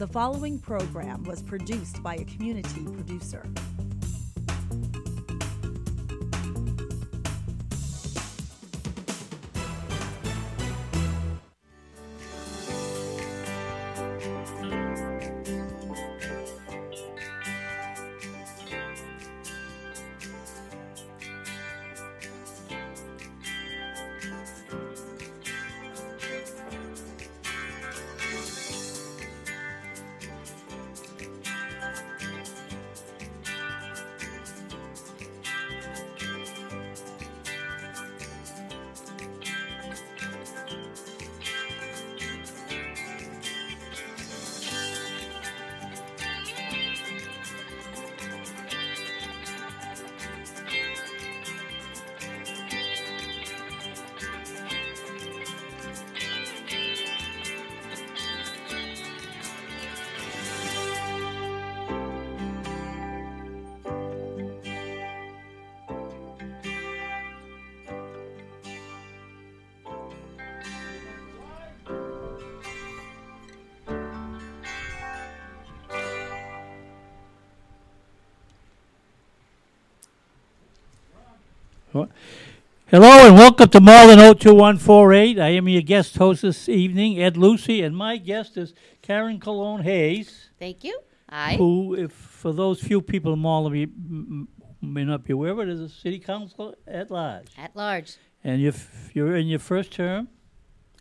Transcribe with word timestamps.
The 0.00 0.08
following 0.08 0.58
program 0.58 1.24
was 1.24 1.42
produced 1.42 2.02
by 2.02 2.14
a 2.14 2.24
community 2.24 2.84
producer. 2.84 3.46
And 83.02 83.34
welcome 83.38 83.68
to 83.70 83.80
Malden 83.80 84.18
02148. 84.18 85.38
I 85.38 85.48
am 85.48 85.66
your 85.68 85.80
guest 85.80 86.18
host 86.18 86.42
this 86.42 86.68
evening, 86.68 87.18
Ed 87.18 87.34
Lucey, 87.38 87.80
and 87.80 87.96
my 87.96 88.18
guest 88.18 88.58
is 88.58 88.74
Karen 89.00 89.40
Colón 89.40 89.82
Hayes, 89.84 90.50
Thank 90.58 90.84
you. 90.84 91.00
Aye. 91.30 91.54
who, 91.56 91.94
if 91.94 92.12
for 92.12 92.52
those 92.52 92.78
few 92.82 93.00
people 93.00 93.32
in 93.32 93.38
Malden 93.38 93.72
may, 93.72 93.82
m- 93.84 94.48
may 94.82 95.04
not 95.04 95.24
be 95.24 95.32
aware 95.32 95.52
of 95.52 95.60
it, 95.60 95.70
is 95.70 95.80
a 95.80 95.88
city 95.88 96.18
council 96.18 96.74
at 96.86 97.10
large. 97.10 97.46
At 97.56 97.74
large. 97.74 98.16
And 98.44 98.60
you're, 98.60 98.74
f- 98.74 99.10
you're 99.14 99.34
in 99.34 99.46
your 99.46 99.60
first 99.60 99.92
term. 99.92 100.28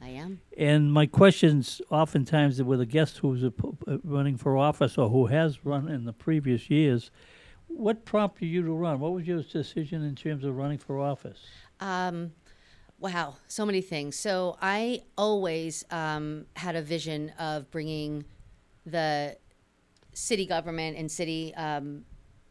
I 0.01 0.07
am. 0.09 0.39
And 0.57 0.93
my 0.93 1.05
questions, 1.05 1.81
oftentimes, 1.89 2.63
with 2.63 2.79
a 2.79 2.85
guest 2.85 3.17
who's 3.17 3.43
a, 3.43 3.51
p- 3.51 3.67
uh, 3.87 3.97
running 4.05 4.37
for 4.37 4.55
office 4.55 4.97
or 4.97 5.09
who 5.09 5.25
has 5.25 5.65
run 5.65 5.89
in 5.89 6.05
the 6.05 6.13
previous 6.13 6.69
years, 6.69 7.11
what 7.79 8.05
prompted 8.05 8.45
you 8.45 8.61
to 8.63 8.73
run? 8.73 8.99
What 8.99 9.13
was 9.13 9.25
your 9.25 9.41
decision 9.41 10.03
in 10.03 10.15
terms 10.15 10.43
of 10.43 10.55
running 10.55 10.77
for 10.77 10.99
office? 10.99 11.39
Um, 11.79 12.33
wow, 12.99 13.37
so 13.47 13.65
many 13.65 13.81
things. 13.81 14.17
So 14.17 14.57
I 14.61 15.03
always 15.17 15.85
um, 15.89 16.45
had 16.55 16.75
a 16.75 16.81
vision 16.81 17.29
of 17.39 17.71
bringing 17.71 18.25
the 18.85 19.37
city 20.13 20.45
government 20.45 20.97
and 20.97 21.09
city 21.09 21.55
um, 21.55 22.03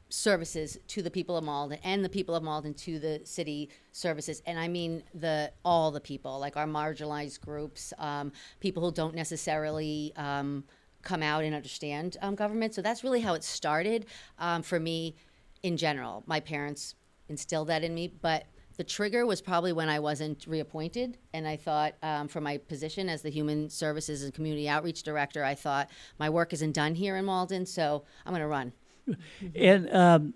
services 0.08 0.78
to 0.88 1.02
the 1.02 1.10
people 1.10 1.36
of 1.36 1.44
Malden 1.44 1.78
and 1.84 2.02
the 2.02 2.08
people 2.08 2.34
of 2.34 2.42
Malden 2.42 2.72
to 2.72 2.98
the 2.98 3.20
city 3.24 3.68
services. 3.92 4.42
And 4.46 4.58
I 4.58 4.68
mean 4.68 5.02
the 5.12 5.52
all 5.62 5.90
the 5.90 6.00
people, 6.00 6.38
like 6.38 6.56
our 6.56 6.66
marginalized 6.66 7.42
groups, 7.42 7.92
um, 7.98 8.32
people 8.60 8.82
who 8.82 8.92
don't 8.92 9.14
necessarily 9.14 10.14
um, 10.16 10.64
come 11.02 11.22
out 11.22 11.44
and 11.44 11.54
understand 11.54 12.16
um, 12.22 12.34
government. 12.34 12.74
So 12.74 12.82
that's 12.82 13.04
really 13.04 13.20
how 13.20 13.34
it 13.34 13.44
started 13.44 14.06
um, 14.38 14.62
for 14.62 14.78
me 14.80 15.16
in 15.62 15.76
general. 15.76 16.22
My 16.26 16.40
parents 16.40 16.94
instilled 17.28 17.68
that 17.68 17.84
in 17.84 17.94
me, 17.94 18.08
but 18.08 18.46
the 18.78 18.84
trigger 18.84 19.26
was 19.26 19.40
probably 19.40 19.72
when 19.72 19.88
I 19.88 19.98
wasn't 19.98 20.46
reappointed, 20.46 21.18
and 21.34 21.48
I 21.48 21.56
thought, 21.56 21.94
um, 22.00 22.28
for 22.28 22.40
my 22.40 22.58
position 22.58 23.08
as 23.08 23.22
the 23.22 23.28
Human 23.28 23.68
Services 23.68 24.22
and 24.22 24.32
Community 24.32 24.68
Outreach 24.68 25.02
Director, 25.02 25.44
I 25.44 25.56
thought 25.56 25.90
my 26.20 26.30
work 26.30 26.52
isn't 26.52 26.72
done 26.72 26.94
here 26.94 27.16
in 27.16 27.24
Malden, 27.24 27.66
so 27.66 28.04
I'm 28.24 28.30
going 28.32 28.40
to 28.40 28.46
run. 28.46 28.72
And 29.54 29.90
um, 29.94 30.34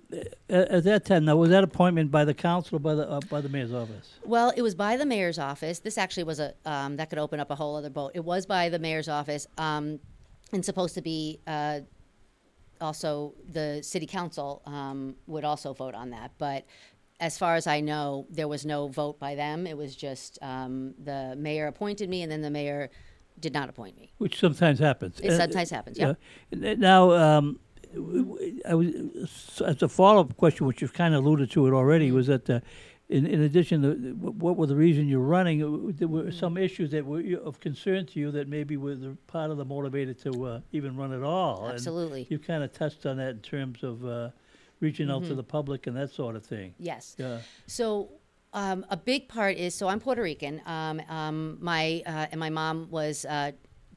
at, 0.48 0.68
at 0.68 0.84
that 0.84 1.04
time, 1.04 1.26
now 1.26 1.36
was 1.36 1.50
that 1.50 1.62
appointment 1.62 2.10
by 2.10 2.24
the 2.24 2.32
council 2.32 2.76
or 2.76 2.78
by 2.78 2.94
the 2.94 3.06
uh, 3.06 3.20
by 3.28 3.42
the 3.42 3.48
mayor's 3.50 3.72
office? 3.72 4.14
Well, 4.24 4.50
it 4.56 4.62
was 4.62 4.74
by 4.74 4.96
the 4.96 5.04
mayor's 5.04 5.38
office. 5.38 5.80
This 5.80 5.98
actually 5.98 6.24
was 6.24 6.40
a 6.40 6.54
um, 6.64 6.96
that 6.96 7.10
could 7.10 7.18
open 7.18 7.38
up 7.38 7.50
a 7.50 7.54
whole 7.54 7.76
other 7.76 7.90
boat. 7.90 8.12
It 8.14 8.24
was 8.24 8.46
by 8.46 8.70
the 8.70 8.78
mayor's 8.78 9.10
office, 9.10 9.46
um, 9.58 10.00
and 10.52 10.64
supposed 10.64 10.94
to 10.94 11.02
be 11.02 11.40
uh, 11.46 11.80
also 12.80 13.34
the 13.50 13.80
city 13.82 14.06
council 14.06 14.62
um, 14.66 15.14
would 15.26 15.44
also 15.44 15.72
vote 15.72 15.94
on 15.94 16.10
that. 16.10 16.32
But 16.38 16.66
as 17.20 17.38
far 17.38 17.54
as 17.56 17.66
I 17.66 17.80
know, 17.80 18.26
there 18.30 18.48
was 18.48 18.66
no 18.66 18.88
vote 18.88 19.18
by 19.18 19.34
them. 19.34 19.66
It 19.66 19.76
was 19.76 19.94
just 19.94 20.38
um, 20.42 20.94
the 21.02 21.34
mayor 21.36 21.66
appointed 21.68 22.08
me, 22.10 22.22
and 22.22 22.30
then 22.32 22.42
the 22.42 22.50
mayor 22.50 22.90
did 23.38 23.52
not 23.54 23.68
appoint 23.68 23.96
me. 23.96 24.12
Which 24.18 24.38
sometimes 24.38 24.78
happens. 24.78 25.20
It 25.20 25.30
Uh, 25.30 25.38
sometimes 25.38 25.70
happens. 25.70 25.98
Yeah. 25.98 26.14
yeah. 26.50 26.74
Now, 26.74 27.12
um, 27.12 27.60
I 28.68 28.74
was, 28.74 28.88
as 29.64 29.82
a 29.82 29.88
follow-up 29.88 30.36
question, 30.36 30.66
which 30.66 30.80
you've 30.82 30.92
kind 30.94 31.14
of 31.14 31.24
alluded 31.24 31.50
to 31.52 31.66
it 31.66 31.72
already, 31.72 32.06
Mm-hmm. 32.08 32.16
was 32.16 32.26
that 32.26 32.50
uh, 32.50 32.60
in, 33.12 33.26
in 33.26 33.42
addition 33.42 33.82
to 33.82 33.92
what 34.44 34.56
were 34.56 34.66
the 34.66 34.76
reason 34.76 35.06
you're 35.08 35.20
running, 35.20 35.62
uh, 35.62 35.92
there 35.98 36.08
were 36.08 36.22
Mm-hmm. 36.22 36.38
some 36.44 36.56
issues 36.56 36.90
that 36.92 37.04
were 37.04 37.22
of 37.44 37.60
concern 37.60 38.06
to 38.06 38.18
you 38.20 38.30
that 38.32 38.48
maybe 38.48 38.76
were 38.76 38.94
the 38.94 39.16
part 39.26 39.50
of 39.50 39.56
the 39.58 39.66
motivator 39.66 40.14
to 40.22 40.30
uh, 40.46 40.60
even 40.72 40.96
run 40.96 41.12
at 41.12 41.22
all. 41.22 41.68
Absolutely. 41.68 42.26
you 42.30 42.38
kind 42.38 42.62
of 42.64 42.72
touched 42.72 43.04
on 43.06 43.16
that 43.18 43.30
in 43.30 43.40
terms 43.40 43.82
of 43.82 44.04
uh, 44.04 44.30
reaching 44.80 45.10
out 45.10 45.20
Mm-hmm. 45.22 45.28
to 45.30 45.34
the 45.36 45.42
public 45.44 45.86
and 45.86 45.96
that 45.96 46.10
sort 46.10 46.34
of 46.36 46.44
thing. 46.44 46.74
Yes. 46.78 47.14
Yeah. 47.18 47.38
So 47.66 48.12
um, 48.54 48.84
a 48.90 48.96
big 48.96 49.28
part 49.28 49.56
is 49.56 49.74
so 49.74 49.88
I'm 49.88 50.00
Puerto 50.00 50.22
Rican. 50.22 50.60
Um, 50.66 51.00
um, 51.08 51.58
my 51.60 52.02
uh, 52.06 52.26
and 52.30 52.38
my 52.40 52.50
mom 52.50 52.88
was 52.90 53.24
uh, 53.24 53.52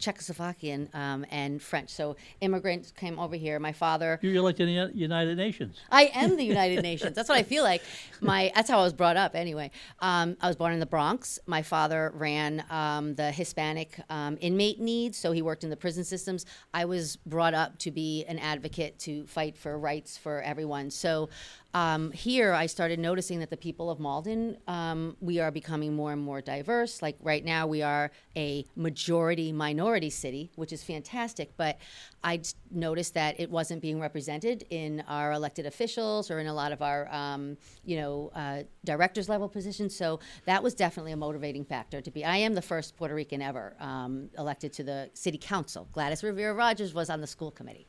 Czechoslovakian 0.05 0.93
um, 0.93 1.25
and 1.31 1.61
French. 1.61 1.89
So 1.89 2.15
immigrants 2.41 2.91
came 2.91 3.17
over 3.19 3.35
here. 3.35 3.59
My 3.59 3.71
father. 3.73 4.19
You're 4.21 4.43
like 4.43 4.57
the 4.57 4.65
United 4.93 5.37
Nations. 5.37 5.77
I 5.91 6.11
am 6.13 6.35
the 6.35 6.43
United 6.43 6.83
Nations. 6.83 7.15
That's 7.15 7.29
what 7.29 7.37
I 7.37 7.43
feel 7.43 7.63
like. 7.63 7.81
My 8.21 8.51
that's 8.53 8.69
how 8.69 8.79
I 8.79 8.83
was 8.83 8.93
brought 8.93 9.17
up. 9.17 9.35
Anyway, 9.35 9.71
um, 9.99 10.37
I 10.41 10.47
was 10.47 10.55
born 10.55 10.73
in 10.73 10.79
the 10.79 10.85
Bronx. 10.85 11.39
My 11.47 11.61
father 11.61 12.11
ran 12.15 12.63
um, 12.69 13.15
the 13.15 13.31
Hispanic 13.31 13.99
um, 14.09 14.37
inmate 14.41 14.79
needs, 14.79 15.17
so 15.17 15.31
he 15.31 15.41
worked 15.41 15.63
in 15.63 15.69
the 15.69 15.77
prison 15.77 16.03
systems. 16.03 16.45
I 16.73 16.85
was 16.85 17.17
brought 17.25 17.53
up 17.53 17.77
to 17.79 17.91
be 17.91 18.25
an 18.27 18.39
advocate 18.39 18.99
to 18.99 19.25
fight 19.25 19.57
for 19.57 19.77
rights 19.79 20.17
for 20.17 20.41
everyone. 20.41 20.91
So. 20.91 21.29
Um, 21.75 22.13
here, 22.13 22.53
I 22.53 22.67
started 22.67 22.99
noticing 22.99 23.39
that 23.39 23.49
the 23.49 23.57
people 23.57 23.89
of 23.91 23.99
Malden, 23.99 24.55
um, 24.65 25.17
we 25.19 25.41
are 25.41 25.51
becoming 25.51 25.93
more 25.93 26.13
and 26.13 26.21
more 26.21 26.39
diverse. 26.39 27.01
Like 27.01 27.17
right 27.21 27.43
now, 27.43 27.67
we 27.67 27.81
are 27.81 28.11
a 28.37 28.65
majority 28.77 29.51
minority 29.51 30.09
city, 30.09 30.51
which 30.55 30.71
is 30.71 30.85
fantastic. 30.85 31.51
But 31.57 31.77
I 32.23 32.41
noticed 32.71 33.13
that 33.15 33.41
it 33.41 33.51
wasn't 33.51 33.81
being 33.81 33.99
represented 33.99 34.63
in 34.69 35.03
our 35.09 35.33
elected 35.33 35.65
officials 35.65 36.31
or 36.31 36.39
in 36.39 36.47
a 36.47 36.53
lot 36.53 36.71
of 36.71 36.81
our, 36.81 37.13
um, 37.13 37.57
you 37.83 37.97
know, 37.97 38.31
uh, 38.33 38.63
directors 38.85 39.27
level 39.27 39.49
positions. 39.49 39.93
So 39.93 40.21
that 40.45 40.63
was 40.63 40.75
definitely 40.75 41.11
a 41.11 41.17
motivating 41.17 41.65
factor 41.65 41.99
to 41.99 42.09
be. 42.09 42.23
I 42.23 42.37
am 42.37 42.53
the 42.53 42.61
first 42.61 42.95
Puerto 42.95 43.13
Rican 43.13 43.41
ever 43.41 43.75
um, 43.81 44.29
elected 44.37 44.71
to 44.73 44.83
the 44.85 45.09
city 45.13 45.37
council. 45.37 45.89
Gladys 45.91 46.23
Rivera 46.23 46.53
Rogers 46.53 46.93
was 46.93 47.09
on 47.09 47.19
the 47.19 47.27
school 47.27 47.51
committee. 47.51 47.85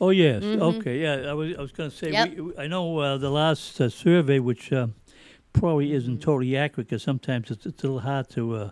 Oh 0.00 0.10
yes, 0.10 0.42
okay, 0.42 1.00
yeah. 1.00 1.30
I 1.30 1.34
was 1.34 1.54
I 1.56 1.60
was 1.60 1.72
going 1.72 1.90
to 1.90 1.96
say 1.96 2.10
Mm-hmm. 2.12 2.36
Yep. 2.46 2.56
we, 2.56 2.62
I 2.64 2.66
know 2.66 2.98
uh, 2.98 3.16
the 3.16 3.30
last 3.30 3.80
uh, 3.80 3.88
survey, 3.88 4.38
which 4.40 4.72
uh, 4.72 4.88
probably 5.52 5.86
Mm-hmm. 5.86 5.96
isn't 5.96 6.22
totally 6.22 6.56
accurate, 6.56 6.88
because 6.88 7.02
sometimes 7.02 7.50
it's, 7.50 7.64
it's 7.66 7.82
a 7.84 7.86
little 7.86 8.00
hard 8.00 8.28
to 8.30 8.54
uh, 8.56 8.70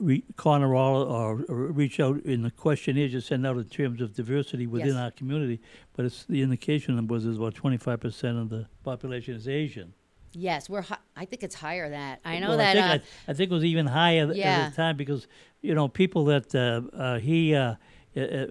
re- 0.00 0.24
corner 0.36 0.74
all 0.74 1.02
or, 1.04 1.44
or 1.48 1.66
reach 1.72 2.00
out 2.00 2.20
in 2.24 2.42
the 2.42 2.50
questionnaires 2.50 3.12
you 3.12 3.20
send 3.20 3.46
out 3.46 3.56
in 3.58 3.64
terms 3.64 4.00
of 4.00 4.12
diversity 4.14 4.66
within 4.66 4.88
Yes. 4.88 4.96
our 4.96 5.10
community. 5.12 5.60
But 5.96 6.04
it's 6.06 6.24
the 6.24 6.42
indication 6.42 7.06
was 7.06 7.24
is 7.26 7.36
about 7.38 7.54
twenty 7.54 7.76
five 7.78 8.00
percent 8.00 8.36
of 8.36 8.48
the 8.50 8.66
population 8.82 9.34
is 9.36 9.46
Asian. 9.46 9.94
Yes, 10.32 10.68
we're. 10.68 10.82
Hi- 10.82 10.98
I 11.16 11.24
think 11.26 11.42
it's 11.42 11.54
higher 11.56 11.84
than 11.88 11.92
that. 12.00 12.20
I 12.24 12.38
know 12.40 12.48
Well, 12.50 12.58
that. 12.58 12.76
I 12.76 12.80
think, 12.98 13.02
uh, 13.02 13.04
I, 13.28 13.30
I 13.30 13.34
think 13.34 13.50
it 13.50 13.54
was 13.54 13.64
even 13.64 13.86
higher 13.86 14.32
Yeah. 14.32 14.48
at 14.66 14.70
the 14.70 14.76
time 14.76 14.96
because 14.96 15.26
you 15.62 15.74
know 15.74 15.86
people 15.88 16.24
that 16.26 16.54
uh, 16.54 16.82
uh, 16.96 17.18
he 17.18 17.54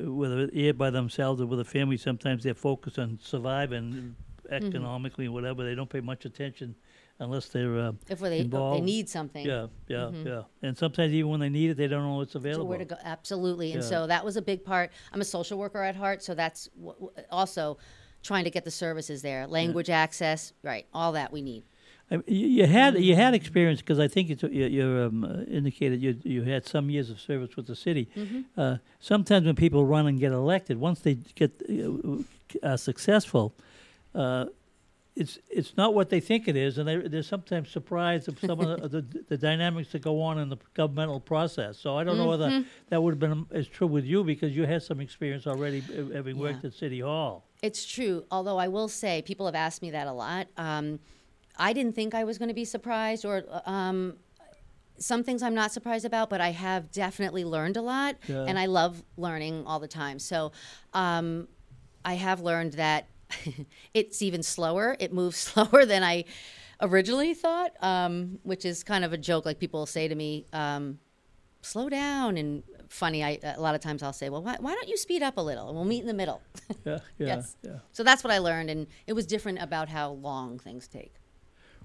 whether 0.10 0.50
here 0.54 0.74
by 0.74 0.90
themselves 0.90 1.42
or 1.42 1.46
with 1.46 1.60
a 1.60 1.66
family, 1.66 1.98
sometimes 1.98 2.44
they're 2.44 2.54
focused 2.54 3.00
on 3.00 3.20
surviving 3.22 4.16
Mm-hmm. 4.50 4.66
economically 4.66 5.28
or 5.28 5.32
whatever. 5.32 5.64
They 5.64 5.76
don't 5.76 5.90
pay 5.90 6.02
much 6.02 6.26
attention 6.26 6.74
unless 7.20 7.50
they're 7.50 7.78
uh, 7.78 7.92
if 8.10 8.18
they, 8.20 8.40
if 8.40 8.50
they 8.50 8.82
need 8.82 9.08
something. 9.08 9.46
yeah, 9.46 9.68
yeah, 9.88 10.10
yeah. 10.26 10.42
And 10.64 10.76
sometimes 10.76 11.14
even 11.14 11.30
when 11.30 11.40
they 11.40 11.50
need 11.50 11.70
it, 11.70 11.78
they 11.78 11.88
don't 11.88 12.02
know 12.02 12.16
what's 12.16 12.34
So 12.34 12.40
available. 12.40 12.66
where 12.66 12.80
to 12.80 12.86
go? 12.86 12.96
Absolutely. 13.04 13.74
And 13.74 13.84
Yeah. 13.84 13.90
so 13.90 14.08
that 14.08 14.26
was 14.26 14.38
a 14.38 14.42
big 14.42 14.64
part. 14.66 14.92
I'm 15.14 15.22
a 15.22 15.26
social 15.26 15.60
worker 15.60 15.84
at 15.84 15.96
heart, 15.96 16.24
so 16.24 16.34
that's 16.34 16.66
w- 16.70 16.94
w- 16.94 17.12
also 17.30 17.78
trying 18.24 18.46
to 18.46 18.50
get 18.50 18.66
the 18.66 18.72
services 18.72 19.22
there, 19.22 19.46
language 19.46 19.92
access, 19.92 20.52
right? 20.64 20.88
All 20.96 21.12
that 21.12 21.32
we 21.32 21.44
need. 21.44 21.64
You, 22.28 22.66
had 22.66 22.96
you 23.00 23.16
had 23.16 23.36
experience 23.36 23.82
because 23.82 24.00
I 24.00 24.08
think 24.08 24.32
it's, 24.32 24.42
you, 24.42 24.66
you 24.66 24.84
um, 25.08 25.24
uh, 25.24 25.44
indicated 25.44 26.02
you 26.02 26.18
you 26.24 26.42
had 26.44 26.66
some 26.66 26.90
years 26.90 27.12
of 27.12 27.20
service 27.20 27.56
with 27.56 27.68
the 27.68 27.76
city. 27.76 28.10
Uh, 28.58 28.78
sometimes 29.00 29.46
when 29.46 29.56
people 29.56 29.86
run 29.86 30.08
and 30.08 30.20
get 30.20 30.32
elected, 30.32 30.80
once 30.80 31.02
they 31.02 31.14
get 31.36 31.52
uh, 31.70 32.18
uh, 32.68 32.78
successful, 32.78 33.54
uh, 34.16 34.46
it's 35.16 35.38
it's 35.52 35.78
not 35.78 35.94
what 35.94 36.10
they 36.10 36.20
think 36.20 36.48
it 36.48 36.56
is, 36.56 36.80
and 36.80 36.88
they're, 36.88 37.08
they're 37.08 37.22
sometimes 37.22 37.70
surprised 37.70 38.28
of 38.28 38.40
some 38.40 38.60
of 38.60 38.82
the, 38.82 39.02
the 39.02 39.24
the 39.30 39.38
dynamics 39.38 39.92
that 39.92 40.02
go 40.02 40.20
on 40.20 40.40
in 40.40 40.50
the 40.50 40.58
governmental 40.74 41.20
process. 41.20 41.78
So 41.78 41.96
I 41.96 42.04
don't 42.04 42.18
know 42.18 42.28
whether 42.30 42.66
that 42.90 43.04
would 43.04 43.12
have 43.12 43.20
been 43.20 43.46
as 43.52 43.68
true 43.68 43.86
with 43.88 44.06
you 44.06 44.24
because 44.24 44.56
you 44.56 44.66
had 44.66 44.82
some 44.82 45.00
experience 45.00 45.46
already 45.46 45.84
uh, 45.96 46.16
having 46.16 46.40
worked 46.40 46.64
Yeah. 46.64 46.70
at 46.70 46.74
City 46.74 47.02
Hall. 47.02 47.46
It's 47.62 47.86
true. 47.86 48.24
Although 48.32 48.58
I 48.58 48.68
will 48.68 48.88
say, 48.88 49.22
people 49.22 49.46
have 49.46 49.54
asked 49.56 49.84
me 49.84 49.92
that 49.92 50.08
a 50.08 50.12
lot. 50.14 50.48
Um, 50.58 51.00
I 51.60 51.74
didn't 51.74 51.94
think 51.94 52.14
I 52.16 52.24
was 52.24 52.38
going 52.38 52.48
to 52.50 52.56
be 52.56 52.66
surprised, 52.66 53.26
or 53.26 53.44
um, 53.66 54.16
some 54.98 55.24
things 55.24 55.44
I'm 55.44 55.54
not 55.56 55.72
surprised 55.72 56.06
about, 56.06 56.30
but 56.30 56.42
I 56.42 56.50
have 56.52 56.92
definitely 56.92 57.44
learned 57.46 57.78
a 57.78 57.82
lot, 57.82 58.16
Yeah. 58.28 58.46
and 58.48 58.58
I 58.58 58.66
love 58.66 59.04
learning 59.18 59.66
all 59.66 59.80
the 59.80 59.88
time. 59.88 60.20
So 60.20 60.52
um, 60.94 61.48
I 62.06 62.14
have 62.16 62.42
learned 62.42 62.74
that 62.74 63.08
it's 63.94 64.22
even 64.22 64.42
slower. 64.44 64.96
It 65.00 65.14
moves 65.14 65.38
slower 65.52 65.86
than 65.86 66.04
I 66.04 66.26
originally 66.82 67.34
thought, 67.34 67.72
um, 67.82 68.40
which 68.44 68.66
is 68.66 68.84
kind 68.84 69.04
of 69.06 69.14
a 69.14 69.18
joke. 69.18 69.46
Like 69.46 69.60
people 69.60 69.86
say 69.86 70.08
to 70.08 70.16
me, 70.16 70.46
um, 70.54 71.00
"Slow 71.62 71.90
down," 71.90 72.38
and 72.38 72.64
funny. 72.90 73.24
I 73.24 73.38
a 73.44 73.60
lot 73.62 73.76
of 73.76 73.82
times 73.82 74.02
I'll 74.02 74.14
say, 74.14 74.30
"Well, 74.30 74.42
why, 74.42 74.56
why 74.60 74.74
don't 74.74 74.88
you 74.88 74.98
speed 74.98 75.22
up 75.22 75.38
a 75.38 75.42
little, 75.42 75.68
and 75.68 75.76
we'll 75.76 75.86
meet 75.86 76.02
in 76.02 76.08
the 76.08 76.14
middle." 76.14 76.42
Yeah, 76.86 77.00
yeah, 77.20 77.28
yes. 77.28 77.58
yeah. 77.62 77.80
So 77.92 78.04
that's 78.04 78.24
what 78.24 78.32
I 78.32 78.38
learned, 78.40 78.70
and 78.70 78.88
it 79.08 79.14
was 79.14 79.26
different 79.26 79.62
about 79.62 79.90
how 79.90 80.12
long 80.12 80.58
things 80.58 80.88
take. 80.88 81.14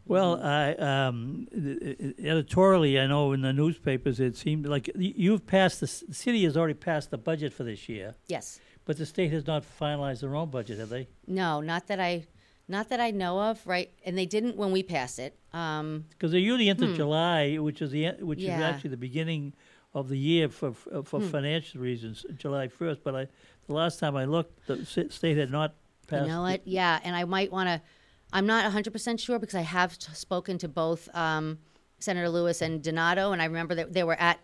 Well, 0.07 0.37
Mm-hmm. 0.37 0.47
I 0.83 1.07
um, 1.07 1.49
th- 1.53 2.15
editorially, 2.19 2.99
I 3.01 3.07
know 3.07 3.33
in 3.33 3.41
the 3.43 3.53
newspapers 3.53 4.21
it 4.21 4.37
seemed 4.37 4.67
like 4.67 4.91
you've 4.97 5.47
passed 5.47 5.81
the, 5.81 5.87
the 6.09 6.15
city 6.15 6.45
has 6.45 6.57
already 6.57 6.75
passed 6.75 7.11
the 7.11 7.19
budget 7.19 7.53
for 7.53 7.65
this 7.65 7.89
year, 7.89 8.15
Yes. 8.27 8.61
but 8.85 8.99
the 8.99 9.07
state 9.07 9.33
has 9.33 9.47
not 9.47 9.65
finalized 9.81 10.21
their 10.21 10.35
own 10.37 10.51
budget, 10.51 10.79
have 10.79 10.91
they? 10.91 11.09
No, 11.27 11.61
not 11.61 11.87
that 11.87 12.01
I, 12.01 12.27
not 12.69 12.89
that 12.91 13.01
I 13.01 13.11
know 13.13 13.41
of. 13.41 13.67
Right, 13.67 13.91
and 14.05 14.17
they 14.17 14.27
didn't 14.27 14.57
when 14.57 14.73
we 14.73 14.83
passed 14.83 15.19
it. 15.19 15.39
Um, 15.53 16.05
Because 16.11 16.33
they're 16.33 16.41
usually 16.41 16.69
into 16.69 16.95
July, 16.95 17.57
which 17.57 17.81
is 17.81 17.91
the 17.91 18.11
which 18.21 18.41
Hmm. 18.41 18.45
Yeah. 18.47 18.57
Hmm. 18.57 18.63
is 18.63 18.65
actually 18.75 18.91
the 18.91 18.97
beginning 19.09 19.53
of 19.95 20.09
the 20.09 20.19
year 20.19 20.49
for 20.49 20.75
uh, 20.93 21.03
for 21.03 21.21
financial 21.21 21.81
reasons, 21.81 22.27
July 22.37 22.69
first. 22.69 23.03
But 23.05 23.15
I, 23.15 23.29
the 23.69 23.75
last 23.75 23.99
time 24.01 24.17
I 24.17 24.25
looked, 24.27 24.67
the 24.67 24.85
state 25.11 25.37
had 25.39 25.51
not 25.51 25.75
passed. 26.09 26.27
You 26.27 26.33
know 26.33 26.43
what? 26.43 26.67
Yeah, 26.67 27.01
and 27.05 27.15
I 27.17 27.25
might 27.25 27.51
want 27.53 27.69
to. 27.69 27.81
I'm 28.35 28.47
not 28.47 28.71
100% 28.71 29.21
sure 29.21 29.39
because 29.39 29.55
I 29.55 29.63
have 29.63 29.97
t- 29.97 30.13
spoken 30.13 30.59
to 30.59 30.69
both 30.69 31.09
um, 31.15 31.59
Senator 32.01 32.29
Lewis 32.29 32.61
and 32.61 32.83
Donato, 32.83 33.31
and 33.31 33.41
I 33.41 33.45
remember 33.45 33.77
that 33.77 33.93
they 33.95 34.03
were 34.03 34.21
at. 34.21 34.41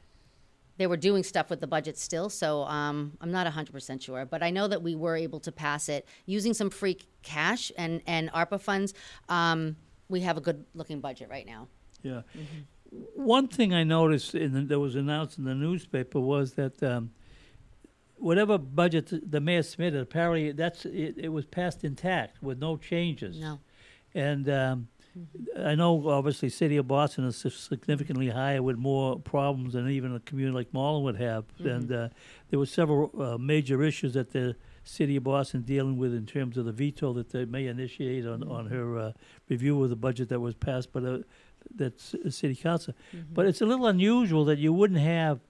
They 0.77 0.87
were 0.87 0.97
doing 0.97 1.23
stuff 1.25 1.51
with 1.51 1.61
the 1.61 1.67
budget 1.67 1.99
still, 1.99 2.31
so 2.31 2.63
um, 2.63 3.13
I'm 3.21 3.31
not 3.31 3.47
100% 3.47 4.01
sure. 4.01 4.25
But 4.25 4.43
I 4.43 4.49
know 4.49 4.67
that 4.67 4.83
we 4.83 4.95
were 4.95 5.15
able 5.15 5.39
to 5.41 5.53
pass 5.53 5.91
it 5.91 6.09
using 6.25 6.55
some 6.55 6.71
free 6.71 6.99
cash 7.23 7.71
and, 7.77 8.01
and 8.07 8.33
ARPA 8.33 8.59
funds. 8.59 8.95
Um, 9.29 9.77
we 10.09 10.21
have 10.21 10.39
a 10.39 10.41
good 10.41 10.65
looking 10.73 11.01
budget 11.01 11.29
right 11.29 11.45
now. 11.45 11.69
Yeah. 12.03 12.23
Mm-hmm. 12.35 12.97
One 13.23 13.47
thing 13.47 13.75
I 13.75 13.85
noticed 13.85 14.35
in 14.35 14.55
the, 14.55 14.63
that 14.63 14.81
was 14.81 14.95
announced 14.95 15.37
in 15.37 15.45
the 15.45 15.55
newspaper 15.55 16.19
was 16.19 16.55
that 16.55 16.83
um, 16.83 17.11
whatever 18.17 18.57
budget 18.57 19.31
the 19.31 19.41
mayor 19.41 19.63
submitted, 19.63 20.01
apparently 20.01 20.53
that's 20.53 20.87
it, 20.87 21.17
it 21.19 21.29
was 21.29 21.45
passed 21.45 21.85
intact 21.85 22.43
with 22.43 22.59
no 22.59 22.79
changes. 22.79 23.39
No. 23.39 23.61
And 24.15 24.49
um, 24.49 24.89
I 25.59 25.75
know 25.75 26.09
obviously 26.09 26.49
City 26.49 26.77
of 26.77 26.89
Boston 26.89 27.25
is 27.25 27.37
significantly 27.37 28.29
higher 28.29 28.63
with 28.63 28.77
more 28.77 29.19
problems 29.19 29.75
than 29.75 29.89
even 29.89 30.15
a 30.15 30.21
community 30.21 30.55
like 30.55 30.73
Malden 30.73 31.05
would 31.05 31.17
have. 31.17 31.45
And 31.59 31.93
uh, 31.93 32.09
there 32.49 32.59
were 32.59 32.67
several 32.67 33.11
uh, 33.21 33.39
major 33.39 33.83
issues 33.83 34.15
that 34.15 34.33
the 34.33 34.57
City 34.85 35.17
of 35.17 35.25
Boston 35.25 35.63
dealing 35.63 35.99
with 35.99 36.15
in 36.15 36.27
terms 36.27 36.57
of 36.57 36.65
the 36.65 36.73
veto 36.73 37.13
that 37.13 37.31
they 37.31 37.45
may 37.45 37.67
initiate 37.67 38.27
on, 38.27 38.43
on 38.49 38.67
her 38.67 38.99
uh, 38.99 39.13
review 39.49 39.83
of 39.83 39.91
the 39.91 39.97
budget 39.97 40.29
that 40.31 40.41
was 40.41 40.55
passed 40.55 40.93
by 40.93 41.01
the 41.01 41.25
that's 41.75 42.15
uh, 42.15 42.31
City 42.31 42.55
Council. 42.55 42.95
But 43.33 43.47
it's 43.47 43.61
a 43.61 43.67
little 43.67 43.87
unusual 43.87 44.45
that 44.47 44.59
you 44.59 44.73
wouldn't 44.73 45.01
have 45.01 45.41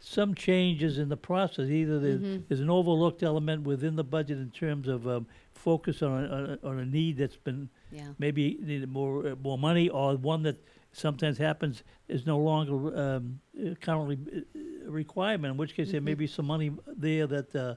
some 0.00 0.34
changes 0.34 0.98
in 0.98 1.08
the 1.08 1.16
process. 1.16 1.68
Either 1.68 1.98
there's, 2.00 2.40
there's 2.48 2.60
an 2.60 2.70
overlooked 2.70 3.22
element 3.22 3.64
within 3.64 3.96
the 3.96 4.02
budget 4.04 4.38
in 4.38 4.50
terms 4.50 4.88
of 4.88 5.06
um, 5.06 5.26
focus 5.52 6.02
on 6.02 6.24
a, 6.24 6.58
on 6.66 6.78
a 6.78 6.84
need 6.86 7.18
that's 7.18 7.36
been 7.36 7.68
Yeah. 7.92 8.08
maybe 8.18 8.56
needed 8.62 8.88
more 8.90 9.26
uh, 9.28 9.34
more 9.42 9.58
money, 9.58 9.88
or 9.90 10.16
one 10.16 10.42
that 10.44 10.56
sometimes 10.92 11.38
happens 11.38 11.84
is 12.08 12.24
no 12.26 12.38
longer 12.38 12.96
um, 12.98 13.40
uh, 13.58 13.74
currently 13.80 14.18
uh, 14.36 14.88
a 14.88 14.90
requirement. 14.90 15.52
In 15.52 15.56
which 15.58 15.74
case, 15.74 15.92
there 15.92 16.00
may 16.00 16.14
be 16.14 16.26
some 16.26 16.46
money 16.46 16.72
there 16.86 17.26
that. 17.26 17.54
Uh, 17.54 17.74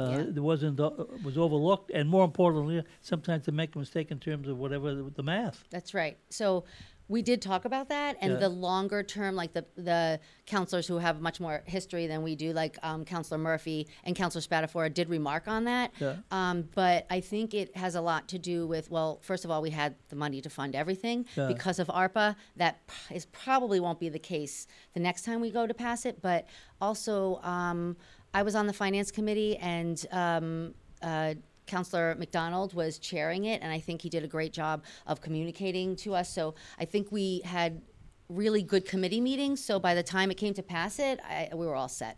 uh, 0.00 0.26
Yeah. 0.32 0.40
wasn't 0.40 0.78
uh, 0.78 0.90
was 1.24 1.36
overlooked, 1.36 1.90
and 1.90 2.08
more 2.08 2.24
importantly, 2.24 2.84
sometimes 3.00 3.46
they 3.46 3.52
make 3.52 3.74
a 3.74 3.78
mistake 3.80 4.12
in 4.12 4.20
terms 4.20 4.46
of 4.46 4.56
whatever 4.56 4.94
the, 4.94 5.02
the 5.16 5.24
math. 5.24 5.64
That's 5.70 5.92
right. 5.92 6.16
So 6.30 6.62
we 7.08 7.22
did 7.22 7.40
talk 7.40 7.64
about 7.64 7.88
that, 7.88 8.16
and 8.20 8.34
Yeah. 8.34 8.38
the 8.38 8.48
longer 8.50 9.02
term, 9.02 9.34
like 9.34 9.52
the 9.54 9.64
the 9.76 10.20
councilors 10.46 10.86
who 10.86 10.98
have 10.98 11.20
much 11.20 11.40
more 11.40 11.62
history 11.66 12.06
than 12.06 12.22
we 12.22 12.36
do, 12.36 12.52
like 12.52 12.78
um, 12.82 13.04
Councilor 13.04 13.38
Murphy 13.38 13.88
and 14.04 14.14
Councilor 14.14 14.42
Spatafora, 14.42 14.92
did 14.92 15.08
remark 15.08 15.48
on 15.48 15.64
that. 15.64 15.92
Yeah. 15.98 16.16
Um, 16.30 16.68
but 16.74 17.06
I 17.10 17.20
think 17.20 17.54
it 17.54 17.76
has 17.76 17.94
a 17.94 18.00
lot 18.00 18.28
to 18.28 18.38
do 18.38 18.66
with 18.66 18.90
well, 18.90 19.18
first 19.22 19.44
of 19.44 19.50
all, 19.50 19.62
we 19.62 19.70
had 19.70 19.94
the 20.10 20.16
money 20.16 20.40
to 20.42 20.50
fund 20.50 20.74
everything 20.76 21.24
Yeah. 21.36 21.48
because 21.48 21.78
of 21.78 21.88
ARPA. 21.88 22.36
that 22.56 22.80
is 23.10 23.24
probably 23.26 23.80
won't 23.80 24.00
be 24.00 24.08
the 24.10 24.18
case 24.18 24.66
the 24.92 25.00
next 25.00 25.22
time 25.24 25.40
we 25.40 25.50
go 25.50 25.66
to 25.66 25.74
pass 25.74 26.04
it. 26.04 26.20
But 26.20 26.46
also, 26.80 27.40
um, 27.42 27.96
I 28.34 28.42
was 28.42 28.54
on 28.54 28.66
the 28.66 28.72
finance 28.74 29.10
committee 29.10 29.56
and. 29.56 30.04
Um, 30.12 30.74
uh, 31.00 31.34
Councillor 31.68 32.16
McDonald 32.18 32.74
was 32.74 32.98
chairing 32.98 33.44
it, 33.44 33.62
and 33.62 33.70
I 33.72 33.78
think 33.78 34.02
he 34.02 34.08
did 34.08 34.24
a 34.24 34.26
great 34.26 34.52
job 34.52 34.82
of 35.06 35.20
communicating 35.20 35.94
to 35.96 36.14
us. 36.14 36.28
So 36.32 36.54
I 36.78 36.84
think 36.84 37.12
we 37.12 37.42
had 37.44 37.80
really 38.28 38.62
good 38.62 38.84
committee 38.84 39.20
meetings. 39.20 39.64
So 39.64 39.78
by 39.78 39.94
the 39.94 40.02
time 40.02 40.30
it 40.30 40.36
came 40.36 40.54
to 40.54 40.62
pass 40.62 40.98
it, 40.98 41.20
I, 41.20 41.48
we 41.54 41.66
were 41.66 41.76
all 41.76 41.88
set. 41.88 42.16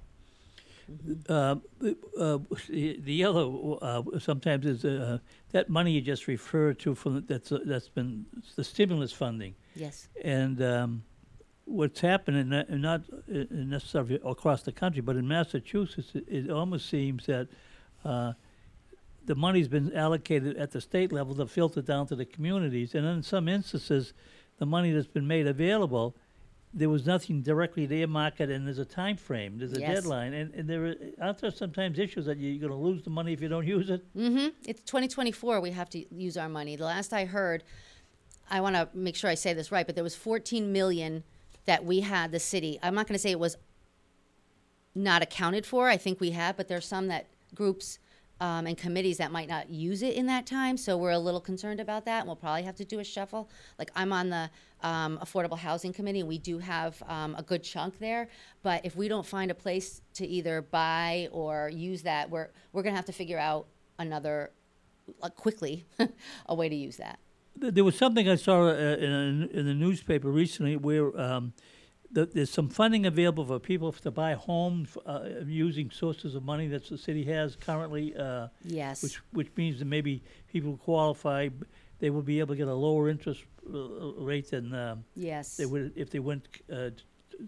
Uh, 1.28 1.56
uh, 2.18 2.38
the 2.68 3.00
the 3.04 3.24
other 3.24 3.44
uh, 3.80 4.02
sometimes 4.18 4.66
is 4.66 4.84
uh, 4.84 5.18
that 5.52 5.68
money 5.68 5.92
you 5.92 6.00
just 6.00 6.26
referred 6.26 6.80
to 6.80 6.96
from 6.96 7.24
that's 7.28 7.52
uh, 7.52 7.60
that's 7.64 7.88
been 7.88 8.26
the 8.56 8.64
stimulus 8.64 9.12
funding. 9.12 9.54
Yes. 9.76 10.08
And 10.24 10.60
um, 10.60 11.04
what's 11.64 12.00
happening, 12.00 12.48
not, 12.48 12.68
not 12.70 13.02
necessarily 13.50 14.18
across 14.24 14.62
the 14.62 14.72
country, 14.72 15.00
but 15.00 15.14
in 15.16 15.28
Massachusetts, 15.28 16.10
it, 16.14 16.24
it 16.28 16.50
almost 16.50 16.88
seems 16.88 17.26
that 17.26 17.46
uh, 18.04 18.32
the 19.26 19.34
money's 19.34 19.68
been 19.68 19.94
allocated 19.94 20.56
at 20.56 20.70
the 20.70 20.80
state 20.80 21.12
level 21.12 21.34
to 21.36 21.46
filter 21.46 21.82
down 21.82 22.06
to 22.08 22.16
the 22.16 22.24
communities. 22.24 22.94
And 22.94 23.06
in 23.06 23.22
some 23.22 23.48
instances, 23.48 24.12
the 24.58 24.66
money 24.66 24.92
that's 24.92 25.06
been 25.06 25.26
made 25.26 25.46
available, 25.46 26.16
there 26.72 26.88
was 26.88 27.04
nothing 27.06 27.42
directly 27.42 27.86
there 27.86 28.06
market, 28.06 28.50
and 28.50 28.66
there's 28.66 28.78
a 28.78 28.84
time 28.84 29.16
frame, 29.16 29.58
there's 29.58 29.72
a 29.72 29.80
Yes. 29.80 29.96
deadline, 29.96 30.32
and, 30.34 30.54
and 30.54 30.68
there 30.68 30.86
are, 30.86 30.94
aren't 31.20 31.38
there 31.38 31.50
sometimes 31.50 31.98
issues 31.98 32.26
that 32.26 32.38
you're 32.38 32.58
going 32.60 32.70
to 32.70 32.76
lose 32.88 33.02
the 33.02 33.10
money 33.10 33.32
if 33.32 33.40
you 33.40 33.48
don't 33.48 33.66
use 33.66 33.90
it? 33.90 34.04
Mm-hmm. 34.16 34.48
It's 34.66 34.80
2024. 34.82 35.60
We 35.60 35.72
have 35.72 35.90
to 35.90 36.14
use 36.14 36.36
our 36.36 36.48
money. 36.48 36.76
The 36.76 36.84
last 36.84 37.12
I 37.12 37.24
heard, 37.24 37.64
I 38.50 38.60
want 38.60 38.76
to 38.76 38.88
make 38.94 39.16
sure 39.16 39.28
I 39.30 39.34
say 39.34 39.52
this 39.52 39.72
right, 39.72 39.84
but 39.86 39.96
there 39.96 40.04
was 40.04 40.14
14 40.14 40.72
million 40.72 41.24
that 41.66 41.84
we 41.84 42.00
had 42.00 42.30
the 42.32 42.40
city. 42.40 42.78
I'm 42.82 42.94
not 42.94 43.06
going 43.06 43.14
to 43.14 43.18
say 43.20 43.30
it 43.32 43.38
was 43.40 43.56
not 44.94 45.22
accounted 45.22 45.66
for. 45.66 45.88
I 45.88 45.96
think 45.96 46.20
we 46.20 46.30
have, 46.30 46.56
but 46.56 46.68
there's 46.68 46.86
some 46.86 47.08
that 47.08 47.26
groups 47.54 47.98
um, 48.40 48.66
and 48.66 48.76
committees 48.76 49.18
that 49.18 49.30
might 49.30 49.48
not 49.48 49.70
use 49.70 50.02
it 50.02 50.14
in 50.14 50.26
that 50.26 50.46
time. 50.46 50.76
So 50.76 50.96
we're 50.96 51.10
a 51.10 51.18
little 51.18 51.40
concerned 51.40 51.80
about 51.80 52.04
that, 52.06 52.20
and 52.20 52.26
we'll 52.26 52.36
probably 52.36 52.62
have 52.62 52.76
to 52.76 52.84
do 52.84 52.98
a 52.98 53.04
shuffle. 53.04 53.50
Like 53.78 53.90
I'm 53.94 54.12
on 54.12 54.30
the 54.30 54.50
um, 54.82 55.18
affordable 55.22 55.58
housing 55.58 55.92
committee, 55.92 56.20
and 56.20 56.28
we 56.28 56.38
do 56.38 56.58
have 56.58 57.02
um, 57.06 57.34
a 57.36 57.42
good 57.42 57.62
chunk 57.62 57.98
there. 57.98 58.28
But 58.62 58.84
if 58.84 58.96
we 58.96 59.08
don't 59.08 59.26
find 59.26 59.50
a 59.50 59.54
place 59.54 60.00
to 60.14 60.26
either 60.26 60.62
buy 60.62 61.28
or 61.32 61.68
use 61.68 62.02
that, 62.02 62.30
we're 62.30 62.48
we're 62.72 62.82
going 62.82 62.94
to 62.94 62.96
have 62.96 63.06
to 63.06 63.12
figure 63.12 63.38
out 63.38 63.66
another 63.98 64.50
uh, 65.22 65.28
quickly 65.28 65.84
a 66.46 66.54
way 66.54 66.68
to 66.68 66.74
use 66.74 66.96
that. 66.96 67.18
There 67.56 67.84
was 67.84 67.96
something 67.96 68.28
I 68.28 68.36
saw 68.36 68.68
uh, 68.68 68.72
in, 68.72 69.12
a, 69.12 69.58
in 69.58 69.66
the 69.66 69.74
newspaper 69.74 70.30
recently 70.30 70.76
where 70.76 71.18
um, 72.10 72.14
th- 72.14 72.30
there's 72.34 72.50
some 72.50 72.68
funding 72.68 73.06
available 73.06 73.44
for 73.44 73.58
people 73.58 73.92
to 73.92 74.10
buy 74.10 74.34
homes 74.34 74.96
uh, 75.06 75.20
using 75.46 75.90
sources 75.90 76.34
of 76.34 76.42
money 76.44 76.68
that 76.68 76.88
the 76.88 76.98
city 76.98 77.24
has 77.24 77.56
currently, 77.56 78.14
uh, 78.16 78.48
Yes. 78.64 79.02
which 79.02 79.20
which 79.32 79.48
means 79.56 79.78
that 79.78 79.86
maybe 79.86 80.22
people 80.52 80.70
who 80.72 80.76
qualify, 80.78 81.48
they 81.98 82.10
will 82.10 82.22
be 82.22 82.40
able 82.40 82.54
to 82.54 82.58
get 82.58 82.68
a 82.68 82.74
lower 82.74 83.08
interest 83.08 83.44
uh, 83.72 83.78
rate 84.18 84.50
than 84.50 84.74
um, 84.74 85.04
Yes. 85.14 85.56
they 85.56 85.66
would 85.66 85.92
if 85.96 86.10
they 86.10 86.18
went 86.20 86.46
uh, 86.72 86.90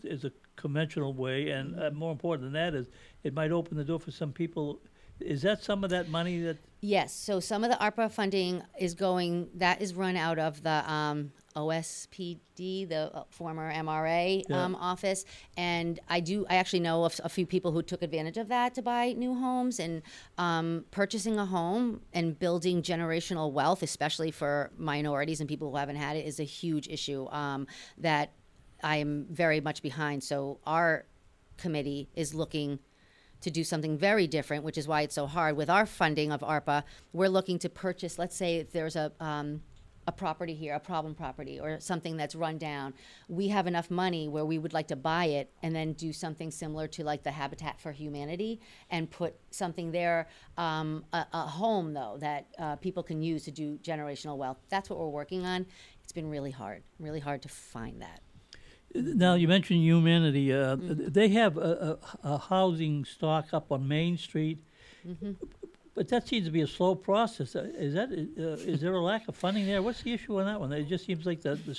as 0.08 0.24
a 0.24 0.32
conventional 0.56 1.12
way. 1.12 1.50
And 1.50 1.78
uh, 1.80 1.90
more 1.90 2.12
important 2.12 2.52
than 2.52 2.52
that 2.54 2.74
is, 2.74 2.88
it 3.24 3.34
might 3.34 3.50
open 3.52 3.76
the 3.76 3.84
door 3.84 4.00
for 4.00 4.10
some 4.10 4.32
people. 4.32 4.80
Is 5.20 5.42
that 5.42 5.62
some 5.62 5.84
of 5.84 5.90
that 5.90 6.08
money 6.08 6.40
that? 6.42 6.56
Yes. 6.80 7.12
So 7.12 7.38
some 7.38 7.62
of 7.62 7.70
the 7.70 7.76
ARPA 7.76 8.10
funding 8.10 8.60
is 8.80 8.94
going, 8.94 9.48
that 9.54 9.80
is 9.80 9.94
run 9.94 10.16
out 10.16 10.38
of 10.40 10.62
the 10.64 10.90
um, 10.92 11.30
OSPD, 11.54 12.88
the 12.88 13.10
uh, 13.14 13.24
former 13.30 13.72
MRA 13.72 14.42
Yeah. 14.48 14.64
um, 14.64 14.74
office. 14.74 15.24
And 15.56 16.00
I 16.08 16.20
do, 16.20 16.46
I 16.48 16.56
actually 16.56 16.80
know 16.80 17.04
of 17.04 17.20
a 17.24 17.28
few 17.28 17.46
people 17.46 17.72
who 17.72 17.82
took 17.82 18.02
advantage 18.02 18.36
of 18.36 18.48
that 18.48 18.74
to 18.74 18.82
buy 18.82 19.12
new 19.12 19.34
homes 19.34 19.78
and 19.80 20.02
um, 20.38 20.84
purchasing 20.90 21.38
a 21.38 21.46
home 21.46 22.02
and 22.12 22.38
building 22.38 22.82
generational 22.82 23.52
wealth, 23.52 23.82
especially 23.82 24.30
for 24.30 24.70
minorities 24.76 25.40
and 25.40 25.48
people 25.48 25.70
who 25.70 25.76
haven't 25.76 25.96
had 25.96 26.16
it, 26.16 26.26
is 26.26 26.40
a 26.40 26.44
huge 26.44 26.88
issue 26.88 27.26
um, 27.30 27.66
that 27.98 28.32
I 28.82 28.96
am 28.96 29.26
very 29.30 29.60
much 29.60 29.82
behind. 29.82 30.22
So 30.24 30.58
our 30.66 31.04
committee 31.56 32.08
is 32.14 32.34
looking 32.34 32.78
to 33.40 33.50
do 33.50 33.64
something 33.64 33.98
very 33.98 34.26
different, 34.28 34.62
which 34.64 34.78
is 34.78 34.86
why 34.86 35.02
it's 35.02 35.14
so 35.16 35.26
hard. 35.26 35.56
With 35.56 35.68
our 35.68 35.84
funding 35.84 36.30
of 36.30 36.40
ARPA, 36.40 36.84
we're 37.12 37.28
looking 37.28 37.58
to 37.60 37.68
purchase, 37.68 38.18
let's 38.18 38.36
say 38.36 38.62
there's 38.62 38.94
a, 38.94 39.12
um, 39.20 39.62
a 40.06 40.12
property 40.12 40.54
here, 40.54 40.74
a 40.74 40.80
problem 40.80 41.14
property, 41.14 41.60
or 41.60 41.78
something 41.80 42.16
that's 42.16 42.34
run 42.34 42.58
down. 42.58 42.94
We 43.28 43.48
have 43.48 43.66
enough 43.66 43.90
money 43.90 44.28
where 44.28 44.44
we 44.44 44.58
would 44.58 44.72
like 44.72 44.88
to 44.88 44.96
buy 44.96 45.26
it 45.26 45.52
and 45.62 45.74
then 45.74 45.92
do 45.92 46.12
something 46.12 46.50
similar 46.50 46.88
to 46.88 47.04
like 47.04 47.22
the 47.22 47.30
Habitat 47.30 47.80
for 47.80 47.92
Humanity 47.92 48.60
and 48.90 49.10
put 49.10 49.34
something 49.50 49.92
there, 49.92 50.28
um, 50.58 51.04
a, 51.12 51.26
a 51.32 51.46
home 51.46 51.92
though, 51.94 52.16
that 52.20 52.46
uh, 52.58 52.76
people 52.76 53.02
can 53.02 53.22
use 53.22 53.44
to 53.44 53.50
do 53.50 53.78
generational 53.78 54.36
wealth. 54.36 54.58
That's 54.70 54.90
what 54.90 54.98
we're 54.98 55.08
working 55.08 55.46
on. 55.46 55.66
It's 56.02 56.12
been 56.12 56.28
really 56.28 56.50
hard, 56.50 56.82
really 56.98 57.20
hard 57.20 57.42
to 57.42 57.48
find 57.48 58.02
that. 58.02 58.20
Now 58.94 59.34
you 59.34 59.48
mentioned 59.48 59.80
humanity. 59.82 60.52
Uh, 60.52 60.76
Mm-hmm. 60.76 61.12
They 61.12 61.28
have 61.28 61.56
a, 61.56 61.98
a, 62.24 62.28
a 62.34 62.38
housing 62.38 63.04
stock 63.04 63.48
up 63.52 63.70
on 63.70 63.86
Main 63.88 64.18
Street, 64.18 64.58
Mm-hmm. 65.06 65.32
But 65.94 66.08
that 66.08 66.26
seems 66.26 66.46
to 66.46 66.50
be 66.52 66.62
a 66.62 66.66
slow 66.66 66.94
process. 66.94 67.54
Uh, 67.54 67.68
Is 67.74 67.94
that 67.94 68.10
uh, 68.10 68.70
is 68.72 68.80
there 68.80 68.94
a 68.94 69.00
lack 69.02 69.28
of 69.28 69.36
funding 69.36 69.66
there? 69.66 69.82
What's 69.82 70.02
the 70.02 70.12
issue 70.12 70.38
on 70.40 70.46
that 70.46 70.58
one? 70.60 70.72
It 70.72 70.88
just 70.88 71.04
seems 71.06 71.26
like 71.26 71.42
the 71.42 71.54
the 71.56 71.78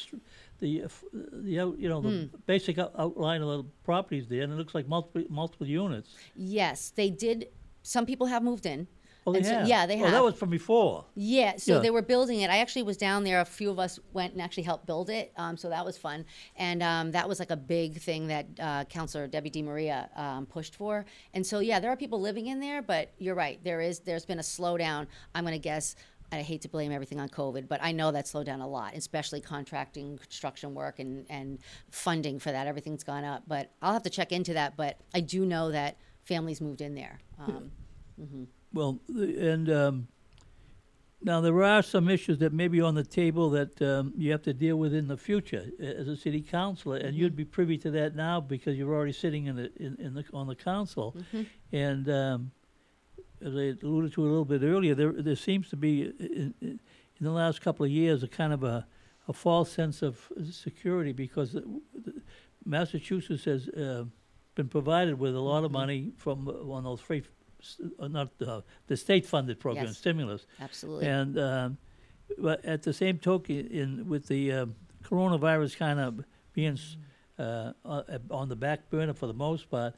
the, 0.59 0.83
uh, 0.83 0.87
the 1.33 1.59
out- 1.59 1.77
you 1.79 1.89
know 1.89 2.01
the 2.01 2.09
Hmm. 2.09 2.35
basic 2.45 2.77
out- 2.77 2.93
outline 2.97 3.41
of 3.41 3.49
the 3.49 3.63
properties 3.83 4.27
there, 4.27 4.43
and 4.43 4.53
it 4.53 4.55
looks 4.55 4.75
like 4.75 4.87
multiple 4.87 5.23
multiple 5.29 5.67
units. 5.67 6.09
Yes, 6.35 6.91
they 6.91 7.09
did. 7.09 7.47
Some 7.81 8.05
people 8.05 8.27
have 8.27 8.43
moved 8.43 8.65
in. 8.65 8.87
Oh, 9.25 9.31
they 9.33 9.43
so- 9.43 9.49
have. 9.59 9.67
yeah, 9.67 9.85
they 9.85 10.01
Oh, 10.01 10.11
that 10.11 10.23
was 10.23 10.35
from 10.35 10.49
before. 10.49 11.05
Yeah, 11.15 11.55
so 11.57 11.75
Yeah. 11.75 11.79
they 11.79 11.89
were 11.91 12.01
building 12.01 12.41
it. 12.41 12.49
I 12.49 12.57
actually 12.57 12.83
was 12.83 12.97
down 12.97 13.23
there. 13.23 13.39
A 13.41 13.45
few 13.45 13.69
of 13.69 13.79
us 13.79 13.99
went 14.11 14.33
and 14.33 14.41
actually 14.41 14.63
helped 14.63 14.85
build 14.85 15.09
it. 15.09 15.31
Um, 15.37 15.55
so 15.57 15.69
that 15.69 15.85
was 15.85 15.97
fun. 15.97 16.25
And 16.55 16.83
um, 16.83 17.11
that 17.11 17.27
was 17.29 17.39
like 17.39 17.51
a 17.51 17.57
big 17.57 17.99
thing 18.01 18.27
that 18.27 18.47
uh, 18.59 18.83
Councilor 18.85 19.27
Debbie 19.27 19.49
DiMaria 19.51 20.17
um, 20.19 20.45
pushed 20.45 20.75
for. 20.75 21.05
And 21.33 21.45
so, 21.45 21.59
yeah, 21.59 21.79
there 21.79 21.91
are 21.91 21.95
people 21.97 22.19
living 22.19 22.47
in 22.47 22.59
there, 22.59 22.81
but 22.81 23.11
you're 23.17 23.35
right. 23.35 23.63
There 23.63 23.81
is, 23.81 23.99
there's 24.01 24.25
been 24.25 24.39
a 24.39 24.43
slowdown. 24.43 25.07
I'm 25.33 25.43
going 25.45 25.53
to 25.53 25.59
guess. 25.59 25.95
I 26.31 26.41
hate 26.41 26.61
to 26.63 26.67
blame 26.69 26.91
everything 26.91 27.19
on 27.19 27.29
COVID, 27.29 27.67
but 27.67 27.79
I 27.83 27.91
know 27.91 28.11
that 28.11 28.27
slowed 28.27 28.47
down 28.47 28.59
a 28.59 28.67
lot, 28.67 28.95
especially 28.95 29.39
contracting, 29.39 30.17
construction 30.17 30.73
work, 30.73 30.97
and, 30.97 31.27
and 31.29 31.59
funding 31.91 32.39
for 32.39 32.51
that. 32.51 32.65
Everything's 32.65 33.03
gone 33.03 33.23
up. 33.23 33.43
But 33.47 33.69
I'll 33.83 33.93
have 33.93 34.01
to 34.03 34.09
check 34.09 34.31
into 34.31 34.53
that. 34.55 34.75
But 34.75 34.97
I 35.13 35.19
do 35.19 35.45
know 35.45 35.69
that 35.71 35.97
families 36.23 36.59
moved 36.59 36.81
in 36.81 36.95
there. 36.95 37.19
Um, 37.37 37.69
Well, 38.73 38.99
and 39.07 39.69
um, 39.69 40.07
now 41.21 41.41
there 41.41 41.63
are 41.63 41.81
some 41.83 42.09
issues 42.09 42.39
that 42.39 42.53
may 42.53 42.67
be 42.67 42.81
on 42.81 42.95
the 42.95 43.03
table 43.03 43.49
that 43.51 43.81
um, 43.81 44.13
you 44.17 44.31
have 44.31 44.41
to 44.43 44.53
deal 44.53 44.77
with 44.77 44.93
in 44.93 45.07
the 45.07 45.17
future 45.17 45.65
uh, 45.79 45.85
as 45.85 46.07
a 46.07 46.17
city 46.17 46.41
councilor, 46.41 46.97
and 46.97 47.15
you'd 47.15 47.35
be 47.35 47.45
privy 47.45 47.77
to 47.79 47.91
that 47.91 48.15
now 48.15 48.41
because 48.41 48.77
you're 48.77 48.93
already 48.93 49.13
sitting 49.13 49.45
in 49.45 49.55
the 49.55 49.71
in, 49.77 49.95
in 49.99 50.13
the 50.13 50.25
on 50.33 50.47
the 50.47 50.55
council, 50.55 51.15
and. 51.71 52.09
Um, 52.09 52.51
as 53.45 53.53
I 53.57 53.73
alluded 53.83 54.13
to 54.13 54.21
a 54.21 54.23
little 54.23 54.45
bit 54.45 54.63
earlier, 54.63 54.95
there 54.95 55.11
there 55.11 55.35
seems 55.35 55.69
to 55.71 55.75
be 55.75 56.03
in, 56.03 56.53
in 56.61 56.79
in 57.19 57.25
the 57.25 57.31
last 57.31 57.61
couple 57.61 57.85
of 57.85 57.91
years 57.91 58.23
a 58.23 58.27
kind 58.27 58.53
of 58.53 58.63
a, 58.63 58.85
a 59.27 59.33
false 59.33 59.71
sense 59.71 60.01
of 60.01 60.31
security 60.51 61.11
because 61.11 61.55
Massachusetts 62.65 63.45
has 63.45 63.69
uh, 63.69 64.05
been 64.55 64.67
provided 64.67 65.17
with 65.19 65.35
a 65.35 65.39
lot 65.39 65.63
of 65.63 65.71
money 65.71 66.11
from 66.17 66.47
uh, 66.47 66.51
one 66.63 66.79
of 66.79 66.83
those 66.83 67.01
free, 67.01 67.19
uh, 67.19 67.42
not 67.99 68.29
uh, 68.45 68.61
the 68.87 68.97
state-funded 68.97 69.59
program 69.59 69.85
Yes. 69.87 69.97
stimulus, 69.97 70.45
absolutely. 70.59 71.07
and 71.07 71.37
um, 71.39 71.77
but 72.37 72.63
at 72.65 72.83
the 72.83 72.93
same 72.93 73.17
token, 73.19 73.67
in 73.67 74.07
with 74.09 74.27
the 74.27 74.51
um, 74.51 74.75
coronavirus 75.03 75.77
kind 75.77 75.99
of 75.99 76.23
being 76.53 76.77
uh, 77.39 77.73
uh, 77.85 78.03
on 78.31 78.49
the 78.49 78.55
back 78.55 78.89
burner 78.89 79.13
for 79.13 79.27
the 79.27 79.33
most 79.33 79.69
part, 79.69 79.93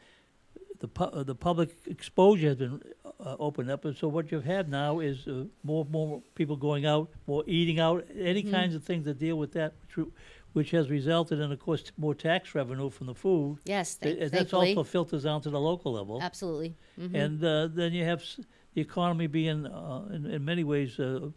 the 0.80 0.88
pu- 0.88 1.04
uh, 1.06 1.24
the 1.24 1.36
public 1.36 1.70
exposure 1.88 2.50
has 2.50 2.58
been 2.58 2.82
uh, 3.20 3.36
opened 3.40 3.70
up, 3.72 3.86
and 3.86 3.96
so 3.96 4.08
what 4.08 4.32
you've 4.32 4.44
had 4.46 4.70
now 4.70 5.00
is 5.00 5.28
uh, 5.28 5.46
more 5.64 5.86
more 5.90 6.22
people 6.36 6.56
going 6.58 6.86
out, 6.86 7.10
more 7.28 7.44
eating 7.48 7.80
out, 7.80 8.06
any 8.20 8.42
Mm-hmm. 8.44 8.52
kinds 8.52 8.76
of 8.76 8.84
things 8.84 9.06
that 9.06 9.18
deal 9.20 9.38
with 9.38 9.54
that, 9.54 9.74
which, 9.96 10.08
which 10.56 10.72
has 10.72 10.90
resulted 10.90 11.38
in, 11.42 11.52
of 11.52 11.60
course, 11.60 11.84
more 11.98 12.16
tax 12.16 12.56
revenue 12.56 12.90
from 12.90 13.08
the 13.08 13.14
food. 13.14 13.60
yes, 13.66 13.96
Th- 13.96 14.14
and 14.14 14.22
that's 14.22 14.34
thankfully. 14.52 14.70
also 14.70 14.84
filters 14.90 15.24
down 15.24 15.42
to 15.42 15.50
the 15.50 15.60
local 15.60 15.92
level. 15.92 16.22
Absolutely. 16.22 16.78
Mhm. 16.98 17.14
And 17.14 17.44
uh, 17.44 17.68
then 17.68 17.92
you 17.92 18.06
have 18.06 18.22
s- 18.22 18.40
the 18.74 18.80
economy 18.80 19.28
being, 19.28 19.66
uh, 19.66 20.08
in, 20.14 20.26
in 20.26 20.46
many 20.46 20.64
ways, 20.64 20.98
uh, 20.98 21.26
s- 21.26 21.34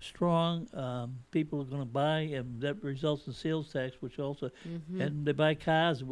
strong. 0.00 0.66
Um, 0.74 1.18
people 1.30 1.60
are 1.60 1.64
going 1.64 1.80
to 1.82 1.92
buy, 2.04 2.20
and 2.38 2.60
that 2.60 2.82
results 2.82 3.28
in 3.28 3.32
sales 3.34 3.72
tax, 3.72 3.96
which 4.00 4.18
also, 4.18 4.50
Mm-hmm. 4.68 5.00
and 5.00 5.24
they 5.24 5.32
buy 5.32 5.54
cars. 5.54 6.02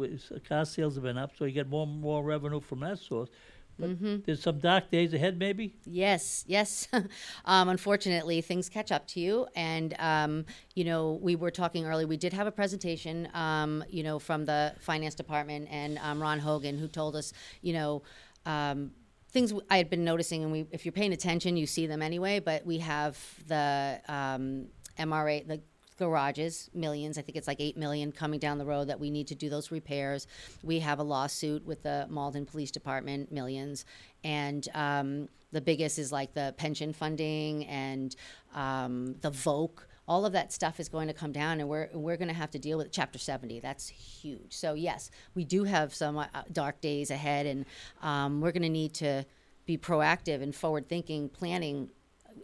Car 0.47 0.63
sales 0.65 0.95
have 0.95 1.03
been 1.03 1.17
up, 1.17 1.31
so 1.37 1.43
you 1.43 1.51
get 1.51 1.67
more 1.67 1.85
and 1.85 1.99
more 1.99 2.23
revenue 2.23 2.61
from 2.61 2.79
that 2.79 2.99
source. 2.99 3.29
Mm-hmm. 3.79 4.17
there's 4.25 4.41
some 4.41 4.59
dark 4.59 4.89
days 4.89 5.13
ahead, 5.13 5.37
maybe. 5.37 5.75
Yes, 5.85 6.45
yes. 6.47 6.87
um, 7.45 7.69
unfortunately, 7.69 8.41
things 8.41 8.69
catch 8.69 8.91
up 8.91 9.07
to 9.09 9.19
you. 9.19 9.47
And, 9.55 9.93
um, 9.99 10.45
you 10.75 10.83
know, 10.83 11.19
we 11.21 11.35
were 11.35 11.51
talking 11.51 11.85
earlier, 11.85 12.07
we 12.07 12.17
did 12.17 12.33
have 12.33 12.47
a 12.47 12.51
presentation, 12.51 13.27
um, 13.33 13.83
you 13.89 14.03
know, 14.03 14.19
from 14.19 14.45
the 14.45 14.73
finance 14.79 15.15
department 15.15 15.67
and 15.69 15.97
um, 15.99 16.21
Ron 16.21 16.39
Hogan, 16.39 16.77
who 16.77 16.87
told 16.87 17.15
us, 17.15 17.33
you 17.61 17.73
know, 17.73 18.03
um, 18.45 18.91
things 19.29 19.53
I 19.69 19.77
had 19.77 19.89
been 19.89 20.05
noticing, 20.05 20.43
and 20.43 20.51
we, 20.51 20.65
if 20.71 20.85
you're 20.85 20.93
paying 20.93 21.11
attention, 21.11 21.57
you 21.57 21.67
see 21.67 21.87
them 21.87 22.01
anyway, 22.01 22.39
but 22.39 22.65
we 22.65 22.77
have 22.77 23.19
the 23.47 23.99
um, 24.07 24.67
MRA, 24.97 25.45
the 25.45 25.61
garages, 25.97 26.69
millions. 26.73 27.17
I 27.17 27.21
think 27.21 27.37
it's 27.37 27.47
like 27.47 27.59
eight 27.59 27.77
million 27.77 28.11
coming 28.11 28.39
down 28.39 28.57
the 28.57 28.65
road 28.65 28.87
that 28.87 28.99
we 28.99 29.09
need 29.09 29.27
to 29.27 29.35
do 29.35 29.49
those 29.49 29.71
repairs. 29.71 30.27
We 30.63 30.79
have 30.79 30.99
a 30.99 31.03
lawsuit 31.03 31.65
with 31.65 31.83
the 31.83 32.07
Malden 32.09 32.45
Police 32.45 32.71
Department, 32.71 33.31
millions, 33.31 33.85
and 34.23 34.67
um, 34.73 35.29
the 35.51 35.61
biggest 35.61 35.97
is 35.99 36.11
like 36.11 36.33
the 36.33 36.53
pension 36.57 36.93
funding 36.93 37.65
and 37.65 38.15
um, 38.53 39.15
the 39.21 39.31
VOC. 39.31 39.71
All 40.07 40.25
of 40.25 40.33
that 40.33 40.53
stuff 40.53 40.79
is 40.79 40.87
going 40.87 41.07
to 41.07 41.13
come 41.13 41.31
down, 41.31 41.59
and 41.59 41.67
we're 41.69 41.89
we're 41.93 42.17
going 42.17 42.27
to 42.27 42.33
have 42.33 42.51
to 42.51 42.59
deal 42.59 42.77
with 42.77 42.91
Chapter 42.91 43.17
70. 43.17 43.59
That's 43.59 43.87
huge. 43.87 44.53
So 44.53 44.73
yes, 44.73 45.09
we 45.33 45.45
do 45.45 45.63
have 45.63 45.95
some 45.95 46.17
uh, 46.17 46.27
dark 46.51 46.81
days 46.81 47.09
ahead, 47.09 47.45
and 47.45 47.65
um, 48.01 48.41
we're 48.41 48.51
going 48.51 48.63
to 48.63 48.69
need 48.69 48.93
to 48.95 49.25
be 49.65 49.77
proactive 49.77 50.43
and 50.43 50.53
forward 50.53 50.87
thinking, 50.87 51.29
planning 51.29 51.89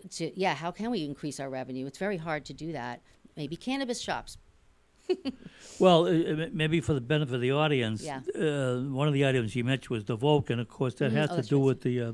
to 0.10 0.39
yeah 0.39 0.55
how 0.55 0.72
can 0.72 0.89
we 0.89 1.03
increase 1.03 1.39
our 1.39 1.50
revenue 1.50 1.86
it's 1.86 1.98
very 1.98 2.17
hard 2.17 2.46
to 2.46 2.53
do 2.53 2.72
that 2.72 3.01
maybe 3.41 3.55
cannabis 3.55 4.00
shops 4.01 4.38
Well, 5.79 6.05
uh, 6.05 6.10
uh, 6.12 6.48
maybe 6.53 6.79
for 6.79 6.93
the 6.93 7.01
benefit 7.01 7.36
of 7.36 7.41
the 7.41 7.51
audience, 7.51 8.01
Yeah. 8.03 8.21
uh, 8.36 8.79
one 9.01 9.07
of 9.10 9.13
the 9.13 9.25
items 9.25 9.55
you 9.57 9.63
mentioned 9.65 9.89
was 9.89 10.05
the 10.05 10.15
VOC, 10.15 10.51
and 10.51 10.62
of 10.62 10.69
course 10.69 10.93
that 11.00 11.12
Mhm. 11.12 11.15
has 11.21 11.29
Oh, 11.31 11.41
to 11.41 11.41
do 11.41 11.57
right. 11.57 11.65
with 11.69 11.81
the 11.81 11.95
uh, 12.01 12.05
uh, 12.07 12.13